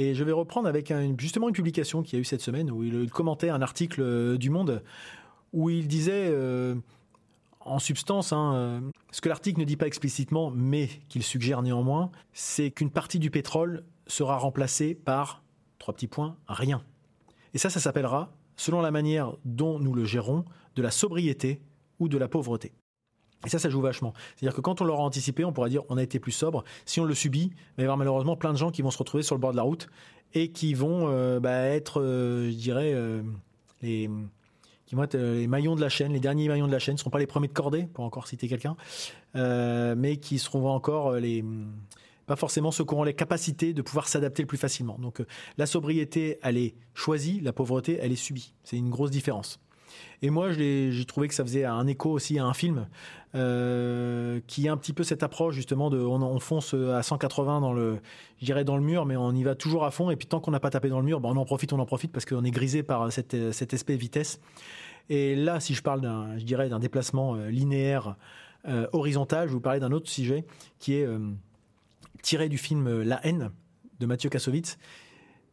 Et 0.01 0.15
je 0.15 0.25
vais 0.25 0.33
reprendre 0.33 0.67
avec 0.67 0.91
justement 1.19 1.49
une 1.49 1.55
publication 1.55 2.03
qu'il 2.03 2.15
y 2.15 2.17
a 2.17 2.23
eu 2.23 2.25
cette 2.25 2.41
semaine 2.41 2.71
où 2.71 2.83
il, 2.83 3.11
commentait 3.11 3.51
un 3.51 3.61
article 3.61 4.39
du 4.39 4.49
Monde 4.49 4.83
où 5.53 5.69
il 5.69 5.89
disait 5.89 6.35
en 7.61 7.79
substance, 7.79 8.33
hein, 8.33 8.83
ce 9.11 9.21
que 9.21 9.29
l'article 9.29 9.61
ne 9.61 9.67
dit 9.67 9.77
pas 9.77 9.87
explicitement, 9.87 10.51
mais 10.51 10.89
qu'il 11.11 11.23
suggère 11.23 11.61
néanmoins, 11.61 12.11
c'est 12.33 12.71
qu'une 12.71 12.91
partie 12.91 13.19
du 13.19 13.31
pétrole 13.31 13.85
sera 14.07 14.39
remplacée 14.39 14.95
par, 14.95 15.43
trois 15.79 15.93
petits 15.93 16.09
points, 16.09 16.35
rien. 16.49 16.83
Et 17.53 17.59
ça, 17.59 17.69
ça 17.69 17.79
s'appellera, 17.79 18.33
selon 18.57 18.81
la 18.81 18.91
manière 18.91 19.37
dont 19.45 19.79
nous 19.79 19.93
le 19.93 20.07
gérons, 20.07 20.47
de 20.77 20.83
la 20.83 20.91
sobriété 20.91 21.61
ou 21.99 22.09
de 22.09 22.17
la 22.17 22.27
pauvreté. 22.27 22.73
Et 23.47 23.49
ça, 23.49 23.59
ça 23.59 23.71
joue 23.71 23.81
vachement. 23.81 24.13
C'est-à-dire 24.37 24.55
que 24.55 24.61
quand 24.61 24.81
on 24.81 24.85
l'aura 24.85 25.03
anticipé, 25.03 25.45
on 25.45 25.53
pourra 25.53 25.69
dire 25.69 25.83
on 25.89 25.97
a 25.97 26.03
été 26.03 26.19
plus 26.19 26.33
sobre. 26.33 26.65
Si 26.85 27.01
on 27.01 27.05
le 27.05 27.15
subit, 27.15 27.53
il 27.53 27.77
va 27.79 27.83
y 27.83 27.85
avoir 27.85 27.97
malheureusement 27.97 28.37
plein 28.37 28.53
de 28.53 28.59
gens 28.59 28.71
qui 28.71 28.83
vont 28.83 28.91
se 28.91 28.99
retrouver 28.99 29.23
sur 29.23 29.35
le 29.35 29.41
bord 29.41 29.53
de 29.53 29.57
la 29.57 29.63
route 29.63 29.89
et 30.35 30.51
qui 30.53 30.75
vont 30.75 31.09
euh, 31.09 31.41
bah, 31.41 31.63
être, 31.63 32.01
euh, 32.01 32.51
je 32.51 32.57
dirais, 32.57 32.93
euh, 32.95 33.23
les, 33.83 34.11
qui 34.87 34.95
vont 34.95 35.05
être 35.05 35.17
les 35.17 35.47
maillons 35.47 35.75
de 35.75 35.81
la 35.81 35.89
chaîne, 35.89 36.13
les 36.13 36.21
derniers 36.21 36.49
maillons 36.49 36.67
de 36.67 36.73
la 36.73 36.79
chaîne. 36.79 36.95
Ne 36.95 36.99
seront 36.99 37.11
pas 37.11 37.19
les 37.19 37.27
premiers 37.27 37.49
de 37.49 37.53
cordée, 37.53 37.85
pour 37.95 38.05
encore 38.05 38.27
citer 38.27 38.49
quelqu'un, 38.49 38.77
mais 39.35 40.19
qui 40.19 40.39
seront 40.39 40.69
encore 40.69 41.15
les 41.15 41.45
pas 42.27 42.37
forcément 42.37 42.71
ceux 42.71 42.85
qui 42.85 42.95
auront 42.95 43.03
les 43.03 43.15
capacités 43.15 43.73
de 43.73 43.83
pouvoir 43.83 44.07
s'adapter 44.07 44.43
le 44.43 44.47
plus 44.47 44.59
facilement. 44.59 44.97
Donc 45.01 45.21
la 45.59 45.67
sobriété, 45.67 46.39
elle 46.43 46.59
est 46.59 46.75
choisie, 46.95 47.41
la 47.41 47.53
pauvreté, 47.53 47.99
elle 48.01 48.13
est 48.13 48.17
subie. 48.17 48.53
C'est 48.63 48.77
une 48.77 48.89
grosse 48.89 49.11
différence. 49.11 49.59
Et 50.23 50.31
moi, 50.31 50.51
j'ai 50.53 51.05
trouvé 51.07 51.29
que 51.29 51.35
ça 51.35 51.45
faisait 51.45 51.65
un 51.65 51.87
écho 51.87 52.11
aussi 52.11 52.39
à 52.39 52.45
un 52.45 52.55
film 52.55 52.87
euh, 53.35 54.41
qui 54.47 54.69
a 54.69 54.73
un 54.73 54.77
petit 54.77 54.93
peu 54.93 55.05
cette 55.05 55.23
approche 55.23 55.55
justement 55.55 55.89
de 55.89 55.99
on, 55.99 56.39
fonce 56.41 56.75
à 56.75 57.03
180 57.03 57.61
dans 57.61 57.73
le, 57.73 58.01
je 58.43 58.53
dans 58.63 58.77
le 58.77 58.83
mur, 58.83 59.07
mais 59.07 59.17
on 59.17 59.33
y 59.33 59.45
va 59.45 59.55
toujours 59.55 59.85
à 59.85 59.91
fond. 59.91 60.11
Et 60.11 60.17
puis 60.17 60.27
tant 60.27 60.41
qu'on 60.41 60.51
n'a 60.51 60.61
pas 60.61 60.71
tapé 60.71 60.89
dans 60.89 60.99
le 60.99 61.07
mur, 61.07 61.21
ben 61.21 61.31
on 61.31 61.37
en 61.37 61.45
profite, 61.45 61.73
on 61.73 61.79
en 61.79 61.87
profite 61.87 62.13
parce 62.13 62.25
qu'on 62.25 62.45
est 62.45 62.51
grisé 62.51 62.83
par 62.83 63.13
cet 63.13 63.35
aspect 63.75 63.97
vitesse. 63.97 64.41
Et 65.09 65.35
là, 65.37 65.61
si 65.61 65.75
je 65.75 65.83
parle 65.83 66.01
d'un, 66.01 66.39
je 66.39 66.45
dirais 66.45 66.69
d'un 66.69 66.79
déplacement 66.79 67.35
euh, 67.35 67.49
linéaire 67.49 68.17
euh, 68.69 68.87
horizontale, 68.93 69.49
je 69.49 69.53
vais 69.53 69.55
vous 69.55 69.61
parler 69.61 69.81
d'un 69.81 69.93
autre 69.93 70.09
sujet 70.09 70.45
qui 70.79 70.95
est 70.95 71.09
tiré 72.23 72.49
du 72.49 72.59
film 72.59 73.03
La 73.03 73.25
haine 73.27 73.51
de 74.01 74.07
Mathieu 74.07 74.29
Kassovitz. 74.29 74.77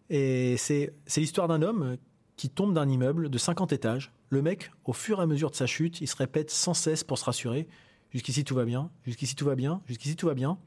Et 0.09 0.55
c'est 0.57 0.93
l'histoire 1.15 1.47
d'un 1.47 1.61
homme 1.61 1.97
qui 2.37 2.49
tombe 2.49 2.73
d'un 2.73 2.87
immeuble 2.87 3.29
de 3.29 3.37
50 3.37 3.73
étages. 3.73 4.11
Le 4.29 4.41
mec, 4.41 4.71
au 4.85 4.93
fur 4.93 5.19
et 5.19 5.23
à 5.23 5.25
mesure 5.25 5.51
de 5.51 5.55
sa 5.55 5.67
chute, 5.67 6.01
il 6.01 6.07
se 6.07 6.15
répète 6.15 6.51
sans 6.51 6.73
cesse 6.73 7.03
pour 7.03 7.17
se 7.17 7.25
rassurer. 7.25 7.67
Jusqu'ici 8.11 8.43
tout 8.43 8.55
va 8.55 8.65
bien, 8.65 8.89
jusqu'ici 9.05 9.35
tout 9.35 9.45
va 9.45 9.55
bien, 9.55 9.81
jusqu'ici 9.85 10.15
tout 10.15 10.27
va 10.27 10.33
bien. 10.33 10.57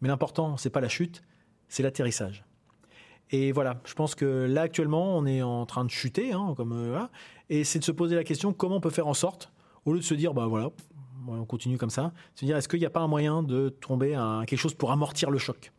Mais 0.00 0.08
l'important, 0.08 0.56
c'est 0.56 0.70
pas 0.70 0.80
la 0.80 0.88
chute, 0.88 1.22
c'est 1.68 1.82
l'atterrissage. 1.82 2.44
Et 3.30 3.50
voilà, 3.50 3.80
je 3.84 3.94
pense 3.94 4.14
que 4.14 4.46
là 4.46 4.62
actuellement, 4.62 5.16
on 5.16 5.26
est 5.26 5.42
en 5.42 5.66
train 5.66 5.84
de 5.84 5.90
chuter, 5.90 6.32
hein, 6.32 6.54
comme 6.56 6.72
euh, 6.72 7.06
et 7.48 7.64
c'est 7.64 7.80
de 7.80 7.84
se 7.84 7.92
poser 7.92 8.14
la 8.14 8.24
question 8.24 8.52
comment 8.52 8.76
on 8.76 8.80
peut 8.80 8.90
faire 8.90 9.08
en 9.08 9.14
sorte, 9.14 9.52
au 9.84 9.92
lieu 9.92 9.98
de 9.98 10.04
se 10.04 10.14
dire 10.14 10.32
bah 10.32 10.46
voilà, 10.46 10.70
on 11.26 11.44
continue 11.44 11.76
comme 11.76 11.90
ça, 11.90 12.12
se 12.36 12.44
dire 12.44 12.56
est-ce 12.56 12.68
qu'il 12.68 12.78
n'y 12.78 12.86
a 12.86 12.90
pas 12.90 13.00
un 13.00 13.08
moyen 13.08 13.42
de 13.42 13.68
tomber 13.68 14.14
à 14.14 14.42
quelque 14.46 14.60
chose 14.60 14.74
pour 14.74 14.92
amortir 14.92 15.30
le 15.30 15.38
choc, 15.38 15.72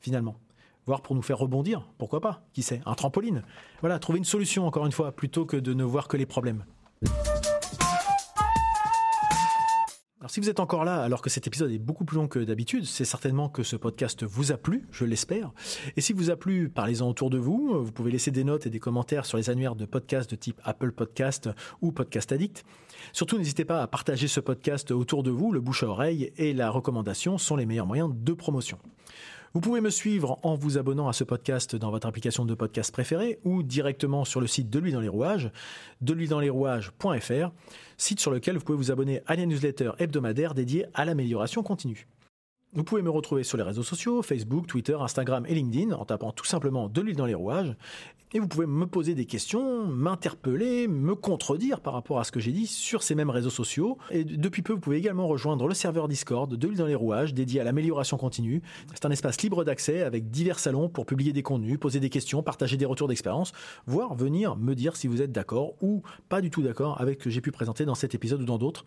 finalement, 0.00 0.36
voire 0.86 1.02
pour 1.02 1.14
nous 1.14 1.22
faire 1.22 1.38
rebondir, 1.38 1.88
pourquoi 1.98 2.20
pas, 2.20 2.42
qui 2.52 2.62
sait, 2.62 2.80
un 2.86 2.94
trampoline. 2.94 3.42
Voilà, 3.80 3.98
trouver 3.98 4.18
une 4.18 4.24
solution 4.24 4.66
encore 4.66 4.86
une 4.86 4.92
fois, 4.92 5.12
plutôt 5.12 5.46
que 5.46 5.56
de 5.56 5.74
ne 5.74 5.84
voir 5.84 6.08
que 6.08 6.16
les 6.16 6.26
problèmes. 6.26 6.64
Alors 10.24 10.30
si 10.30 10.40
vous 10.40 10.48
êtes 10.48 10.58
encore 10.58 10.86
là 10.86 11.02
alors 11.02 11.20
que 11.20 11.28
cet 11.28 11.46
épisode 11.46 11.70
est 11.70 11.78
beaucoup 11.78 12.06
plus 12.06 12.16
long 12.16 12.28
que 12.28 12.38
d'habitude, 12.38 12.86
c'est 12.86 13.04
certainement 13.04 13.50
que 13.50 13.62
ce 13.62 13.76
podcast 13.76 14.24
vous 14.24 14.52
a 14.52 14.56
plu, 14.56 14.88
je 14.90 15.04
l'espère. 15.04 15.52
Et 15.98 16.00
si 16.00 16.14
vous 16.14 16.30
a 16.30 16.36
plu, 16.36 16.70
parlez-en 16.70 17.06
autour 17.06 17.28
de 17.28 17.36
vous. 17.36 17.84
Vous 17.84 17.92
pouvez 17.92 18.10
laisser 18.10 18.30
des 18.30 18.42
notes 18.42 18.64
et 18.66 18.70
des 18.70 18.80
commentaires 18.80 19.26
sur 19.26 19.36
les 19.36 19.50
annuaires 19.50 19.76
de 19.76 19.84
podcasts 19.84 20.30
de 20.30 20.36
type 20.36 20.58
Apple 20.64 20.92
Podcast 20.92 21.50
ou 21.82 21.92
Podcast 21.92 22.32
Addict. 22.32 22.64
Surtout, 23.12 23.36
n'hésitez 23.36 23.66
pas 23.66 23.82
à 23.82 23.86
partager 23.86 24.26
ce 24.26 24.40
podcast 24.40 24.92
autour 24.92 25.24
de 25.24 25.30
vous. 25.30 25.52
Le 25.52 25.60
bouche 25.60 25.82
à 25.82 25.88
oreille 25.88 26.32
et 26.38 26.54
la 26.54 26.70
recommandation 26.70 27.36
sont 27.36 27.56
les 27.56 27.66
meilleurs 27.66 27.86
moyens 27.86 28.10
de 28.10 28.32
promotion. 28.32 28.78
Vous 29.54 29.60
pouvez 29.60 29.80
me 29.80 29.90
suivre 29.90 30.40
en 30.42 30.56
vous 30.56 30.78
abonnant 30.78 31.06
à 31.06 31.12
ce 31.12 31.22
podcast 31.22 31.76
dans 31.76 31.92
votre 31.92 32.08
application 32.08 32.44
de 32.44 32.54
podcast 32.54 32.90
préférée 32.90 33.38
ou 33.44 33.62
directement 33.62 34.24
sur 34.24 34.40
le 34.40 34.48
site 34.48 34.68
de 34.68 34.80
lui 34.80 34.90
dans 34.90 34.98
les 34.98 35.06
rouages, 35.06 35.52
de 36.00 36.12
lui 36.12 36.26
dans 36.26 36.40
les 36.40 36.50
rouages.fr, 36.50 37.52
site 37.96 38.18
sur 38.18 38.32
lequel 38.32 38.58
vous 38.58 38.64
pouvez 38.64 38.76
vous 38.76 38.90
abonner 38.90 39.22
à 39.26 39.36
la 39.36 39.46
newsletter 39.46 39.92
hebdomadaire 39.98 40.54
dédiée 40.54 40.86
à 40.92 41.04
l'amélioration 41.04 41.62
continue. 41.62 42.08
Vous 42.76 42.82
pouvez 42.82 43.02
me 43.02 43.10
retrouver 43.10 43.44
sur 43.44 43.56
les 43.56 43.62
réseaux 43.62 43.84
sociaux, 43.84 44.20
Facebook, 44.20 44.66
Twitter, 44.66 44.96
Instagram 44.98 45.46
et 45.48 45.54
LinkedIn 45.54 45.94
en 45.94 46.04
tapant 46.04 46.32
tout 46.32 46.44
simplement 46.44 46.88
de 46.88 47.00
l'huile 47.00 47.14
dans 47.14 47.24
les 47.24 47.34
rouages. 47.34 47.76
Et 48.36 48.40
vous 48.40 48.48
pouvez 48.48 48.66
me 48.66 48.84
poser 48.86 49.14
des 49.14 49.26
questions, 49.26 49.86
m'interpeller, 49.86 50.88
me 50.88 51.14
contredire 51.14 51.80
par 51.80 51.92
rapport 51.92 52.18
à 52.18 52.24
ce 52.24 52.32
que 52.32 52.40
j'ai 52.40 52.50
dit 52.50 52.66
sur 52.66 53.04
ces 53.04 53.14
mêmes 53.14 53.30
réseaux 53.30 53.48
sociaux. 53.48 53.96
Et 54.10 54.24
depuis 54.24 54.62
peu, 54.62 54.72
vous 54.72 54.80
pouvez 54.80 54.96
également 54.96 55.28
rejoindre 55.28 55.68
le 55.68 55.74
serveur 55.74 56.08
Discord 56.08 56.52
de 56.52 56.66
l'huile 56.66 56.78
dans 56.78 56.86
les 56.86 56.96
rouages 56.96 57.32
dédié 57.32 57.60
à 57.60 57.64
l'amélioration 57.64 58.16
continue. 58.16 58.60
C'est 58.92 59.06
un 59.06 59.12
espace 59.12 59.40
libre 59.40 59.62
d'accès 59.62 60.02
avec 60.02 60.30
divers 60.30 60.58
salons 60.58 60.88
pour 60.88 61.06
publier 61.06 61.32
des 61.32 61.44
contenus, 61.44 61.78
poser 61.78 62.00
des 62.00 62.10
questions, 62.10 62.42
partager 62.42 62.76
des 62.76 62.86
retours 62.86 63.06
d'expérience, 63.06 63.52
voire 63.86 64.16
venir 64.16 64.56
me 64.56 64.74
dire 64.74 64.96
si 64.96 65.06
vous 65.06 65.22
êtes 65.22 65.30
d'accord 65.30 65.74
ou 65.80 66.02
pas 66.28 66.40
du 66.40 66.50
tout 66.50 66.62
d'accord 66.62 67.00
avec 67.00 67.20
ce 67.20 67.24
que 67.26 67.30
j'ai 67.30 67.40
pu 67.40 67.52
présenter 67.52 67.84
dans 67.84 67.94
cet 67.94 68.16
épisode 68.16 68.42
ou 68.42 68.46
dans 68.46 68.58
d'autres. 68.58 68.84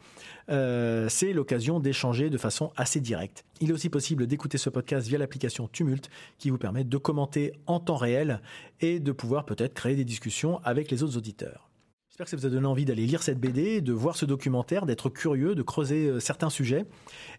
Euh, 0.50 1.08
c'est 1.08 1.32
l'occasion 1.32 1.80
d'échanger 1.80 2.30
de 2.30 2.38
façon 2.38 2.74
assez 2.76 3.00
directe. 3.00 3.46
Aussi 3.78 3.90
possible 3.90 4.26
d'écouter 4.26 4.58
ce 4.58 4.72
podcast 4.72 5.08
via 5.08 5.20
l'application 5.20 5.68
Tumult 5.68 6.10
qui 6.40 6.50
vous 6.50 6.58
permet 6.58 6.84
de 6.84 6.98
commenter 6.98 7.54
en 7.68 7.80
temps 7.80 7.96
réel 7.96 8.42
et 8.82 9.00
de 9.00 9.12
pouvoir 9.12 9.46
peut-être 9.46 9.76
créer 9.76 9.96
des 9.96 10.04
discussions 10.04 10.60
avec 10.64 10.90
les 10.90 11.04
autres 11.04 11.16
auditeurs. 11.16 11.70
J'espère 12.10 12.26
que 12.26 12.32
ça 12.32 12.38
vous 12.38 12.48
a 12.48 12.50
donné 12.50 12.66
envie 12.66 12.86
d'aller 12.86 13.06
lire 13.06 13.22
cette 13.22 13.40
BD, 13.40 13.82
de 13.82 13.94
voir 13.94 14.16
ce 14.16 14.26
documentaire, 14.26 14.88
d'être 14.88 15.12
curieux, 15.12 15.54
de 15.54 15.62
creuser 15.62 16.08
euh, 16.08 16.20
certains 16.20 16.50
sujets. 16.50 16.86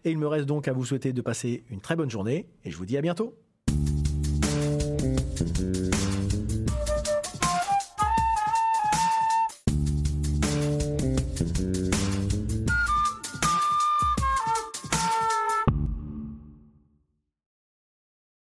Et 0.05 0.11
il 0.11 0.17
me 0.17 0.27
reste 0.27 0.45
donc 0.45 0.69
à 0.69 0.73
vous 0.73 0.85
souhaiter 0.85 1.11
de 1.11 1.21
passer 1.21 1.65
une 1.69 1.81
très 1.81 1.97
bonne 1.97 2.09
journée 2.09 2.47
et 2.63 2.71
je 2.71 2.77
vous 2.77 2.85
dis 2.85 2.97
à 2.97 3.01
bientôt. 3.01 3.35